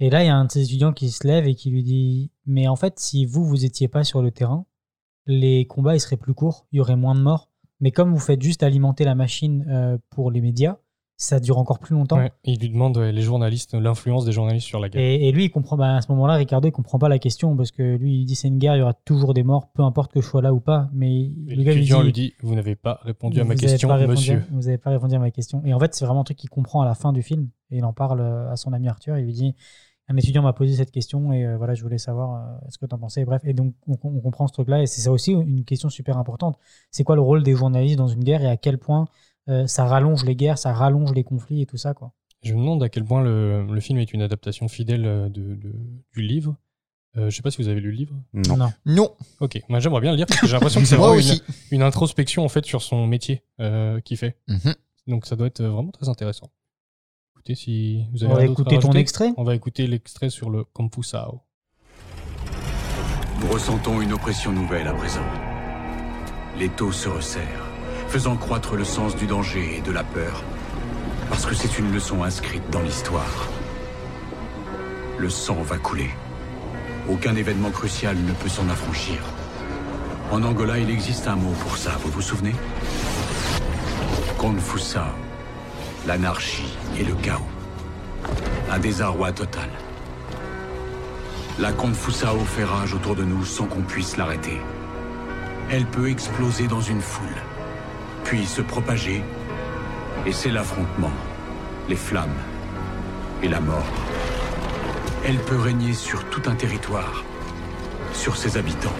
[0.00, 1.82] Et là, il y a un de ces étudiants qui se lève et qui lui
[1.82, 4.64] dit Mais en fait, si vous, vous étiez pas sur le terrain,
[5.26, 7.50] les combats ils seraient plus courts, il y aurait moins de morts.
[7.80, 10.76] Mais comme vous faites juste alimenter la machine euh, pour les médias,
[11.16, 12.16] ça dure encore plus longtemps.
[12.16, 15.02] Ouais, il lui demande, ouais, les journalistes, l'influence des journalistes sur la guerre.
[15.02, 15.76] Et, et lui, il comprend.
[15.76, 18.34] bah, à ce moment-là, Ricardo, il comprend pas la question parce que lui, il dit
[18.34, 20.54] c'est une guerre, il y aura toujours des morts, peu importe que je sois là
[20.54, 20.88] ou pas.
[20.94, 24.42] Mais lui l'étudiant dit, lui dit, vous n'avez pas répondu à ma question, à- monsieur.
[24.50, 25.62] vous n'avez pas répondu à ma question.
[25.66, 27.50] Et en fait, c'est vraiment un truc qu'il comprend à la fin du film.
[27.70, 29.18] Et il en parle euh, à son ami Arthur.
[29.18, 29.54] Il lui dit
[30.12, 32.84] un étudiant m'a posé cette question et euh, voilà, je voulais savoir euh, ce que
[32.86, 33.24] tu en pensais.
[33.24, 34.82] Bref, et donc on, on comprend ce truc-là.
[34.82, 36.58] Et c'est ça aussi une question super importante.
[36.90, 39.06] C'est quoi le rôle des journalistes dans une guerre et à quel point
[39.48, 42.12] euh, ça rallonge les guerres, ça rallonge les conflits et tout ça, quoi?
[42.42, 45.74] Je me demande à quel point le, le film est une adaptation fidèle de, de-
[46.14, 46.56] du livre.
[47.16, 48.14] Euh, je sais pas si vous avez lu le livre.
[48.32, 48.70] Non.
[48.86, 49.10] Non.
[49.40, 51.42] Ok, moi j'aimerais bien le lire parce que j'ai l'impression que c'est vraiment aussi.
[51.70, 54.36] une, une introspection en fait sur son métier euh, qu'il fait.
[54.48, 54.74] Mhm.
[55.08, 56.50] Donc ça doit être vraiment très intéressant.
[57.40, 60.62] Écoutez, si vous On avez va écouter ton extrait On va écouter l'extrait sur le
[60.62, 61.40] Compusao.
[63.40, 65.24] Nous ressentons une oppression nouvelle à présent.
[66.58, 67.66] Les taux se resserrent,
[68.08, 70.44] faisant croître le sens du danger et de la peur,
[71.30, 73.48] parce que c'est une leçon inscrite dans l'histoire.
[75.16, 76.10] Le sang va couler.
[77.08, 79.16] Aucun événement crucial ne peut s'en affranchir.
[80.30, 82.52] En Angola, il existe un mot pour ça, vous vous souvenez?
[84.36, 85.06] Konfusa,
[86.06, 87.40] l'anarchie et le chaos.
[88.70, 89.68] Un désarroi total.
[91.58, 94.60] La Konfusao fait rage autour de nous sans qu'on puisse l'arrêter.
[95.70, 97.36] Elle peut exploser dans une foule,
[98.24, 99.22] puis se propager,
[100.26, 101.12] et c'est l'affrontement,
[101.88, 102.38] les flammes
[103.42, 103.84] et la mort.
[105.24, 107.24] elle peut régner sur tout un territoire,
[108.12, 108.96] sur ses habitants.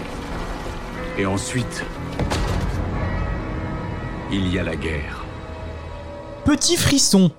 [1.17, 1.83] Et ensuite,
[4.31, 5.25] il y a la guerre.
[6.45, 7.31] Petit frisson.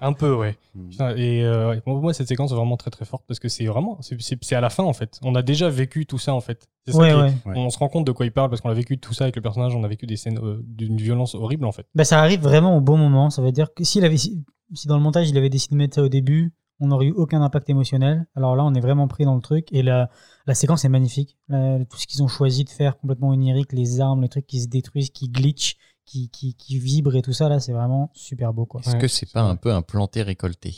[0.00, 0.56] Un peu, ouais.
[0.74, 0.88] Mm.
[0.88, 3.48] Putain, Et euh, ouais, pour moi, cette séquence est vraiment très très forte parce que
[3.48, 5.18] c'est vraiment, c'est- à la fin en fait.
[5.22, 6.68] On a déjà vécu tout ça en fait.
[6.86, 7.32] C'est ça Ouais, qui est- ouais.
[7.46, 7.52] Ouais.
[7.56, 9.36] On se rend compte de quoi il parle parce qu'on a vécu tout ça avec
[9.36, 9.74] le personnage.
[9.74, 11.86] On a vécu des scènes euh, d'une violence horrible en fait.
[11.94, 13.30] Bah, ça arrive vraiment au bon moment.
[13.30, 14.44] Ça veut dire que s'il avait, si
[14.74, 17.12] si dans le montage il avait décidé de mettre ça au début, on n'aurait eu
[17.12, 18.26] aucun impact émotionnel.
[18.34, 20.10] Alors là, on est vraiment pris dans le truc et la,
[20.46, 21.38] la séquence est magnifique.
[21.48, 24.60] La- tout ce qu'ils ont choisi de faire complètement onirique, les armes, les trucs qui
[24.60, 25.76] se détruisent, qui glitchent,
[26.06, 28.80] qui, qui, qui vibrent et tout ça là, c'est vraiment super beau quoi.
[28.80, 30.74] Est-ce Ouais, que c'est pas un peu un planté récolté?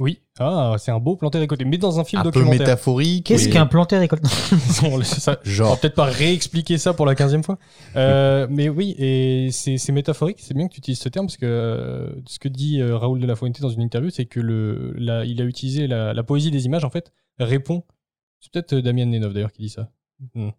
[0.00, 0.20] Oui.
[0.38, 2.60] Ah, c'est un beau planté récolté, mais dans un film Un peu documentaire.
[2.60, 4.28] métaphorique Qu'est-ce et- qu'un planté récolté?
[4.60, 5.80] Ça- On va Genre.
[5.80, 7.58] peut-être pas réexpliquer ça pour la quinzième fois.
[7.96, 10.38] Euh, mais oui, et c'est métaphorique.
[10.40, 13.18] C'est bien que tu utilises ce terme parce que euh, ce que dit euh, Raoul
[13.18, 16.22] de la Fuente dans une interview, c'est que le, la- il a utilisé la, la
[16.22, 17.10] poésie des images en fait
[17.40, 17.82] répond.
[18.38, 19.90] C'est peut-être Damien Nenov d'ailleurs qui dit ça.
[20.36, 20.50] Hmm.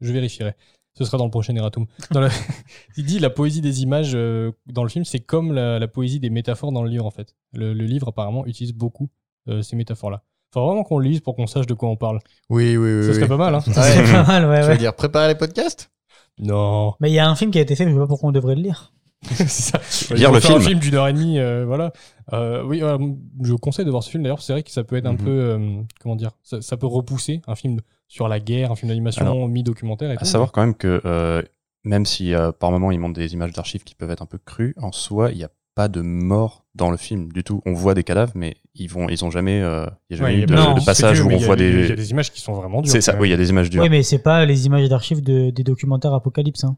[0.00, 0.56] Je vérifierai.
[0.98, 1.86] Ce sera dans le prochain Eratum.
[2.10, 2.28] Dans
[2.96, 6.18] il dit la poésie des images euh, dans le film, c'est comme la, la poésie
[6.20, 7.36] des métaphores dans le livre en fait.
[7.52, 9.08] Le, le livre apparemment utilise beaucoup
[9.48, 10.22] euh, ces métaphores-là.
[10.52, 12.18] Faut vraiment qu'on le lise pour qu'on sache de quoi on parle.
[12.50, 13.04] Oui, oui, oui.
[13.06, 13.28] Ça serait oui.
[13.28, 13.72] pas mal, hein Ouais.
[13.74, 14.68] C'est pas mal, ouais, ouais.
[14.72, 15.90] veux dire préparer les podcasts?
[16.38, 16.94] Non.
[17.00, 18.30] Mais il y a un film qui a été fait, mais je sais pas pourquoi
[18.30, 18.92] on devrait le lire.
[19.22, 19.80] C'est ça.
[20.14, 20.68] Lire le faire Un film?
[20.70, 21.92] film d'une heure et demie, euh, voilà.
[22.32, 22.96] Euh, oui, euh,
[23.42, 24.40] je conseille de voir ce film d'ailleurs.
[24.40, 25.18] C'est vrai que ça peut être un Mhm.
[25.18, 28.88] peu, euh, comment dire, ça, ça peut repousser un film sur la guerre, un film
[28.88, 30.10] d'animation mi-documentaire.
[30.10, 31.42] À tout, savoir quand même que euh,
[31.84, 34.38] même si euh, par moment ils montrent des images d'archives qui peuvent être un peu
[34.38, 37.62] crues, en soi, il n'y a pas de mort dans le film du tout.
[37.64, 40.30] On voit des cadavres, mais ils vont, ils ont jamais, euh, il y a Ouais,
[40.32, 41.70] jamais eu a de, non, passage dur, où on voit des-.
[41.70, 42.90] Il y a des images qui sont vraiment dures.
[42.90, 43.14] C'est ça.
[43.20, 43.82] Oui, il y a des images dures.
[43.84, 46.64] Oui, mais c'est pas les images d'archives de- des documentaires Apocalypse.
[46.64, 46.76] Hein.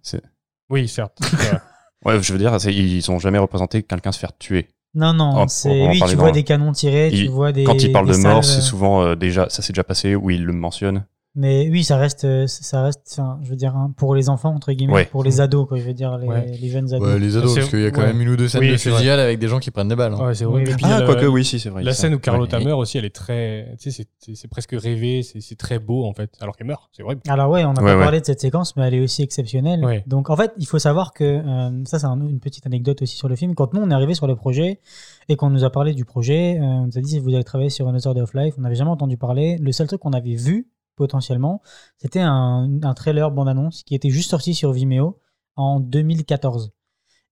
[0.68, 1.18] Oui, certes.
[2.04, 4.68] Ouais, je veux dire, ils ont jamais représenté quelqu'un se faire tuer.
[4.94, 7.62] Non, non, On- on c'est oui, tu vois des canons tirés, tu Il- vois des.
[7.64, 10.42] Quand ils parlent de mort, c'est souvent euh, déjà, ça s'est déjà passé où ils
[10.44, 11.04] le mentionnent.
[11.36, 14.52] Mais oui, ça reste, euh, ça reste, enfin, je veux dire, hein, pour les enfants
[14.52, 15.04] entre guillemets, Ouais.
[15.04, 15.78] pour les ados, quoi.
[15.78, 16.58] Je veux dire les, Ouais.
[16.60, 17.06] les jeunes ados.
[17.06, 18.08] Ouais, les ados, parce qu'il y a quand ouais.
[18.08, 20.12] même une ou deux scènes Oui, de fusillade avec des gens qui prennent des balles.
[20.14, 20.26] hein.
[20.26, 20.72] Ouais, c'est Oui, vrai.
[20.74, 20.80] oui.
[20.82, 21.84] Ah, la- quoique, oui, si, c'est vrai.
[21.84, 22.00] La ça.
[22.02, 22.64] scène où Carlotta Ouais.
[22.64, 26.14] meurt aussi, elle est très, tu sais, c'est- presque rêvé, c'est c'est très beau en
[26.14, 27.16] fait, alors qu'elle meurt, c'est vrai.
[27.28, 28.02] Alors ouais, on n'a Ouais, pas ouais.
[28.02, 29.84] parlé de cette séquence, mais elle est aussi exceptionnelle.
[29.84, 30.02] Ouais.
[30.08, 33.16] Donc en fait, il faut savoir que euh, ça, c'est un- une petite anecdote aussi
[33.16, 33.54] sur le film.
[33.54, 34.80] Quand nous, on est arrivé sur le projet
[35.28, 37.70] et qu'on nous a parlé du projet, euh, on nous a dit vous allez travailler
[37.70, 38.54] sur Another Day of Life.
[38.58, 39.58] On n'avait jamais entendu parler.
[39.60, 40.66] Le seul truc qu'on avait vu
[41.00, 41.62] potentiellement,
[41.96, 45.18] c'était un, un trailer bande-annonce qui était juste sorti sur Vimeo
[45.56, 46.72] en 2014.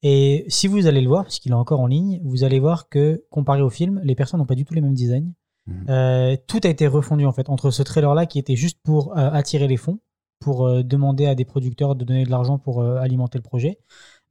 [0.02, 2.88] Et si vous allez le voir, parce qu'il est encore en ligne, vous allez voir
[2.88, 5.34] que comparé au film, les personnes n'ont pas du tout les mêmes designs.
[5.66, 5.86] Mhm.
[5.90, 9.30] Euh, tout a été refondu en fait entre ce trailer-là qui était juste pour euh,
[9.30, 9.98] attirer les fonds,
[10.40, 13.80] pour euh, demander à des producteurs de donner de l'argent pour alimenter le projet.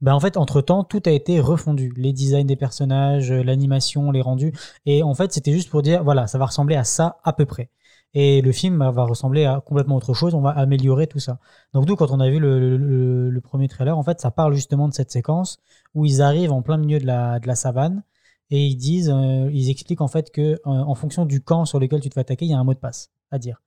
[0.00, 1.92] Ben en fait, entre temps, tout a été refondu.
[1.96, 4.52] Les designs des personnages, l'animation, les rendus.
[4.84, 7.46] Et en fait, c'était juste pour dire, voilà, ça va ressembler à ça à peu
[7.46, 7.70] près.
[8.14, 10.34] Et le film va ressembler à complètement autre chose.
[10.34, 11.38] On va améliorer tout ça.
[11.74, 14.94] Donc, nous, quand on a vu le, premier trailer, en fait, ça parle justement de
[14.94, 15.58] cette séquence
[15.94, 18.02] où ils arrivent en plein milieu de la, savane
[18.50, 21.78] et ils disent, euh, ils expliquent en fait que euh, en fonction du camp sur
[21.78, 23.60] lequel tu te fais attaquer, il y a un mot de passe à dire.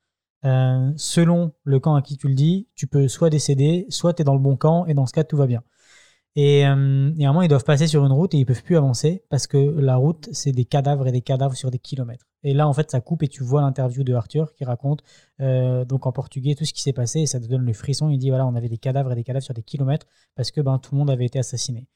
[0.44, 4.22] Euh, selon le camp à qui tu le dis, tu peux soit décéder, soit tu
[4.22, 5.64] es dans le bon camp et dans ce cas tout va bien.
[6.36, 9.58] Et, euh, ils doivent passer sur une route et ils peuvent plus avancer parce que
[9.58, 12.26] la route, c'est des cadavres et des cadavres sur des kilomètres.
[12.44, 15.04] Et là, en fait, ça coupe et tu vois l'interview de Arthur qui raconte
[15.40, 18.10] euh, donc en portugais tout ce qui s'est passé et ça te donne le frisson.
[18.10, 20.62] Il dit voilà, on avait des cadavres et des cadavres sur des kilomètres parce que
[20.62, 21.88] ben, tout le monde avait été assassiné.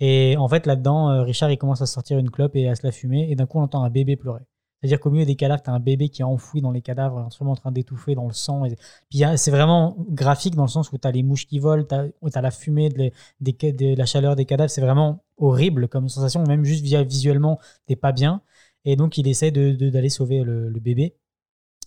[0.00, 2.84] Et en fait, là-dedans, euh, Richard, il commence à sortir une clope et à se
[2.84, 4.42] la fumer et d'un coup, on entend un bébé pleurer.
[4.82, 7.18] C'est-à-dire qu'au milieu des cadavres, tu as un bébé qui est enfoui dans les cadavres,
[7.18, 8.64] en ce moment en train d'étouffer dans le sang.
[8.64, 8.76] Et...
[9.08, 11.94] Puis c'est vraiment graphique dans le sens où tu as les mouches qui volent, tu
[11.94, 12.88] as, la fumée,
[13.40, 14.70] la chaleur des cadavres.
[14.70, 18.42] C'est vraiment horrible comme sensation, même juste visuellement, t'es pas bien.
[18.84, 21.16] Et donc il essaie de- de- d'aller sauver le, le bébé.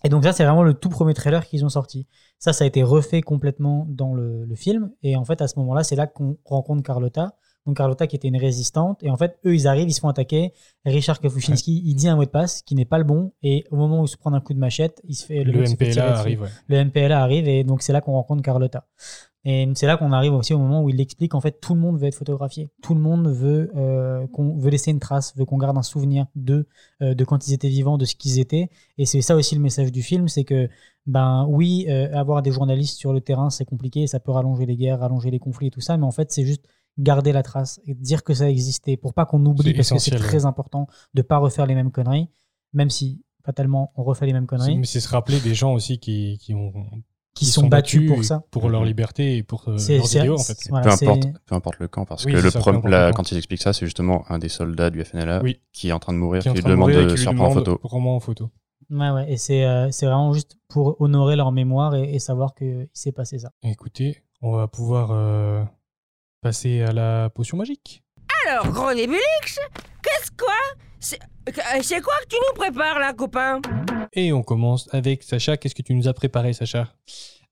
[0.04, 2.06] Et donc ça, c'est vraiment le tout premier trailer qu'ils ont sorti.
[2.38, 4.92] Ça, ça a été refait complètement dans le, le film.
[5.02, 7.34] Et en fait, à ce moment-là, c'est là qu'on rencontre Carlotta.
[7.64, 9.02] Donc Carlotta qui était une résistante.
[9.02, 10.52] Et en fait, eux, ils arrivent, ils se font attaquer.
[10.84, 13.32] Richard Kafusinski, il dit un mot de passe qui n'est pas le bon.
[13.42, 15.64] Et au moment où il se prend un coup de machette, il se fait Le,
[15.66, 16.48] fait tirer MPLA arrive, ouais.
[16.68, 18.86] Le MPLA arrive et donc c'est là qu'on rencontre Carlotta.
[19.48, 21.80] Et c'est là qu'on arrive aussi au moment où il explique en fait tout le
[21.80, 22.68] monde veut être photographié.
[22.82, 26.26] Tout le monde veut euh, qu'on veut laisser une trace, veut qu'on garde un souvenir
[26.34, 26.66] d'eux,
[27.00, 28.70] euh, de quand ils étaient vivants, de ce qu'ils étaient.
[28.98, 30.68] Et c'est ça aussi le message du film, c'est que
[31.06, 34.76] ben oui, euh, avoir des journalistes sur le terrain c'est compliqué, ça peut rallonger les
[34.76, 36.64] guerres, rallonger les conflits et tout ça, mais en fait c'est juste
[36.98, 40.10] garder la trace et dire que ça existait pour pas qu'on oublie parce que c'est
[40.16, 40.46] très ouais.
[40.46, 42.28] important de pas refaire les mêmes conneries,
[42.72, 46.00] même si fatalement on refait les mêmes conneries, Mais c'est se rappeler des gens aussi
[46.00, 46.72] qui, qui ont
[47.36, 48.42] qui sont battus pour ça.
[48.50, 50.58] pour leur liberté et pour euh, C'est- leurs idéaux en fait.
[50.70, 53.36] voilà, peu, importe, peu importe le camp, parce Oui, que le ça, la- quand il
[53.36, 55.60] explique ça, c'est justement un des soldats du FNLA Oui.
[55.72, 57.78] qui est en train de mourir, Qui lui demande de se prendre en photo.
[57.78, 58.50] Prends-moi en photo.
[58.90, 59.32] Ouais, ouais.
[59.32, 63.12] Et c'est euh, c'est vraiment juste pour honorer leur mémoire et, et savoir qu'il s'est
[63.12, 63.50] passé ça.
[63.64, 65.64] Écoutez, on va pouvoir euh,
[66.40, 68.02] passer à la potion magique.
[68.48, 69.58] Alors, gros Nébulix,
[70.02, 70.54] qu'est-ce quoi?
[71.00, 71.18] C'est
[71.48, 73.60] euh, c'est quoi que tu nous prépares là, copain?
[74.16, 75.56] Et on commence avec Sacha.
[75.56, 76.88] Qu'est-ce que tu nous as préparé, Sacha?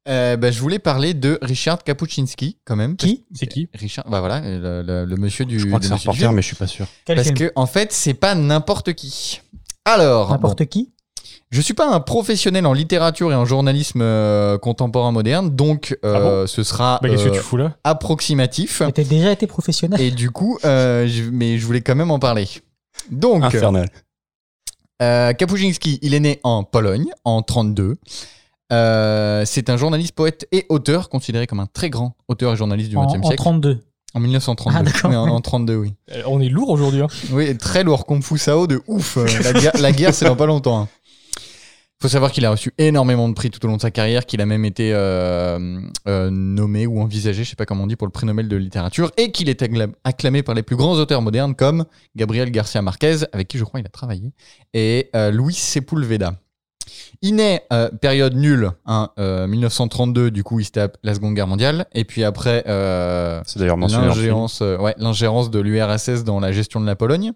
[0.09, 2.97] Euh, bah, je voulais parler de Richard Kapuczynski, quand même.
[2.97, 3.69] Qui C'est qui?
[3.75, 5.59] Richard, bah voilà, le, le- le monsieur du.
[5.59, 6.87] Je crois que c'est un reporter, mais je suis pas sûr.
[7.07, 9.41] Quel Parce que, en fait, c'est pas n'importe qui.
[9.87, 10.91] Alors, N'importe bon, qui?
[11.51, 16.47] Je suis pas un professionnel en littérature et en journalisme euh, contemporain moderne, donc euh,
[16.47, 17.77] ce sera Bah, Qu'est-ce que tu fous là?
[17.85, 18.83] approximatif.
[18.85, 20.01] Mais T'as déjà été professionnel?
[20.01, 22.49] Et du coup, euh, je- mais je voulais quand même en parler.
[23.11, 23.89] Donc, Infernal.
[25.03, 27.97] Euh, Kapuczynski, il est né en Pologne en 32.
[28.73, 32.91] Euh, c'est un journaliste, poète et auteur, considéré comme un très grand auteur et journaliste
[32.91, 33.37] du en, XXe en siècle.
[33.37, 33.81] 32.
[34.15, 34.79] En 1932.
[34.79, 35.11] Ah, d'accord.
[35.11, 35.95] Oui, en, en 32, oui.
[36.13, 37.03] Euh, On est lourd aujourd'hui.
[37.03, 37.09] hein.
[37.33, 38.07] Oui, très lourd.
[38.07, 39.17] Kung Fu Sao de ouf.
[39.17, 40.83] Euh, La guerre, la guerre, c'est dans pas longtemps.
[40.83, 40.89] hein.
[42.05, 44.43] Faut savoir qu'il a reçu énormément de prix tout au long de sa carrière, qu'il
[44.43, 48.07] a même été euh, euh, nommé ou envisagé, je sais pas comment on dit, pour
[48.07, 51.23] le prix Nobel de littérature, et qu'il est accla- acclamé par les plus grands auteurs
[51.23, 54.35] modernes comme Gabriel Garcia Marquez, avec qui je crois il a travaillé,
[54.75, 56.35] et euh, Luis Sepulveda.
[57.23, 61.35] Il naît euh, période nulle, hein, euh, 1932, du coup il se tape la Seconde
[61.35, 62.65] Guerre mondiale, et puis après
[63.47, 63.79] C'est d'ailleurs
[64.79, 67.33] ouais, l'ingérence de l'URSS dans la gestion de la Pologne.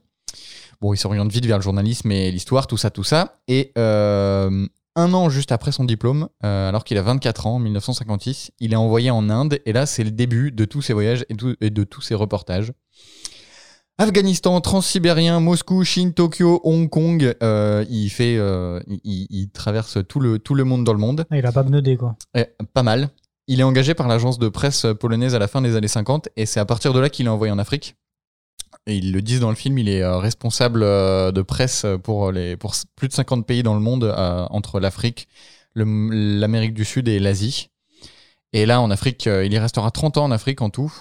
[0.81, 3.41] Bon, il s'oriente vite vers le journalisme et l'histoire, tout ça, tout ça.
[3.49, 7.59] Et euh, un an juste après son diplôme, euh, alors qu'il a 24 ans, en
[7.59, 9.59] 1956, il est envoyé en Inde.
[9.67, 12.15] Et là, c'est le début de tous ses voyages et, tout- et de tous ses
[12.15, 12.73] reportages.
[14.01, 17.35] Afghanistan, Transsibérien, Moscou, Chine, Tokyo, Hong Kong.
[17.43, 21.27] euh, il fait, euh, il, traverse tout le, tout le monde dans le monde.
[21.31, 22.15] Ah, il a pas benodé, quoi.
[22.75, 23.09] Pas mal.
[23.49, 26.47] Il est engagé par l'agence de presse polonaise à la fin des années 50 et
[26.47, 27.97] c'est à partir de là qu'il est envoyé en Afrique.
[28.89, 32.87] Ils le disent dans le film, il est euh, responsable euh, de presse pour, s-
[32.97, 35.29] plus de 50 pays dans le monde, euh, entre l'Afrique,
[35.75, 37.71] l'Amérique du Sud et l'Asie.
[38.53, 40.93] Et là, en Afrique, euh, il y restera 30 ans en Afrique en tout.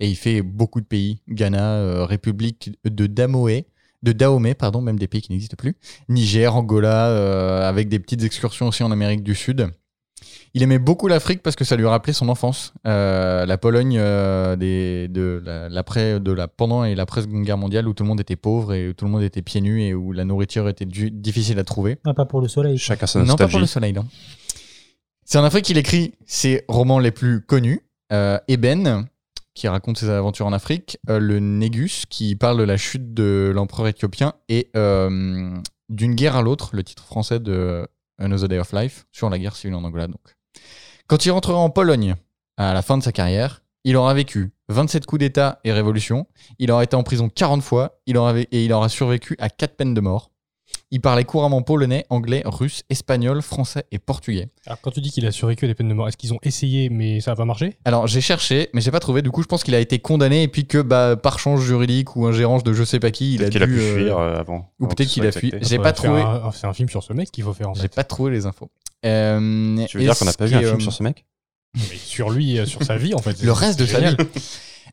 [0.00, 1.20] Et il fait beaucoup de pays.
[1.28, 3.66] Ghana, euh, République de Damoé,
[4.02, 5.76] de Dahomey, pardon, même des pays qui n'existent plus.
[6.08, 9.70] Niger, Angola, euh, avec des petites excursions aussi en Amérique du Sud.
[10.54, 12.72] Il aimait beaucoup l'Afrique parce que ça lui rappelait son enfance.
[12.86, 17.58] Euh, la Pologne euh, des, de la, l'après- de la, pendant et l'après Seconde Guerre
[17.58, 19.82] mondiale où tout le monde était pauvre et où tout le monde était pieds nus
[19.82, 21.98] et où la nourriture était du- difficile à trouver.
[22.04, 22.78] Ah, pas pour le soleil.
[22.78, 23.50] Chacun sa Non, pas nostalgie.
[23.52, 24.06] pour le soleil, non.
[25.24, 27.80] C'est en Afrique qu'il écrit ses romans les plus connus.
[28.12, 29.04] Euh, Eben,
[29.54, 30.98] qui raconte ses aventures en Afrique.
[31.10, 34.32] euh, le Négus, qui parle de la chute de l'empereur éthiopien.
[34.48, 35.50] Et euh,
[35.90, 37.86] D'une guerre à l'autre, le titre français de
[38.18, 40.06] Another Day of Life, sur la guerre civile en Angola.
[40.06, 40.20] Donc.
[41.06, 42.14] Quand il rentrera en Pologne,
[42.56, 46.26] à la fin de sa carrière, il aura vécu 27 coups d'État et révolution.
[46.58, 48.00] Il aura été en prison 40 fois.
[48.06, 50.30] Il aura, vé- et il aura survécu à 4 peines de mort.
[50.90, 54.48] Il parlait couramment polonais, anglais, russe, espagnol, français et portugais.
[54.66, 56.38] Alors, quand tu dis qu'il a survécu à des peines de mort, est-ce qu'ils ont
[56.42, 59.22] essayé, mais ça n'a pas marché Alors j'ai cherché, mais j'ai pas trouvé.
[59.22, 62.16] Du coup, je pense qu'il a été condamné et puis que bah, par change juridique
[62.16, 63.94] ou ingérence de je sais pas qui, il a Peut-être qu'il a dû, pu euh,
[63.96, 64.70] fuir avant.
[64.78, 65.52] ou peut-être qu'il a fui.
[65.62, 66.22] J'ai pas trouvé.
[66.52, 68.70] C'est un film sur ce mec qu'il faut faire en J'ai pas trouvé les infos.
[69.04, 71.24] Euh, Tu veux dire qu'on n'a pas vu un film euh, sur ce mec?
[71.74, 73.42] Mais sur lui, euh, sur sa vie en fait.
[73.42, 74.16] le reste de sa vie.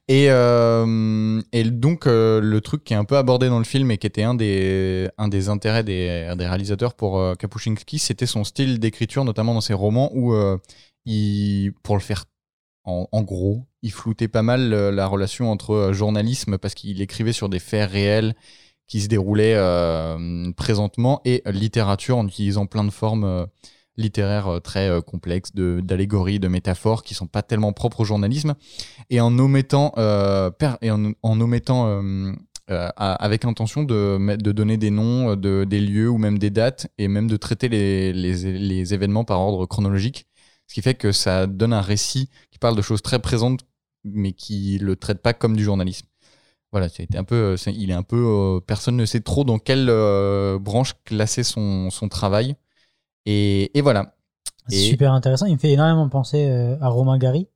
[0.07, 3.89] Et, euh, et donc, euh, le truc qui est un peu abordé dans le film
[3.89, 8.27] et qui était un des, un des intérêts des, des réalisateurs pour euh, Kapuscinski, c'était
[8.27, 10.57] son style d'écriture, notamment dans ses romans où, euh,
[11.05, 12.25] il, pour le faire
[12.83, 17.01] en, en gros, il floutait pas mal euh, la relation entre euh, journalisme parce qu'il
[17.01, 18.35] écrivait sur des faits réels
[18.87, 23.45] qui se déroulaient euh, présentement et littérature en utilisant plein de formes euh,
[23.97, 28.55] littéraires euh, très euh, complexes, d'allégories, de, métaphores qui sont pas tellement propres au journalisme
[29.09, 32.01] et en omettant, euh, et en, en omettant
[32.67, 37.07] avec intention de, de donner des noms, de, des lieux ou même des dates, et
[37.07, 40.27] même de traiter les, les, événements par ordre chronologique.
[40.67, 43.61] Ce qui fait que ça donne un récit qui parle de choses très présentes,
[44.03, 46.07] mais qui le traite pas comme du journalisme.
[46.71, 49.87] Voilà, c'était un peu, il est un peu, personne ne sait trop dans quelle
[50.59, 52.55] branche classer son, son travail.
[53.25, 54.15] Et, voilà.
[54.71, 55.45] Et- super intéressant.
[55.45, 57.47] Il me fait énormément penser euh, à Romain Gary.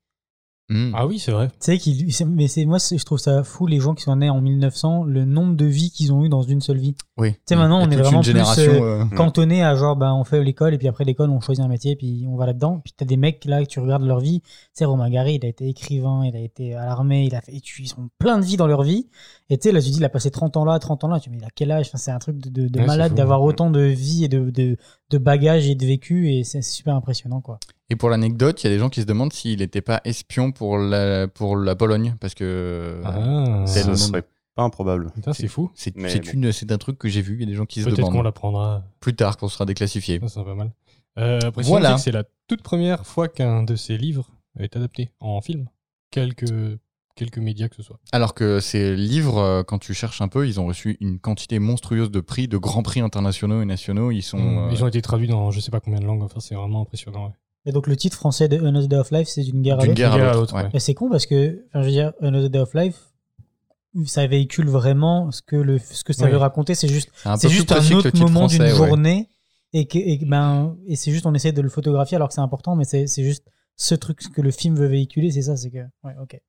[0.70, 0.92] Hmm.
[0.96, 1.48] Ah oui, c'est vrai.
[1.48, 4.30] Tu sais qu'il, mais c'est moi, je trouve ça fou les gens qui sont nés
[4.30, 6.94] en 1900, le nombre de vies qu'ils ont eu dans une seule vie.
[7.18, 7.34] Oui.
[7.34, 8.40] Tu sais, maintenant, on est vraiment une plus,
[8.70, 11.64] euh, euh, cantonné à genre, ben, on fait l'école et puis après l'école, on choisit
[11.66, 12.82] un métier puis on va là-dedans.
[12.84, 14.42] Puis t'as des mecs là que tu regardes leur vie.
[14.42, 17.42] Tu sais, Romain Gary, il a été écrivain, il a été à l'armée, il a
[17.42, 19.08] fait, ils ont plein de vies dans leur vie.
[19.50, 21.20] Et tu sais, là, tu dis, il a passé 30 ans là, 30 ans là.
[21.20, 21.88] Tu me dis, il a quel âge?
[21.88, 24.28] Enfin, C'est un truc de, de- de Ouais, c'est malade d'avoir autant de vie et
[24.28, 24.78] de, de,
[25.10, 27.58] de bagages et de vécu et c'est c'est super impressionnant, quoi.
[27.90, 30.52] Et pour l'anecdote, il y a des gens qui se demandent s'il n'était pas espion
[30.52, 33.64] pour la, pour la Pologne, parce que Ah.
[33.66, 34.24] c'est Ce serait
[34.56, 35.12] pas improbable.
[35.34, 35.72] C'est fou.
[35.74, 36.08] C'est bon.
[36.34, 37.36] une- c'est un truc que j'ai vu.
[37.36, 38.26] Il y a des gens qui se Peut-être qu'on demandent.
[38.26, 38.84] l'apprendra.
[39.00, 40.20] Plus tard, quand ce sera déclassifié.
[40.20, 40.72] Ça, c'est pas mal.
[41.18, 41.98] Euh, après, Voilà.
[41.98, 44.30] c'est la toute première fois qu'un de ces livres
[44.60, 45.68] est adapté en film.
[46.12, 46.78] Quelques,
[47.16, 48.00] quelques médias que ce soit.
[48.12, 51.60] Alors que ces livres, euh, quand tu cherches un peu, ils ont reçu une quantité
[51.60, 54.12] monstrueuse de prix, de grands prix internationaux et nationaux.
[54.12, 54.38] Ils sont.
[54.40, 56.24] euh, Ils ont été traduits dans je sais pas combien de langues.
[56.24, 57.26] Enfin, c'est vraiment impressionnant.
[57.28, 57.34] ouais.
[57.70, 59.90] Et donc le titre français de Another Day of Life, c'est d'une guerre à d'une
[59.90, 59.98] l'autre.
[59.98, 60.56] guerre à guerre à l'autre.
[60.56, 60.70] ouais.
[60.74, 62.96] Et c'est con parce que, enfin, je veux dire, Another Day of Life,
[64.06, 66.32] ça véhicule vraiment ce que, le, ce que ça Oui.
[66.32, 66.74] veut raconter.
[66.74, 68.70] C'est juste, C'est un c'est juste un autre moment d'une ouais.
[68.70, 69.30] journée.
[69.74, 72.42] Et, que, et, ben, et c'est juste, on essaie de le photographier alors que c'est
[72.42, 73.46] important, mais c'est c'est juste
[73.76, 75.78] ce truc que le film veut véhiculer, c'est ça, c'est que.
[76.04, 76.40] Ouais, ok.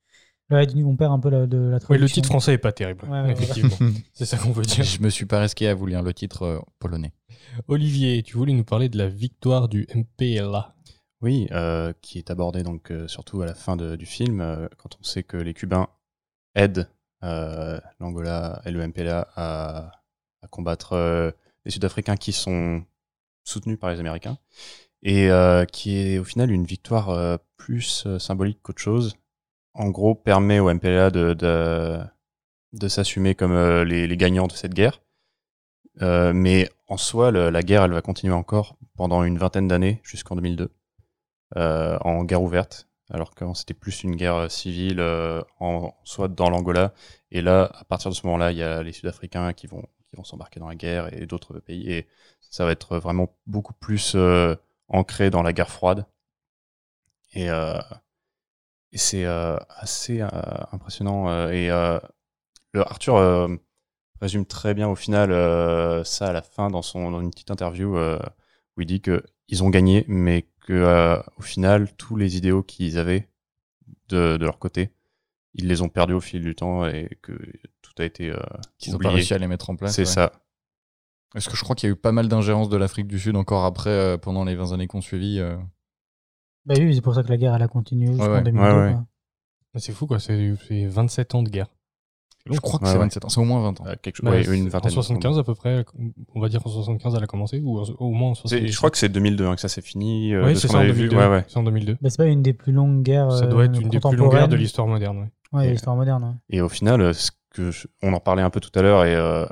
[0.49, 1.95] Là, on perd un peu la, de la traduction.
[1.95, 3.05] Oui, le titre français est pas terrible.
[3.09, 3.77] Ouais, ouais, effectivement.
[4.12, 4.83] c'est ça qu'on veut dire.
[4.83, 7.12] Je me suis pas risqué à vous lire le titre euh, polonais.
[7.68, 10.75] Olivier, tu voulais nous parler de la victoire du MPLA.
[11.23, 14.97] Oui, euh, qui est abordé donc euh, surtout à la fin du film, euh, quand
[14.99, 15.89] on sait que les Cubains
[16.55, 16.89] aident
[17.23, 19.93] l'Angola et le MPLA à,
[20.49, 21.35] combattre
[21.66, 22.83] les Sud-Africains qui sont
[23.45, 24.39] soutenus par les Américains,
[25.03, 25.29] et
[25.71, 29.16] qui est au final une victoire plus symbolique qu'autre chose.
[29.75, 32.01] En gros, permet au MPLA de,
[32.89, 35.03] s'assumer comme les, gagnants de cette guerre.
[36.01, 40.64] Mais en soi, la guerre, elle va continuer encore pendant une vingtaine d'années, jusqu'en 2002
[40.64, 40.68] euh,
[41.57, 46.51] en guerre ouverte, alors qu'avant c'était plus une guerre euh, civile, euh, en, soit dans
[46.51, 46.93] l'Angola.
[47.31, 50.17] Et là, à partir de ce moment-là, il y a les Sud-Africains qui vont, qui
[50.17, 51.91] vont s'embarquer dans la guerre et d'autres pays.
[51.93, 52.07] Et
[52.41, 54.55] ça va être vraiment beaucoup plus euh,
[54.89, 56.07] ancré dans la guerre froide.
[57.35, 57.81] Et, euh,
[58.93, 60.29] c'est euh, assez euh,
[60.73, 61.29] impressionnant.
[61.31, 61.99] euh, et euh,
[62.73, 63.49] le Arthur euh,
[64.21, 67.51] résume très bien au final euh, ça à la fin dans, son, dans une petite
[67.51, 68.19] interview euh,
[68.77, 72.62] où il dit que ils ont gagné, mais que euh, au final tous les idéaux
[72.62, 73.29] qu'ils avaient
[74.09, 74.93] de, de leur côté,
[75.55, 77.33] ils les ont perdus au fil du temps et que
[77.83, 78.39] tout a été euh,
[78.79, 79.97] Qu'ils n'ont pas réussi à les mettre en place.
[79.97, 80.07] C'est ouais.
[80.07, 80.31] ça.
[81.33, 83.35] Parce que je crois qu'il y a eu pas mal d'ingérences de l'Afrique du Sud
[83.35, 85.41] encore après, euh, pendant les 20 années qu'on suivi.
[85.41, 85.57] euh.
[86.66, 88.43] Bah oui, c'est pour ça que la guerre, elle a continué jusqu'en ouais.
[88.43, 88.61] 2002.
[88.64, 88.93] Ouais, ouais.
[88.93, 89.81] quoi.
[89.81, 90.21] C'est fou, quoi.
[90.21, 91.68] C'est 27 ans de guerre.
[92.47, 93.03] Je crois que Ouais, c'est ouais.
[93.05, 93.84] 27 ans, c'est au moins 20 ans.
[93.86, 94.91] Euh, quelque chose, Bah, ouais, une en vingtaine.
[94.91, 95.84] 75 à peu près,
[96.34, 98.70] on va dire qu'en 75 elle a commencé, ou en- au moins en C'est- 76.
[98.72, 100.32] Je crois que c'est 2002 hein, que ça s'est fini.
[100.34, 101.09] euh, Oui, de ce c'est ça en avait vu.
[101.09, 101.16] 2002.
[101.18, 101.45] Ouais, ouais.
[101.49, 101.99] C'est en 2002.
[102.01, 103.30] Bah, c'est pas une des plus longues guerres.
[103.32, 105.18] Ça euh, doit être une des plus longues guerres de l'histoire moderne.
[105.18, 105.30] ouais.
[105.53, 106.24] Ouais, Et- l'histoire moderne.
[106.24, 106.57] ouais.
[106.57, 109.05] Et au final, euh, ce que je- on en parlait un peu tout à l'heure
[109.05, 109.45] et euh,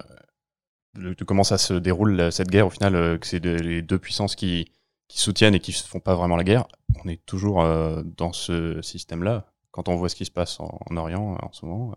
[0.94, 2.66] le- comment ça se déroule cette guerre.
[2.66, 4.72] Au final, euh, que c'est de- les deux puissances qui,
[5.08, 6.66] qui soutiennent et qui ne font pas vraiment la guerre.
[7.04, 9.46] On est toujours euh, dans ce système-là.
[9.70, 11.94] Quand on voit ce qui se passe en, en Orient en ce moment.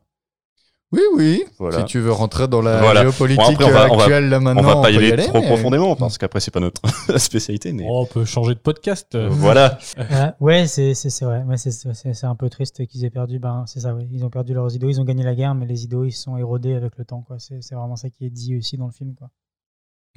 [0.91, 1.45] Oui, oui.
[1.57, 1.79] Voilà.
[1.79, 3.01] Si tu veux rentrer dans la Voilà.
[3.03, 5.13] géopolitique Bon, après, on va- on va- actuelle, là maintenant, on va pas y peut
[5.13, 6.81] aller, trop mais- profondément parce qu'après c'est pas notre
[7.17, 7.71] spécialité.
[7.71, 9.17] Mais Oh, on peut changer de podcast.
[9.29, 9.77] voilà.
[9.97, 11.43] Euh, ouais, c'est vrai.
[11.43, 13.39] Ouais, c'est- un peu triste qu'ils aient perdu.
[13.39, 14.05] Ben, c'est ça, ouais.
[14.11, 14.89] Ils ont perdu leurs idéaux.
[14.89, 17.21] Ils ont gagné la guerre, mais les idéaux, ils se sont érodés avec le temps.
[17.21, 17.39] quoi.
[17.39, 19.15] C'est c'est vraiment ça qui est dit aussi dans le film.
[19.15, 19.29] Quoi.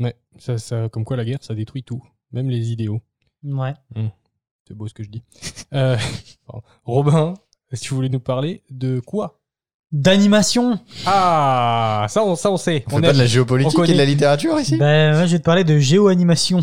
[0.00, 2.02] Ouais, ça, ça, comme quoi la guerre, ça détruit tout,
[2.32, 3.00] même les idéaux.
[3.44, 3.74] Ouais.
[4.66, 5.22] C'est beau ce que je dis.
[5.72, 5.96] Euh.
[6.84, 7.34] Robin,
[7.70, 9.40] que tu voulais nous parler de quoi?
[9.94, 12.82] D'animation Ah, ça on, ça on sait.
[12.88, 15.32] On fait pas de la géopolitique on et de la littérature ici Ben, ouais, je
[15.32, 16.60] vais te parler de géo-animation.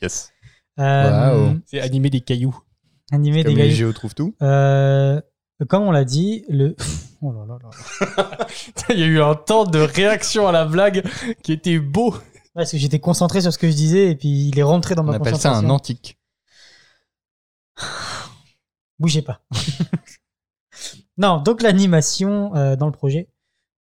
[0.00, 0.30] Yes.
[0.78, 1.60] Euh, Waouh.
[1.66, 2.58] C'est animer des cailloux.
[3.12, 3.74] Animer des Comme les gars.
[3.74, 4.34] géos trouvent tout.
[4.40, 5.20] Euh,
[5.68, 6.74] comme on l'a dit, le.
[7.22, 8.46] Oh là là là.
[8.88, 11.02] Il y a eu un temps de réaction à la blague
[11.42, 12.12] qui était beau.
[12.14, 12.18] Ouais,
[12.54, 15.02] Parce que j'étais concentré sur ce que je disais et puis il est rentré dans
[15.02, 15.68] On ma appelle ça concentration.
[15.68, 16.18] un antique.
[18.98, 19.42] Bougez pas.
[21.20, 23.28] non, donc l'animation euh, dans le projet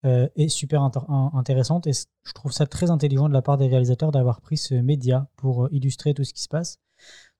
[0.04, 4.12] euh, est super intéressante et je trouve ça très intelligent de la part des réalisateurs
[4.12, 6.78] d'avoir pris ce média pour euh, illustrer tout ce qui se passe.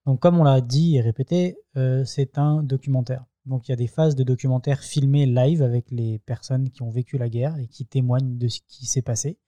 [0.06, 1.58] Donc comme on l'a dit et répété,
[2.04, 3.24] c'est un documentaire.
[3.44, 6.90] Donc il y a des phases de documentaire filmées live avec les personnes qui ont
[6.90, 9.38] vécu la guerre et qui témoignent de ce qui s'est passé,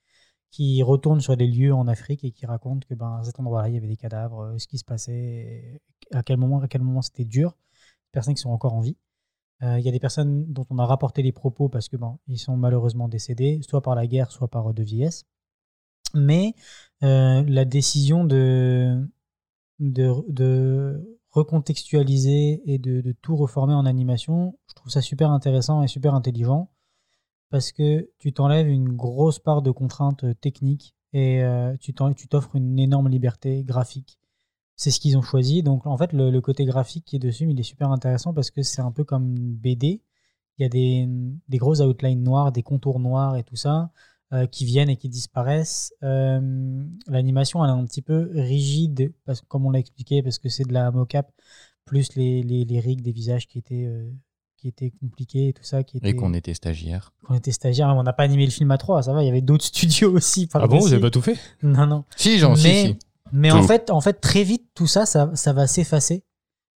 [0.51, 3.71] qui retournent sur des lieux en Afrique et qui racontent que ben, à cet endroit-là,
[3.71, 5.81] il y avait des cadavres, ce qui se passait,
[6.13, 7.57] à quel moment, à quel moment c'était dur
[8.15, 8.97] personnes qui sont encore en vie.
[9.65, 11.97] Euh, Il y a des personnes dont on a rapporté les propos parce que
[12.29, 15.25] ils sont malheureusement décédés, soit par la guerre, soit par de vieillesse.
[16.15, 16.55] Mais
[17.03, 19.09] euh, la décision de,
[21.31, 26.71] recontextualiser et de, tout reformer en animation, je trouve ça super intéressant et super intelligent
[27.51, 32.79] parce que tu t'enlèves une grosse part de contraintes techniques et euh, tu t'offres une
[32.79, 34.19] énorme liberté graphique
[34.77, 35.63] c'est ce qu'ils ont choisi.
[35.63, 38.51] Donc en fait, le, le côté graphique qui est dessus, il est super intéressant parce
[38.51, 40.03] que c'est un peu comme une BD.
[40.59, 41.09] Il y a des,
[41.49, 43.91] des grosses outlines noires, des contours noirs et tout ça
[44.33, 45.93] euh, qui viennent et qui disparaissent.
[46.03, 50.49] Euh, L'animation, elle est un petit peu rigide, parce, comme on l'a expliqué, parce que
[50.49, 51.31] c'est de la mocap
[51.85, 54.09] plus les, les, les rigs des visages qui étaient, euh,
[54.57, 55.83] qui qui était compliqué et tout ça.
[55.85, 56.09] Qui était...
[56.11, 57.13] Et qu'on était stagiaire.
[57.27, 59.29] qu'on était stagiaire, on n'a pas animé le film à trois, ça va, il y
[59.29, 60.49] avait d'autres studios aussi.
[60.55, 60.93] Ah bon, vous par-dessus.
[60.95, 61.37] avez pas tout fait?
[61.63, 62.05] Non, non.
[62.17, 62.99] Si, j'en mais, si, si.
[63.35, 66.25] Mais en fait, en fait, très vite, tout ça, ça, ça va s'effacer.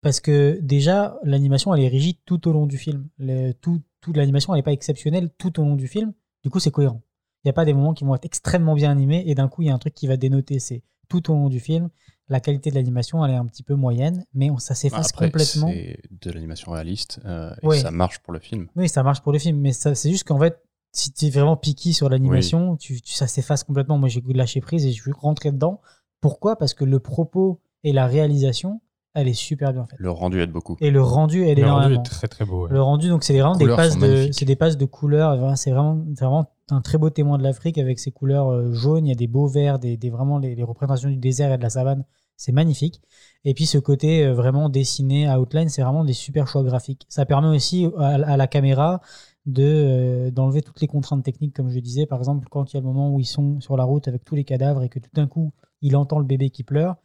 [0.02, 3.09] Parce que déjà, l'animation, elle est rigide tout au long du film.
[3.18, 6.12] Le- tout, toute l'animation, elle n'est pas exceptionnelle tout au long du film.
[6.44, 7.02] Du coup, c'est cohérent.
[7.44, 9.62] Il n'y a pas des moments qui vont être extrêmement bien animés et d'un coup,
[9.62, 10.59] il y a un truc qui va dénoter.
[10.61, 11.88] C'est tout au long du film.
[12.28, 15.26] La qualité de l'animation, elle est un petit peu moyenne, mais on- ça s'efface Après,
[15.26, 15.68] complètement.
[15.68, 17.78] c'est de l'animation réaliste euh, et Ouais.
[17.78, 18.68] ça marche pour le film.
[18.76, 20.61] Oui, ça marche pour le film, mais c'est juste qu'en fait,
[20.92, 23.98] si tu es vraiment piqué sur l'animation, tu, tu- ça s'efface complètement.
[23.98, 25.80] Moi, j'ai lâché prise et je suis rentré dedans.
[26.21, 26.57] Pourquoi?
[26.57, 28.81] Parce que le propos et la réalisation,
[29.14, 29.99] elle est super bien faite.
[29.99, 30.77] Le rendu aide beaucoup.
[30.81, 32.03] Et le rendu, elle est Le rendu énormément.
[32.03, 32.64] est très très beau.
[32.64, 32.73] ouais.
[32.73, 35.57] Le rendu, donc c'est vraiment des passes de, c'est des passes de couleurs.
[35.57, 39.07] C'est vraiment, c'est vraiment un très beau témoin de l'Afrique avec ses couleurs euh, jaunes.
[39.07, 41.59] Il y a des beaux verts, des, des- vraiment les, les représentations du désert et
[41.59, 42.05] de la savane.
[42.37, 43.01] C'est magnifique.
[43.47, 47.07] Et puis ce côté euh, vraiment dessiné à outline, c'est vraiment des super choix graphiques.
[47.09, 49.01] Ça permet aussi à, à la caméra
[49.47, 52.05] de euh, d'enlever toutes les contraintes techniques, comme je disais.
[52.05, 54.25] Par exemple, quand il y a le moment où ils sont sur la route avec
[54.25, 55.53] tous les cadavres et que tout d'un coup
[55.83, 56.97] il entend le bébé qui pleure,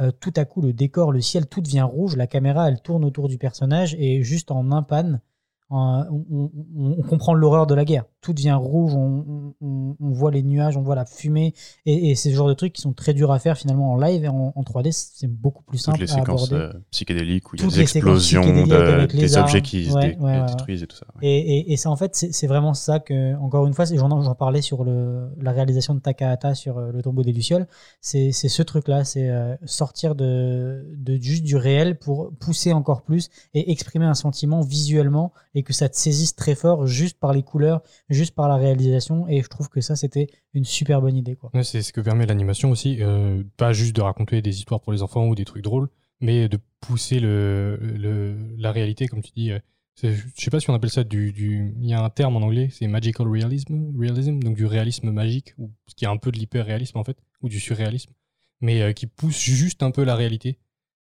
[0.00, 2.16] euh, tout à coup le décor, le ciel, tout devient rouge.
[2.16, 5.20] La caméra, elle tourne autour du personnage et juste en un pan, en-
[5.70, 8.04] on, on- comprend l'horreur de la guerre.
[8.20, 11.54] Tout devient rouge, on, voit les nuages, on voit la fumée.
[11.86, 13.96] Et, et c'est ce genre de trucs qui sont très durs à faire finalement en
[13.96, 14.90] live et en, en 3D.
[14.92, 17.80] C'est beaucoup plus simple Toutes les à séquences euh, psychédéliques où il y a des
[17.80, 19.44] explosions, de- des armes.
[19.46, 20.46] objets qui se Ouais, dé- ouais, ouais, ouais.
[20.46, 21.06] détruisent et tout ça.
[21.22, 24.62] Et, et- et ça, en fait, c'est vraiment ça que, encore une fois, j'en parlais
[24.62, 27.66] sur le, la réalisation de Takahata sur euh, le tombeau des Lucioles.
[28.00, 33.30] C'est ce truc-là, c'est euh, sortir de, de juste du réel pour pousser encore plus
[33.54, 37.42] et exprimer un sentiment visuellement et que ça te saisisse très fort juste par les
[37.42, 39.26] couleurs, juste par la réalisation.
[39.28, 41.36] Et je trouve que ça, c'était une super bonne idée.
[41.52, 44.92] Ouais, c'est ce que permet l'animation aussi, euh, pas juste de raconter des histoires pour
[44.92, 45.88] les enfants ou des trucs drôles,
[46.20, 49.50] mais de pousser le, la réalité, comme tu dis.
[49.52, 49.58] euh,
[50.02, 52.40] je sais pas si on appelle ça du, du- Il y a un terme en
[52.42, 56.30] anglais, c'est magical realism, realism, donc du réalisme magique, ou ce qui est un peu
[56.30, 58.12] de l'hyper-réalisme en fait, ou du surréalisme,
[58.60, 60.58] mais euh, qui pousse juste un peu la réalité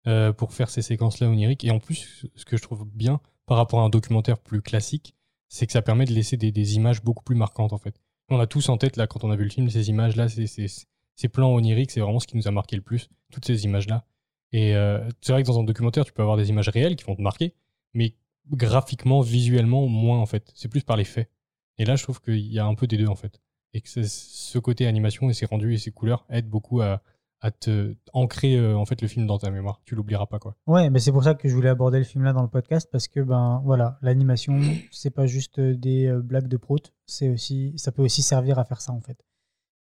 [0.07, 1.65] euh, pour faire ces séquences-là oniriques.
[1.65, 5.15] Et en plus, ce que je trouve bien par rapport à un documentaire plus classique,
[5.49, 8.01] c'est que ça permet de laisser des, des images beaucoup plus marquantes en fait.
[8.29, 10.47] On a tous en tête, là, quand on a vu le film, ces images-là, ces,
[10.47, 10.67] ces,
[11.15, 14.05] ces plans oniriques, c'est vraiment ce qui nous a marqué le plus, toutes ces images-là.
[14.53, 17.05] Et euh, c'est vrai que dans un documentaire, tu peux avoir des images réelles qui
[17.05, 17.55] vont te marquer,
[17.95, 18.17] mais
[18.51, 20.51] graphiquement, visuellement, moins en fait.
[20.55, 21.31] C'est plus par les faits.
[21.79, 23.41] Et là, je trouve qu'il y a un peu des deux en fait.
[23.75, 27.03] Et que ce côté animation et ses rendus et ses couleurs aident beaucoup à,
[27.41, 29.81] à te ancrer euh, en fait le film dans ta mémoire.
[29.85, 30.57] Tu l'oublieras pas quoi.
[30.67, 32.89] Ouais, mais c'est pour ça que je voulais aborder le film là dans le podcast
[32.91, 34.61] parce que ben voilà, l'animation
[34.91, 38.65] c'est pas juste des euh, blagues de prout, c'est aussi ça peut aussi servir à
[38.65, 39.19] faire ça en fait.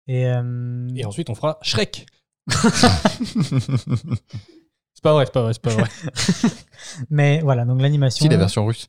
[0.07, 2.05] Et, euh, Et ensuite, on fera Shrek.
[2.47, 2.61] c'est
[5.01, 5.89] pas vrai, c'est pas vrai, c'est pas vrai.
[7.09, 8.23] mais voilà, donc l'animation.
[8.23, 8.87] Si, la version russe.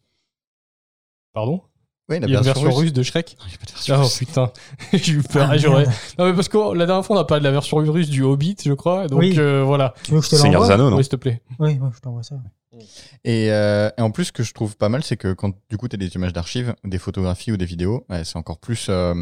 [1.33, 1.63] Pardon?
[2.09, 2.93] Oui, la Il y a une version, russe russe.
[2.93, 4.19] de Shrek Il y a pas de version Oh russe.
[4.19, 4.53] putain,
[4.93, 5.49] j'ai eu peur.
[5.51, 5.87] Ah, j'aurais-
[6.19, 8.23] non mais parce que la dernière fois on n'a pas de la version russe du
[8.23, 9.09] Hobbit, je crois.
[9.09, 9.35] Donc Oui.
[9.39, 9.93] euh, voilà.
[10.05, 11.43] Tu veux que je te Seigneur l'envoie Zano, non Oui, s'il te plaît.
[11.59, 12.37] Oui, ouais, je t'envoie ça.
[13.25, 15.79] Et, euh, et en plus, ce que je trouve pas mal, c'est que quand du
[15.79, 18.87] coup tu as des images d'archives, des photographies ou des vidéos, ouais, c'est encore plus
[18.91, 19.15] euh,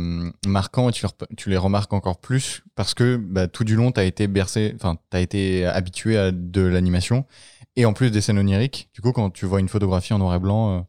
[0.47, 0.93] marquant et
[1.37, 4.75] tu, les remarques encore plus parce que bah, tout du long, tu as été bercé,
[4.77, 7.25] enfin, tu as été habitué à de l'animation
[7.77, 8.89] et en plus des scènes oniriques.
[8.93, 10.81] Du coup, quand tu vois une photographie en noir et blanc, euh,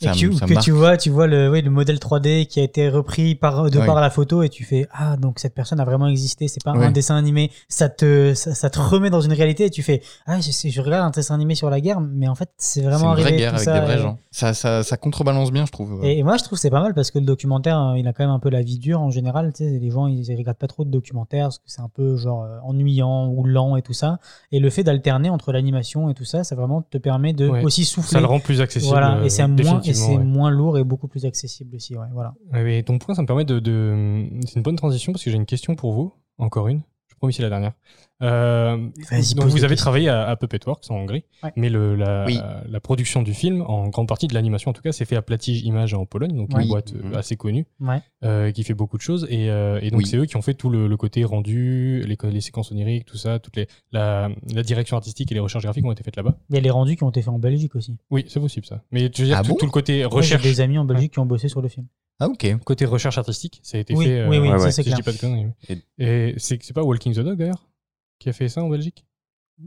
[0.00, 0.64] Et ça, tu- me- ça me que marque.
[0.64, 3.78] tu vois, tu vois le, oui, le modèle 3D qui a été repris par, de
[3.78, 3.86] Oui.
[3.86, 6.72] par la photo et tu fais ah donc cette personne a vraiment existé, c'est pas
[6.72, 6.84] Oui.
[6.84, 10.02] un dessin animé, ça te ça, ça te remet dans une réalité et tu fais
[10.26, 13.10] ah je, regarde un dessin animé sur la guerre mais en fait c'est C'est vraiment
[13.14, 14.18] une vraie arrivé guerre avec ça, des vrais et- gens.
[14.30, 16.00] Ça, ça, ça contrebalance bien, je trouve.
[16.02, 18.08] Et, et moi, je trouve que c'est pas mal parce que le documentaire, euh, il
[18.08, 19.52] a quand même un peu la vie dure en général.
[19.54, 21.90] Tu sais, les gens, ils, ils regardent pas trop de documentaires parce que c'est un
[21.94, 24.18] peu genre euh, ennuyant ou lent et tout ça.
[24.50, 27.62] Et le fait d'alterner entre l'animation et tout ça, ça vraiment te permet de Ouais.
[27.62, 28.12] aussi souffler.
[28.12, 28.90] Ça le rend plus accessible.
[28.90, 30.24] Voilà, euh, et c'est moins, et c'est ouais.
[30.24, 31.96] moins lourd et beaucoup plus accessible aussi.
[31.96, 32.34] Ouais, voilà.
[32.52, 33.58] Mais ton point, ça me permet de.
[33.60, 36.12] de- C'est une bonne transition parce que j'ai une question pour vous.
[36.38, 36.82] Encore une.
[37.22, 37.74] Promis, c'est la dernière.
[38.20, 38.76] Euh,
[39.36, 41.52] donc vous avez travaillé à, à Puppet Works en Hongrie, Ouais.
[41.54, 42.36] mais le, la, Oui.
[42.68, 45.22] la production du film, en grande partie de l'animation en tout cas, c'est fait à
[45.22, 46.62] Platige Images en Pologne, donc Ouais.
[46.64, 47.14] une boîte euh, Mhm.
[47.14, 48.00] assez connue Ouais.
[48.24, 49.24] euh, qui fait beaucoup de choses.
[49.30, 50.06] Et, euh, et donc Oui.
[50.06, 53.16] c'est eux qui ont fait tout le, le côté rendu, les, les séquences oniriques, tout
[53.16, 56.34] ça, toutes les, la, la direction artistique et les recherches graphiques ont été faites là-bas.
[56.50, 57.96] Il y a les rendus qui ont été faits en Belgique aussi.
[58.10, 58.82] Oui, c'est possible ça.
[58.90, 60.76] Mais tu veux dire Ah tout, bon tout le côté Ouais, J'ai recherche, des amis
[60.78, 61.86] en Belgique qui ont bossé sur le film.
[62.22, 62.56] Ah, ok.
[62.64, 64.20] côté recherche artistique, ça a été Oui, fait.
[64.20, 64.70] euh, oui, oui, ouais, ça ouais.
[64.72, 64.96] c'est si je clair.
[64.98, 65.46] dis pas de conneries.
[65.68, 65.82] oui.
[65.98, 67.68] Et- Et c'est c'est pas Walking the Dog d'ailleurs
[68.18, 69.04] qui a fait ça en Belgique?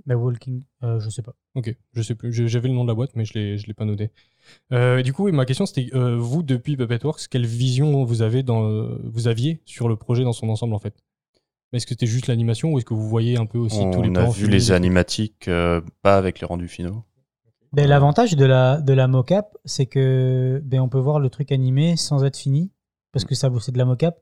[0.06, 1.34] Mais Walking, euh, je sais pas.
[1.56, 2.32] Ok, je sais plus.
[2.48, 4.10] J'avais le nom de la boîte, mais je l'ai, je l'ai pas noté.
[4.74, 8.42] Euh, du coup, oui, ma question c'était euh, vous depuis Puppetworks, quelle vision vous avez
[8.44, 10.96] dans, euh, vous aviez sur le projet dans son ensemble en fait?
[11.74, 14.10] Est-ce que c'était juste l'animation ou est-ce que vous voyez un peu aussi tous les
[14.10, 17.04] On a vu les animatiques, euh, pas avec les rendus finaux.
[17.76, 21.52] Ben, L'avantage de la, de la mocap, c'est que ben, on peut voir le truc
[21.52, 22.72] animé sans être fini,
[23.12, 24.18] parce que ça c'est de la mocap.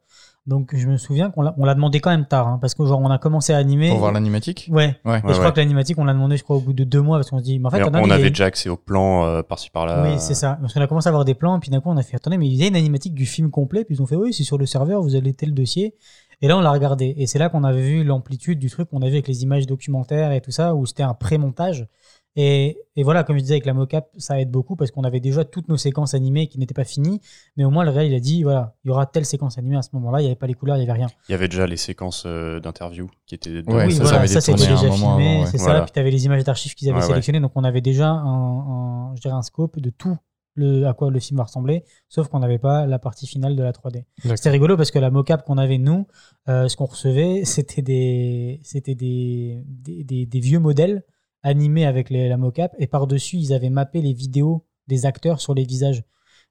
[0.47, 3.11] Donc je me souviens qu'on l'a demandé quand même tard, hein, parce que genre on
[3.11, 3.89] a commencé à animer.
[3.89, 4.67] Pour voir l'animatique?
[4.71, 4.97] Ouais.
[5.05, 5.19] Ouais.
[5.19, 5.51] Et je crois ouais.
[5.53, 7.43] que l'animatique, on l'a demandé, je crois, au bout de deux mois, parce qu'on se
[7.43, 10.01] dit, mais en fait, Mais on avait déjà accès aux plans euh, par-ci par-là.
[10.03, 10.57] Oui, c'est ça.
[10.59, 12.37] Parce qu'on a commencé à avoir des plans, puis d'un coup, on a fait attendez,
[12.37, 14.43] mais il y a une animatique du film complet, puis ils ont fait oui, c'est
[14.43, 15.95] sur le serveur, vous allez tel dossier.
[16.41, 17.13] Et là, on l'a regardé.
[17.17, 19.67] Et c'est là qu'on avait vu l'amplitude du truc, qu'on a vu avec les images
[19.67, 21.87] documentaires et tout ça, où c'était un pré-montage.
[22.35, 25.19] Et, et voilà, comme je disais avec la mocap, ça aide beaucoup parce qu'on avait
[25.19, 27.19] déjà toutes nos séquences animées qui n'étaient pas finies.
[27.57, 29.77] Mais au moins, le réel, il a dit voilà, il y aura telle séquence animée
[29.77, 31.07] à ce moment-là, il n'y avait pas les couleurs, il n'y avait rien.
[31.29, 33.61] Il y avait déjà les séquences euh, d'interviews qui étaient.
[33.69, 35.45] Ouais, oui, ça, ça voilà, ça, été c'était déjà moment filmé, ouais.
[35.45, 35.63] c'est ça.
[35.65, 35.81] Voilà.
[35.83, 37.07] Puis tu avais les images d'archives qu'ils avaient Ouais, ouais.
[37.09, 40.17] sélectionnées, donc on avait déjà un, un- je dirais un scope de tout
[40.55, 43.63] le, à quoi le film va ressembler, sauf qu'on n'avait pas la partie finale de
[43.63, 44.05] la 3D.
[44.23, 44.37] D'accord.
[44.37, 46.07] C'était rigolo parce que la mocap qu'on avait nous,
[46.49, 51.03] euh, ce qu'on recevait, c'était des, c'était des, des, des- des vieux modèles
[51.43, 55.53] animés avec les- la mocap et par-dessus, ils avaient mappé les vidéos des acteurs sur
[55.53, 56.03] les visages.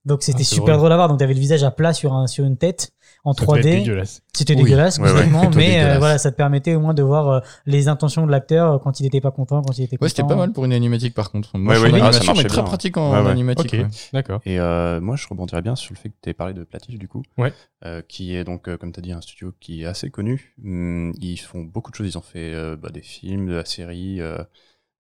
[0.04, 0.76] Donc c'était Ah, super drôle.
[0.78, 1.08] drôle à voir.
[1.08, 2.90] Donc tu avais le visage à plat sur, un, sur une tête
[3.24, 3.78] en Ça devait être 3D.
[3.84, 4.22] dégueulasse.
[4.34, 4.64] C'était Oui.
[4.64, 5.08] dégueulasse, Ouais,
[5.54, 8.72] mais euh, voilà, ça te permettait au moins de voir euh, les intentions de l'acteur
[8.72, 10.06] euh, quand il n'était pas content, quand il était content.
[10.06, 11.56] Ouais, c'était pas mal pour une animatique par contre.
[11.56, 12.64] Moi, Ouais, ah, ça animation, mais marchait très bien.
[12.64, 13.30] pratique en Ouais, ouais.
[13.30, 13.76] animatique.
[14.12, 14.40] D'accord.
[14.44, 16.98] Et euh, moi, je rebondirais bien sur le fait que tu aies parlé de Platige,
[16.98, 17.22] du coup.
[17.38, 17.52] Ouais.
[17.84, 20.56] Euh, qui est donc, euh, comme tu as dit, un studio qui est assez connu.
[20.64, 22.08] Hum, ils font beaucoup de choses.
[22.08, 24.38] Ils ont fait euh, bah, des films, de la série, euh,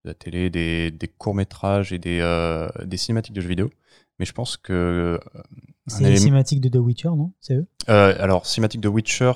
[0.04, 3.70] de la télé, des, des courts-métrages et des, euh, des cinématiques de jeux vidéo.
[4.18, 4.72] Mais je pense que.
[4.72, 5.18] euh,
[5.86, 7.32] C'est les cinématiques de The Witcher, non?
[7.40, 7.66] C'est eux?
[7.88, 9.32] Euh, alors, cinématique de Witcher,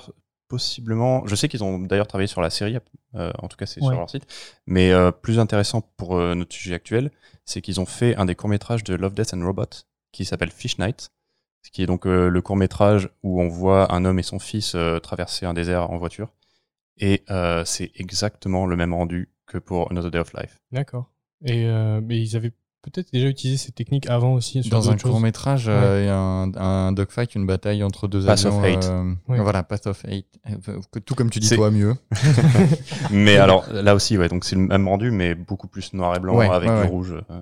[0.48, 1.26] possiblement.
[1.26, 2.76] Je sais qu'ils ont d'ailleurs travaillé sur la série,
[3.14, 3.88] euh, en tout cas c'est Ouais.
[3.88, 4.26] sur leur site.
[4.66, 7.10] Mais euh, plus intéressant pour euh, notre sujet actuel,
[7.44, 9.64] c'est qu'ils ont fait un des courts-métrages de Love, Death and Robot
[10.12, 11.10] qui s'appelle Fish Night,
[11.62, 15.44] ce qui est donc le court-métrage où on voit un homme et son fils traverser
[15.46, 16.32] un désert en voiture.
[16.96, 17.22] Et
[17.66, 20.58] c'est exactement le même rendu que pour Another Day of Life.
[20.72, 21.10] D'accord.
[21.44, 24.96] Et euh, mais ils avaient peut-être déjà utilisé ces techniques avant aussi sur Dans un
[24.96, 28.62] court métrage, euh, il y a un, un dogfight, une bataille entre deux Path of
[28.62, 28.76] avions.
[28.78, 28.84] Hate.
[28.86, 29.40] euh, Ouais.
[29.40, 30.26] Voilà, Path of Hate.
[31.04, 31.94] Tout comme tu dis C'est- toi, mieux.
[33.10, 36.20] mais alors là aussi, ouais, donc c'est le même rendu, mais beaucoup plus noir et
[36.20, 37.14] blanc Ouais, avec ouais, du rouge.
[37.30, 37.40] euh,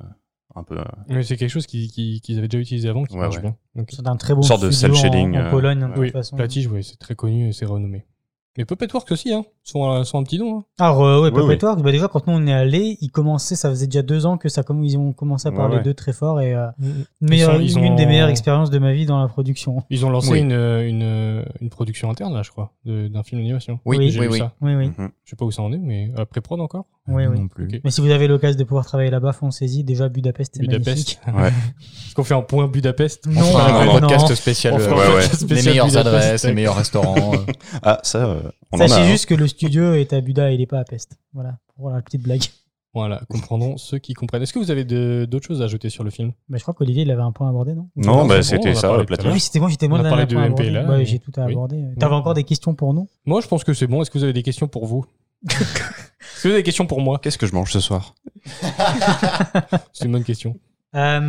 [0.56, 0.76] un peu.
[1.08, 3.42] Mais c'est quelque chose qu'ils qui, qu'ils avaient déjà utilisé avant qui Ouais, marche ouais.
[3.42, 3.56] bien.
[3.74, 6.12] Donc, C'est un très bon Sorte de cel en- shading, en, Pologne, de oui, toute
[6.12, 6.36] façon.
[6.36, 8.06] Platige, oui, c'est très connu et c'est renommé.
[8.56, 10.58] Mais Puppet Works aussi, hein, sont, un- sont un petit nom.
[10.58, 10.64] hein.
[10.78, 13.56] Ah ouais, ouais, Oui, Puppet Works, bah déjà quand nous on est allés, ils commençaient,
[13.56, 15.82] ça faisait déjà deux ans que ça, comme ils ont commencé à parler ouais.
[15.82, 18.78] d'eux très fort et euh, Ils meilleure- sont- ils une ont- des meilleures expériences de
[18.78, 19.82] ma vie dans la production.
[19.90, 20.40] Ils ont lancé Oui.
[20.40, 23.80] une, une, une production interne, là, je crois, de- d'un film d'animation.
[23.84, 24.16] Oui, Oui.
[24.20, 24.40] Oui, oui.
[24.60, 24.92] Oui, oui.
[24.96, 25.10] mhm.
[25.24, 26.84] Je sais pas où ça en est, mais après prod encore?
[27.08, 27.38] Oui, oui.
[27.38, 27.68] Non plus.
[27.84, 29.84] Mais si vous avez l'occasion de pouvoir travailler là-bas, foncez-y.
[29.84, 30.84] Déjà Budapest, c'est magnifique.
[30.84, 31.20] Budapest.
[31.34, 31.48] Ouais.
[31.48, 33.26] Est-ce qu'on fait un point Budapest?
[33.26, 34.74] Non, On fera un podcast spécial.
[34.80, 37.34] Euh, les meilleures adresses, les meilleurs restaurants.
[37.34, 37.38] euh.
[37.82, 39.10] Ah, ça, euh, on en Sachez hein.
[39.10, 41.18] juste que le studio est à Buda et il n'est pas à Pest.
[41.32, 42.42] Voilà, pour la petite blague.
[42.92, 44.42] Voilà, comprendrons ceux qui comprennent.
[44.42, 44.84] Est-ce que vous avez
[45.26, 46.32] d'autres choses à ajouter sur le film?
[46.48, 47.88] Bah, je crois qu'Olivier, il avait un point abordé, non?
[47.96, 49.30] Non, Non, bah, bon, c'était on a ça, le plateau.
[49.30, 50.68] Oui, c'était moi, j'étais moi parlé point de abordé.
[50.70, 51.52] MPLA, Ouais, et- j'ai tout à oui.
[51.54, 51.82] aborder.
[51.98, 53.08] T'avais encore des questions pour nous?
[53.26, 54.00] Moi, je pense que c'est bon.
[54.02, 55.04] Est-ce que vous avez des questions pour vous?
[55.50, 57.18] Est-ce que vous avez des questions pour moi?
[57.18, 58.14] Qu'est-ce que je mange ce soir?
[59.92, 60.56] C'est une bonne question.
[60.94, 61.20] Euh,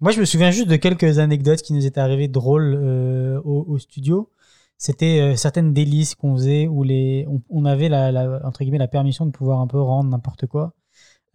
[0.00, 3.64] moi, je me souviens juste de quelques anecdotes qui nous étaient arrivées drôles euh, au,
[3.68, 4.28] au studio.
[4.82, 8.78] C'était euh, certaines délices qu'on faisait où les, on, on avait la, la- entre guillemets
[8.78, 10.72] la permission de pouvoir un peu rendre n'importe quoi.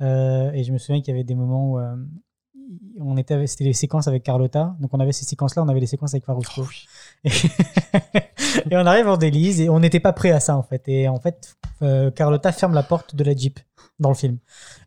[0.02, 1.96] Euh, et je me souviens qu'il y avait des moments où euh,
[3.00, 4.76] on était, c'était les séquences avec Carlotta.
[4.80, 6.64] Donc on avait ces séquences-là, on avait les séquences avec Farusco.
[7.24, 7.30] et,
[8.72, 10.82] et on arrive en délice et on n'était pas prêt à ça en fait.
[10.88, 11.56] Et en fait,
[12.16, 13.60] Carlotta ferme la porte de la Jeep
[14.00, 14.38] dans le film.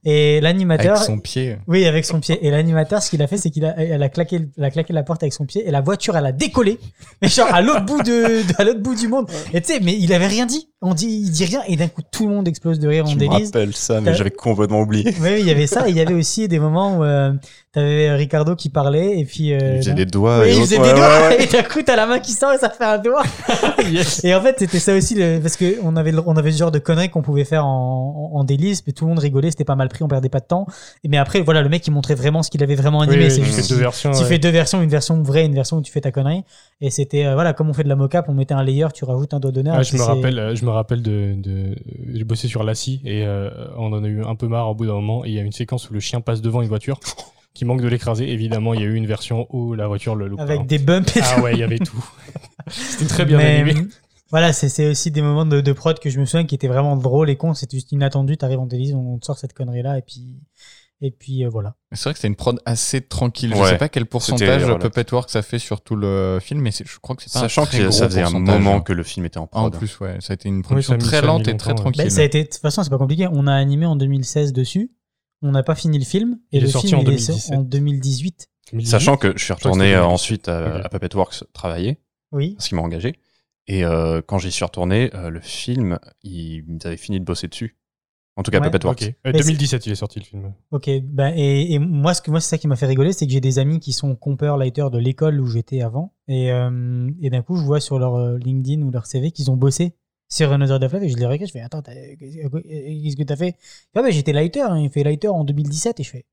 [0.04, 1.56] Et l'animateur, Avec son pied.
[1.66, 2.38] oui, avec son pied.
[2.46, 4.92] Et l'animateur, ce qu'il a fait, c'est qu'il a, elle a claqué, elle a claqué
[4.92, 6.78] la porte avec son pied et la voiture, elle a décollé.
[7.22, 9.28] Mais genre à l'autre bout de, de- à l'autre bout du monde.
[9.52, 10.68] Et tu sais, mais il avait rien dit.
[10.80, 13.08] On dit, il dit rien et d'un coup tout le monde explose de rire en
[13.08, 15.12] Je me rappelle ça, mais j'avais complètement oublié.
[15.20, 15.88] Oui, oui, il y avait ça.
[15.88, 17.32] Et il y avait aussi des moments où euh,
[17.72, 19.52] t'avais Ricardo qui parlait et puis.
[19.52, 20.40] euh, Il faisait des doigts.
[20.42, 21.42] oui, et il faisait Ouais, des ouais, doigts ouais.
[21.42, 23.24] et d'un coup t'as la main qui sort et ça fait un doigt.
[24.22, 26.70] Et en fait c'était ça aussi le- parce que on avait on avait ce genre
[26.70, 29.64] de conneries qu'on pouvait faire en, en, en délice, mais tout le monde rigolait, c'était
[29.64, 30.66] pas mal pris, on perdait pas de temps.
[31.04, 33.24] Et mais après voilà le mec il montrait vraiment ce qu'il avait vraiment animé.
[33.24, 34.24] Oui, c'est oui, juste il fait deux versions, Tu ouais.
[34.24, 36.42] fais deux versions, une version vraie, une version où tu fais ta connerie.
[36.80, 39.04] Et c'était euh, voilà comme on fait de la mocap, on mettait un layer, tu
[39.04, 39.74] rajoutes un doigt d'honneur.
[39.78, 41.74] Ah, je me rappelle, je me rappelle de, de
[42.12, 44.86] j'ai bossé sur Lassie et euh, on en a eu un peu marre au bout
[44.86, 45.24] d'un moment.
[45.24, 47.00] Et il y a une séquence où le chien passe devant une voiture
[47.54, 48.28] qui manque de l'écraser.
[48.30, 50.40] Évidemment, il y a eu une version où la voiture le loupe.
[50.40, 50.64] Avec pas.
[50.66, 51.42] des bumps et Ah tout.
[51.42, 52.04] ouais, il y avait tout.
[52.68, 53.80] C'était très bien Mais, animé.
[54.28, 56.54] Euh, Voilà, c'est c'est aussi des moments de, de prod que je me souviens qui
[56.54, 57.54] étaient vraiment drôles et cons.
[57.54, 58.36] C'était juste inattendu.
[58.36, 60.40] T'arrives en délice, on te sort cette connerie là et puis
[61.00, 61.76] et puis euh, voilà.
[61.92, 63.52] C'est vrai que c'est une prod assez tranquille.
[63.54, 63.70] Je Ouais.
[63.70, 66.98] sais pas quel pourcentage Puppet Works a fait sur tout le film, mais c'est- je
[66.98, 69.02] crois que c'est pas Sachant un très que gros ça faisait un moment que le
[69.04, 69.78] film était en Ah, En prod.
[69.78, 72.02] plus, ouais, ça a été une production très lente et très tranquille.
[72.02, 73.28] Ben, ça a été, de toute façon, c'est pas compliqué.
[73.30, 74.90] On a animé en 2016 dessus.
[75.40, 76.40] On n'a pas fini le film.
[76.50, 77.58] Et Il est le sorti film, en il est sorti 2017.
[77.58, 78.48] en 2018.
[78.84, 80.12] Sachant que je suis Je retourné euh, 2018.
[80.14, 80.84] ensuite à, Ok.
[80.84, 82.00] à Puppetworks travailler,
[82.32, 82.54] Oui.
[82.56, 83.14] parce qu'ils m'ont engagé.
[83.68, 87.76] Et euh, quand j'y suis retourné, euh, le film, ils, avaient fini de bosser dessus.
[88.36, 88.66] En tout cas, Ouais.
[88.66, 89.02] Puppetworks.
[89.02, 89.08] Ok.
[89.08, 90.52] Euh, Mais 2017, il est sorti le film.
[90.70, 93.26] Ok, ben et, et moi, ce que moi c'est ça qui m'a fait rigoler, c'est
[93.26, 97.10] que j'ai des amis qui sont compeurs lighters de l'école où j'étais avant, et, euh,
[97.20, 99.94] et d'un coup je vois sur leur euh, LinkedIn ou leur CV qu'ils ont bossé
[100.28, 103.22] sur Another Day of Life et je les regarde, je fais attends, t'as- qu'est-ce que
[103.24, 103.56] t'as fait?
[103.96, 106.24] Ah ben j'étais lighter, hein, il fait lighter en 2017 et je fais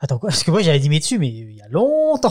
[0.00, 0.28] attends quoi?
[0.30, 2.30] Parce que moi j'avais dit mais dessus mais il y a longtemps.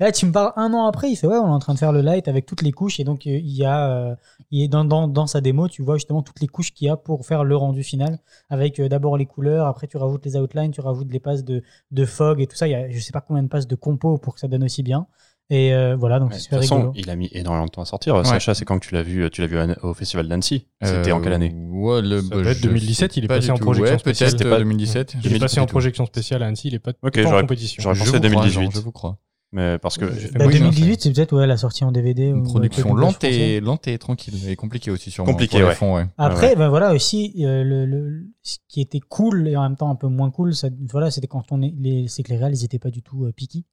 [0.00, 1.74] Et là tu me parles un an après, il fait ouais on est en train
[1.74, 4.14] de faire le light avec toutes les couches et donc euh, il y a euh,
[4.50, 6.90] il est dans, dans, dans sa démo tu vois justement toutes les couches qu'il y
[6.90, 8.18] a pour faire le rendu final
[8.50, 11.62] avec euh, d'abord les couleurs, après tu rajoutes les outlines, tu rajoutes les passes de,
[11.90, 12.66] de fog et tout ça.
[12.66, 14.64] Il y a je sais pas combien de passes de compo pour que ça donne
[14.64, 15.06] aussi bien.
[15.50, 16.92] Et euh, voilà, donc Ouais, c'est de toute super façon, rigolo.
[16.96, 18.24] il a mis énormément de temps à sortir.
[18.26, 20.66] Sacha, c'est quand que tu l'as vu Tu l'as vu au festival d'Annecy?
[20.82, 21.54] C'était en quelle année?
[21.70, 24.30] Ouais, le, Ça bah, être je 2017, sais il est pas passé en projection spéciale.
[24.30, 25.16] peut-être C'était pas- euh, 2017.
[25.22, 27.40] Il est passé en projection spéciale à Annecy, il est pas, Ok, pas en j'aurais-
[27.42, 27.82] compétition.
[27.82, 28.64] j'aurais pensé vous crois, 2018.
[28.64, 29.18] Jean, je vous crois.
[29.54, 32.24] Mais parce que J'ai fait Bah, Oui, 2018, c'est peut-être ouais, la sortie en DVD.
[32.24, 34.34] Une production lente et, lente et tranquille.
[34.48, 35.30] Et compliquée aussi, sûrement.
[35.30, 35.74] Compliquée, pour les ouais.
[35.76, 36.06] fonds, ouais.
[36.18, 39.76] Après, Ouais, ben voilà aussi, euh, le, le- ce qui était cool et en même
[39.76, 42.36] temps un peu moins cool, ça, voilà, c'était quand on est, les, c'est que les
[42.36, 43.64] réals, ils étaient pas du tout euh, picky.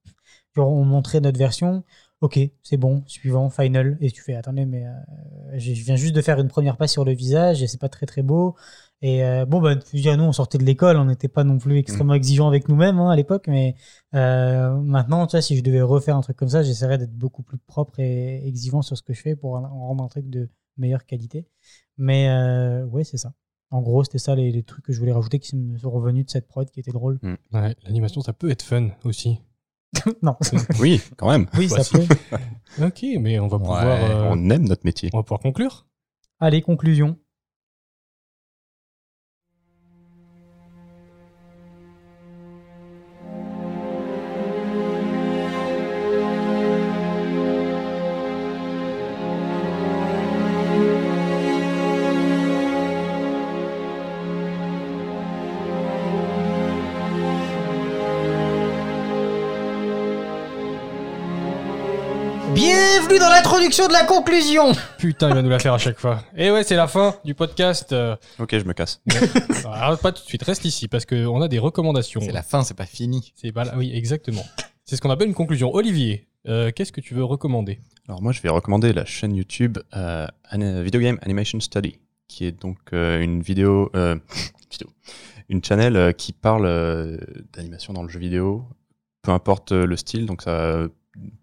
[0.54, 1.82] Genre, on montrait notre version,
[2.20, 4.90] ok, c'est bon, suivant, final, et tu fais, attendez, mais euh,
[5.58, 7.88] je je viens juste de faire une première passe sur le visage et c'est pas
[7.88, 8.54] très très beau.
[9.04, 11.42] Et euh, bon, ben, je veux dire, nous, on sortait de l'école, on n'était pas
[11.42, 13.74] non plus extrêmement exigeants avec nous-mêmes hein, à l'époque, mais
[14.14, 17.42] euh, maintenant, tu vois, si je devais refaire un truc comme ça, j'essaierais d'être beaucoup
[17.42, 20.30] plus propre et exigeant sur ce que je fais pour en en rendre un truc
[20.30, 21.48] de meilleure qualité.
[21.98, 23.32] Mais euh, ouais, c'est ça.
[23.72, 26.26] En gros, c'était ça les, les trucs que je voulais rajouter qui me sont revenus
[26.26, 27.18] de cette prod qui était drôle.
[27.52, 29.40] Ouais, L'animation, ça peut être fun aussi.
[30.22, 30.36] non.
[30.78, 31.46] Oui, quand même.
[31.58, 32.04] Oui, Bah, ça peut.
[32.84, 35.10] Ok, mais on va pouvoir, Ouais, euh, On aime notre métier.
[35.12, 35.86] on va pouvoir conclure.
[36.38, 37.16] Allez, conclusion.
[63.20, 64.72] Dans l'introduction de la conclusion.
[64.98, 66.22] Putain, il va nous la faire à chaque fois.
[66.36, 67.92] Et ouais, c'est la fin du podcast.
[67.92, 69.00] euh, Ok, je me casse.
[69.72, 72.20] Alors, pas tout de suite, reste ici parce qu'on a des recommandations.
[72.20, 73.32] C'est la fin, c'est pas fini.
[73.36, 74.44] C'est pas là- Oui, exactement.
[74.84, 75.72] C'est ce qu'on appelle une conclusion.
[75.72, 77.78] Olivier, euh, qu'est-ce que tu veux recommander?
[78.08, 81.98] Alors moi, je vais recommander la chaîne YouTube euh, Video Game Animation Study,
[82.28, 84.16] qui est donc euh, une vidéo, euh,
[84.70, 84.88] vidéo,
[85.48, 87.18] une channel euh, qui parle euh,
[87.52, 88.64] d'animation dans le jeu vidéo,
[89.22, 90.88] peu importe euh, le style, donc ça, euh,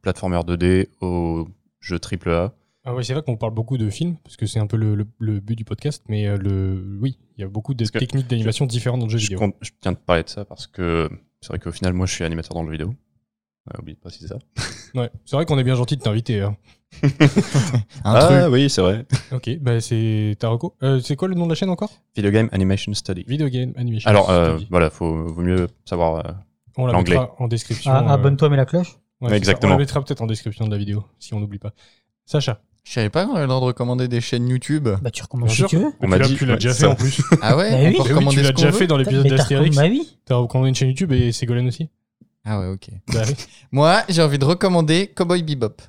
[0.02, 1.48] platformer 2D au
[1.80, 2.54] jeu AAA.
[2.86, 4.96] ah ouais, C'est vrai qu'on parle beaucoup de films parce que c'est un peu le,
[4.96, 7.92] le- le but du podcast, mais euh, le, oui, il y a beaucoup de Parce
[7.92, 9.40] techniques d'animation différentes dans le jeu Je, vidéo.
[9.40, 11.10] compte- je tiens de parler de ça parce que
[11.42, 12.88] c'est vrai qu'au final, moi, je suis animateur dans le jeu vidéo.
[12.90, 14.38] Ouais, oublie de préciser ça.
[14.96, 16.42] Ouais, c'est vrai qu'on est bien gentil de t'inviter.
[16.42, 16.58] hein.
[18.04, 18.54] Ah truc.
[18.54, 19.06] oui, c'est vrai.
[19.32, 20.76] Ok, bah c'est Taroko.
[20.82, 21.92] Euh, c'est quoi le nom de la chaîne encore?
[22.16, 23.24] Video Game Animation Study.
[23.28, 24.10] Video Game Animation.
[24.10, 24.68] Alors euh, Study.
[24.72, 26.26] voilà, faut vaut mieux savoir.
[26.26, 26.32] euh,
[26.78, 27.20] on la l'anglais.
[27.38, 27.92] en description.
[27.92, 28.98] Ah, euh, Abonne-toi, mais la cloche.
[29.22, 29.36] Ouais.
[29.38, 29.74] Exactement.
[29.74, 31.74] On la mettra peut-être en description de la vidéo si on n'oublie pas.
[32.26, 32.62] Sacha.
[32.86, 34.88] Je savais pas qu'on avait le droit de recommander des chaînes YouTube.
[35.02, 35.92] Bah, tu recommences Bien si tu veux.
[36.00, 37.22] On m'a dit- tu l'as déjà fait en plus.
[37.42, 39.76] Ah ouais Bah On peut oui, tu l'as déjà veut fait dans l'épisode d'Astérix.
[39.76, 39.84] Bah.
[40.26, 41.90] T'as recommandé une chaîne YouTube et Ségolène aussi
[42.46, 42.88] Ah ouais, ok.
[43.14, 43.36] Bah oui.
[43.72, 45.82] Moi, j'ai envie de recommander Cowboy Bebop.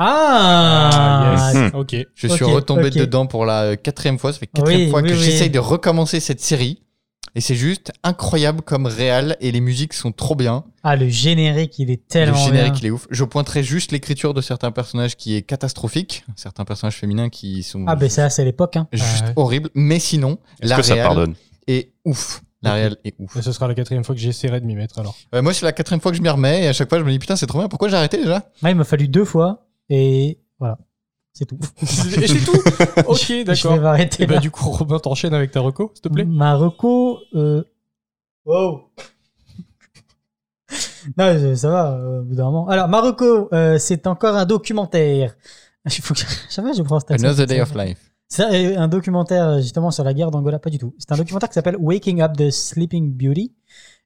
[0.00, 1.72] Ah, Ah, yes.
[1.74, 1.96] Ok.
[2.14, 4.32] Je suis retombé dedans pour la quatrième fois.
[4.32, 5.20] Ça fait quatrième Oui, fois oui, que oui.
[5.22, 6.82] j'essaye de recommencer cette série.
[7.34, 10.64] Et c'est juste incroyable comme réal et les musiques sont trop bien.
[10.82, 12.80] Ah, le générique, il est Le tellement générique, bien.
[12.82, 13.06] il est ouf.
[13.10, 16.24] Je pointerai juste l'écriture de certains personnages qui est catastrophique.
[16.36, 18.76] Certains personnages féminins qui sont Ah, ben ça, c'est l'époque.
[18.76, 18.88] Hein.
[18.92, 19.32] juste Ah ouais.
[19.36, 19.70] horribles.
[19.74, 21.34] Mais sinon, la que ça pardonne
[21.66, 22.42] est ouf.
[22.62, 23.36] La réal est ouf.
[23.36, 25.16] Et ce sera la quatrième fois que j'essaierai de m'y mettre alors.
[25.32, 27.04] Ouais, moi, c'est la quatrième fois que je m'y remets et à chaque fois, je
[27.04, 27.68] me dis putain, c'est trop bien.
[27.68, 28.50] Pourquoi j'ai arrêté déjà?
[28.64, 29.66] Il m'a fallu deux fois.
[29.90, 30.76] Et voilà.
[31.38, 31.58] C'est tout.
[31.82, 31.86] et
[32.26, 32.52] c'est tout
[33.06, 33.74] Ok, Je d'accord.
[33.74, 36.56] vais m'arrêter Et bah du coup, Robin, t'enchaînes avec ta reco, s'il te plaît Ma
[36.56, 37.18] reco.
[37.36, 37.62] Euh...
[38.44, 38.90] Wow.
[41.16, 42.66] non, je- ça va, euh, au bout d'un moment.
[42.68, 45.36] Alors, ma reco, euh, c'est encore un documentaire.
[45.84, 46.20] Il faut que...
[46.48, 47.98] Ça va, je prends cette Another Day of Life.
[48.26, 50.92] C'est un documentaire euh, justement sur la guerre d'Angola, pas du tout.
[50.98, 53.54] C'est un documentaire qui s'appelle Waking Up the Sleeping Beauty.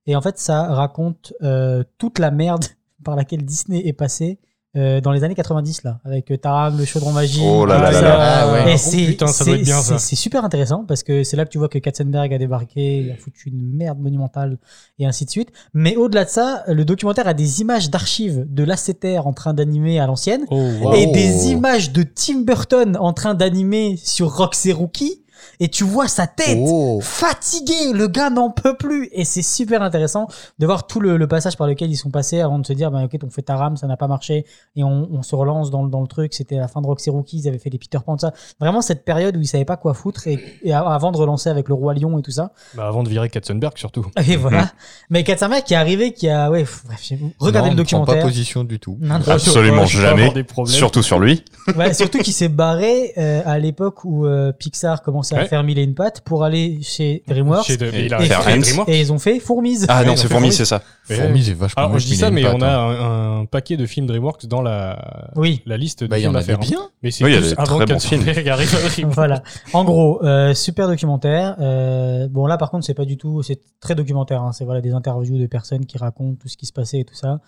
[0.06, 2.66] Et en fait, ça raconte euh, toute la merde
[3.02, 4.38] par laquelle Disney est passé
[4.76, 7.42] euh, dans les années 90, là, avec euh, Taram, le chaudron magique.
[7.44, 8.16] Oh là tout là là là.
[8.48, 8.72] Ah ouais.
[8.74, 9.98] Oh c'est putain, ça doit c'est- être bien, ça.
[9.98, 12.98] c'est- c'est super intéressant parce que c'est là que tu vois que Katzenberg a débarqué,
[12.98, 14.56] il a foutu une merde monumentale
[14.98, 15.50] et ainsi de suite.
[15.74, 20.00] Mais au-delà de ça, le documentaire a des images d'archives de Lasseter en train d'animer
[20.00, 20.94] à l'ancienne Oh, wow.
[20.94, 25.21] et des images de Tim Burton en train d'animer sur et Rookie.
[25.60, 27.00] Et tu vois sa tête Oh.
[27.02, 30.26] fatigué, le gars n'en peut plus et c'est super intéressant
[30.58, 32.90] de voir tout le, le passage par lequel ils sont passés avant de se dire
[32.90, 34.44] bah ok on fait ta rame ça n'a pas marché
[34.76, 37.10] et on, on se relance dans, le- dans le truc c'était la fin de Roxy
[37.10, 39.64] Rookie ils avaient fait les Peter Pan tout ça vraiment cette période où ils savaient
[39.64, 40.38] pas quoi foutre et,
[40.72, 43.76] avant de relancer avec le roi lion et tout ça Bah, avant de virer Katzenberg,
[43.78, 44.06] surtout.
[44.28, 44.70] et voilà
[45.10, 48.22] mais Katsamak qui est arrivé qui a ouais pff, bref regardez Non, le documentaire pas
[48.22, 48.96] position du tout.
[49.00, 49.24] Non, non.
[49.28, 50.30] Absolument jamais.
[50.32, 50.44] des.
[50.66, 51.44] Surtout sur lui.
[51.76, 55.46] Ouais, surtout qu'il s'est barré euh, à l'époque où euh, Pixar commençait à Ouais.
[55.48, 57.66] faire mille et une pattes pour aller chez DreamWorks.
[57.66, 58.58] Chez de- Et il a et, faire Ants.
[58.60, 58.88] DreamWorks.
[58.88, 59.86] et ils ont fait Fourmise.
[59.88, 60.52] Ah non, c'est fourmi, Fourmi.
[60.52, 60.82] c'est ça.
[61.10, 61.16] Ouais.
[61.16, 62.68] Fourmis, c'est vachement Alors, mieux je dis que ça, Mille et mais une on pattes,
[62.68, 63.36] a hein.
[63.38, 65.62] un, un paquet de films DreamWorks dans la, Oui.
[65.66, 66.56] la liste de Bah, il y en films à avait faire.
[66.58, 66.66] hein.
[66.68, 66.88] bien.
[67.02, 69.14] Mais c'est Oui, il y a tous des avant très bons Katzenberg arrive à Dreamworks.
[69.14, 69.42] voilà.
[69.72, 71.56] En gros, euh, super documentaire.
[71.60, 73.42] Euh, bon là, par contre, c'est pas du tout.
[73.42, 74.42] C'est très documentaire.
[74.42, 74.52] hein.
[74.52, 77.14] C'est voilà des interviews de personnes qui racontent tout ce qui se passait et tout
[77.16, 77.40] ça.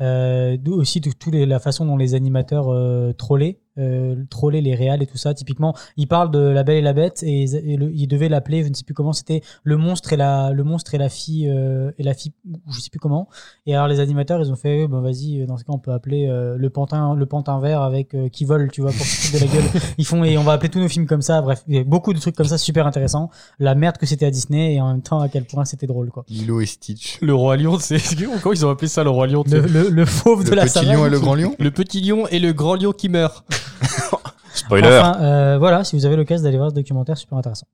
[0.00, 4.60] Euh, d'où aussi tout, tout les- la façon dont les animateurs euh, trollaient, euh, trollaient
[4.60, 5.34] les réals et tout ça.
[5.34, 8.28] Typiquement, ils parlent de La Belle et la Bête et, ils- et le- ils devaient
[8.28, 11.08] l'appeler, je ne sais plus comment, c'était le monstre et la le monstre et la
[11.08, 12.32] fille euh, et la fille,
[12.70, 13.28] je sais plus comment.
[13.66, 16.28] Et alors les animateurs, ils ont fait, bah vas-y, dans ce cas, on peut appeler
[16.28, 19.44] euh, le pantin le pantin vert avec euh, qui vole, tu vois, pour se foutre
[19.44, 19.70] de la gueule.
[19.98, 21.40] Ils font et on va appeler tous nos films comme ça.
[21.42, 23.30] Bref, il y a beaucoup de trucs comme ça super intéressants.
[23.58, 26.10] La merde que c'était à Disney et en même temps à quel point c'était drôle
[26.10, 26.24] quoi.
[26.28, 27.18] Lilo et Stitch.
[27.22, 27.98] Le Roi Lion, c'est.
[28.42, 29.68] Comment ils ont appelé ça, le Roi Lion tu Le, sais?
[29.68, 30.94] le, le fauve de Le la petit savane.
[30.96, 31.54] lion et le grand lion?
[31.58, 33.44] Le petit lion et le grand lion qui meurt.
[34.54, 34.86] Spoiler.
[34.88, 37.66] Enfin, euh, voilà, si vous avez l'occasion d'aller voir ce documentaire, super intéressant.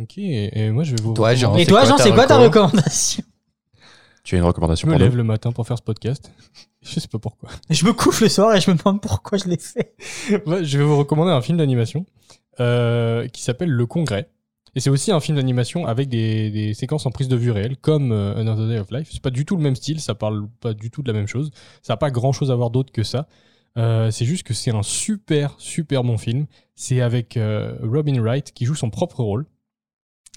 [0.00, 1.14] Ok, et moi je vais vous.
[1.14, 3.24] Toi, Jean, Et toi, Jean, c'est quoi ta reco recommandation?
[4.28, 6.30] Tu as une Je recommandation me pour lève nous le matin pour faire ce podcast.
[6.82, 7.48] Je sais pas pourquoi.
[7.70, 9.94] Je me couche le soir et je me demande pourquoi je l'ai fait.
[10.46, 12.06] Ouais, je vais vous recommander un film d'animation
[12.60, 14.28] euh, qui s'appelle Le Congrès.
[14.74, 17.76] Et c'est aussi un film d'animation avec des, des séquences en prise de vue réelle,
[17.78, 19.08] comme euh, Another Day of Life.
[19.10, 21.26] C'est pas du tout le même style, ça parle pas du tout de la même
[21.26, 21.50] chose.
[21.82, 23.26] Ça n'a pas grand chose à voir d'autre que ça.
[23.78, 26.46] Euh, c'est juste que c'est un super, super bon film.
[26.74, 29.46] C'est avec euh, Robin Wright qui joue son propre rôle.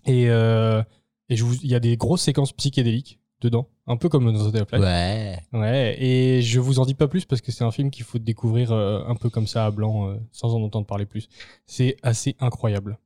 [0.05, 0.81] Et, euh,
[1.29, 4.81] et il y a des grosses séquences psychédéliques dedans, un peu comme Day of Life.
[4.81, 5.39] Ouais.
[5.53, 8.19] Ouais, et je vous en dis pas plus parce que c'est un film qu'il faut
[8.19, 11.27] découvrir euh, un peu comme ça à blanc, euh, sans en entendre parler plus.
[11.65, 12.99] C'est assez incroyable.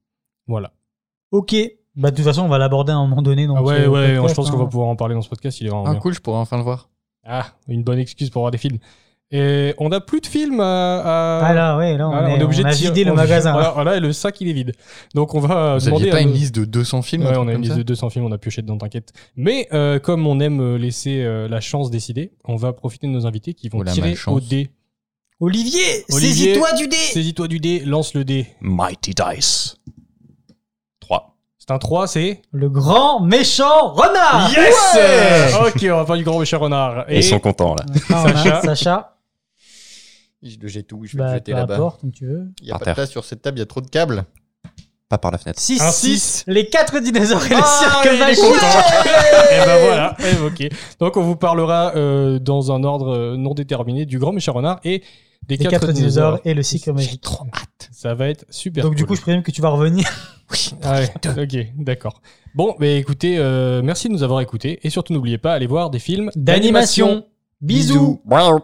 [0.47, 0.73] Voilà.
[1.31, 1.55] Ok.
[1.95, 3.47] Bah, de toute façon, on va l'aborder à un moment donné.
[3.47, 4.63] Dans Ah ouais, ouais, podcast, je pense qu'on hein.
[4.63, 5.99] va pouvoir en parler dans ce podcast, il est vraiment Ah bien.
[6.01, 6.89] cool, je pourrais enfin le voir.
[7.23, 8.79] Ah, une bonne excuse pour voir des films.
[9.31, 10.99] Et on n'a plus de films à.
[10.99, 13.15] à- Ah là, ouais, là, on, Voilà, est, on de a tirer- vidé le on-
[13.15, 13.53] magasin.
[13.53, 14.73] Voilà, voilà, et le sac il est vide.
[15.15, 16.09] Donc on va Vous demander.
[16.11, 18.11] pas à une nos- liste de 200 films Ouais, on a une liste de 200
[18.11, 19.13] films, on a pioché dedans, t'inquiète.
[19.35, 23.11] Mais euh, comme on aime euh, laisser euh, la chance décider, on va profiter de
[23.13, 24.69] nos invités qui vont Oh, tirer au dé.
[25.41, 28.47] Olivier, Olivier, saisis-toi du dé Saisis-toi du dé, lance le dé.
[28.61, 29.75] Mighty Dice.
[31.01, 31.35] 3.
[31.57, 36.39] C'est un 3, c'est Le grand méchant renard Yes Ok, on va faire du grand
[36.39, 37.05] méchant renard.
[37.09, 37.85] Ils sont contents là.
[38.13, 38.61] Ah, on.
[38.67, 39.14] Sacha,
[40.45, 41.75] Jette où Je vais bah, le jeter peu là-bas.
[41.75, 42.47] importe, comme tu veux.
[42.61, 42.93] Il y a Par pas terre.
[42.93, 44.25] de place sur cette table, il y a trop de câbles.
[45.07, 45.59] Pas par la fenêtre.
[45.59, 45.81] 6.
[45.81, 46.43] Un six.
[46.47, 48.43] Les 4 dinosaures et le Ah, cirque magique.
[48.43, 50.69] Et ben voilà, évoqué.
[50.99, 54.79] Donc on vous parlera euh, dans un ordre euh, non déterminé du grand méchant renard
[54.83, 55.03] et
[55.47, 57.21] des Les 4 quatre dinosaures et le cirque magique.
[57.21, 57.89] Trop hâte.
[57.91, 58.83] Ça va être super.
[58.83, 60.05] Donc, du coup, je présume que tu vas revenir.
[60.83, 61.11] Ah ouais,
[61.43, 62.21] ok, d'accord.
[62.53, 65.89] Bon, mais écoutez, euh, merci de nous avoir écoutés et surtout n'oubliez pas, allez voir
[65.89, 67.25] des films D'animation.
[67.61, 68.21] Bisous.
[68.29, 68.59] Sabrás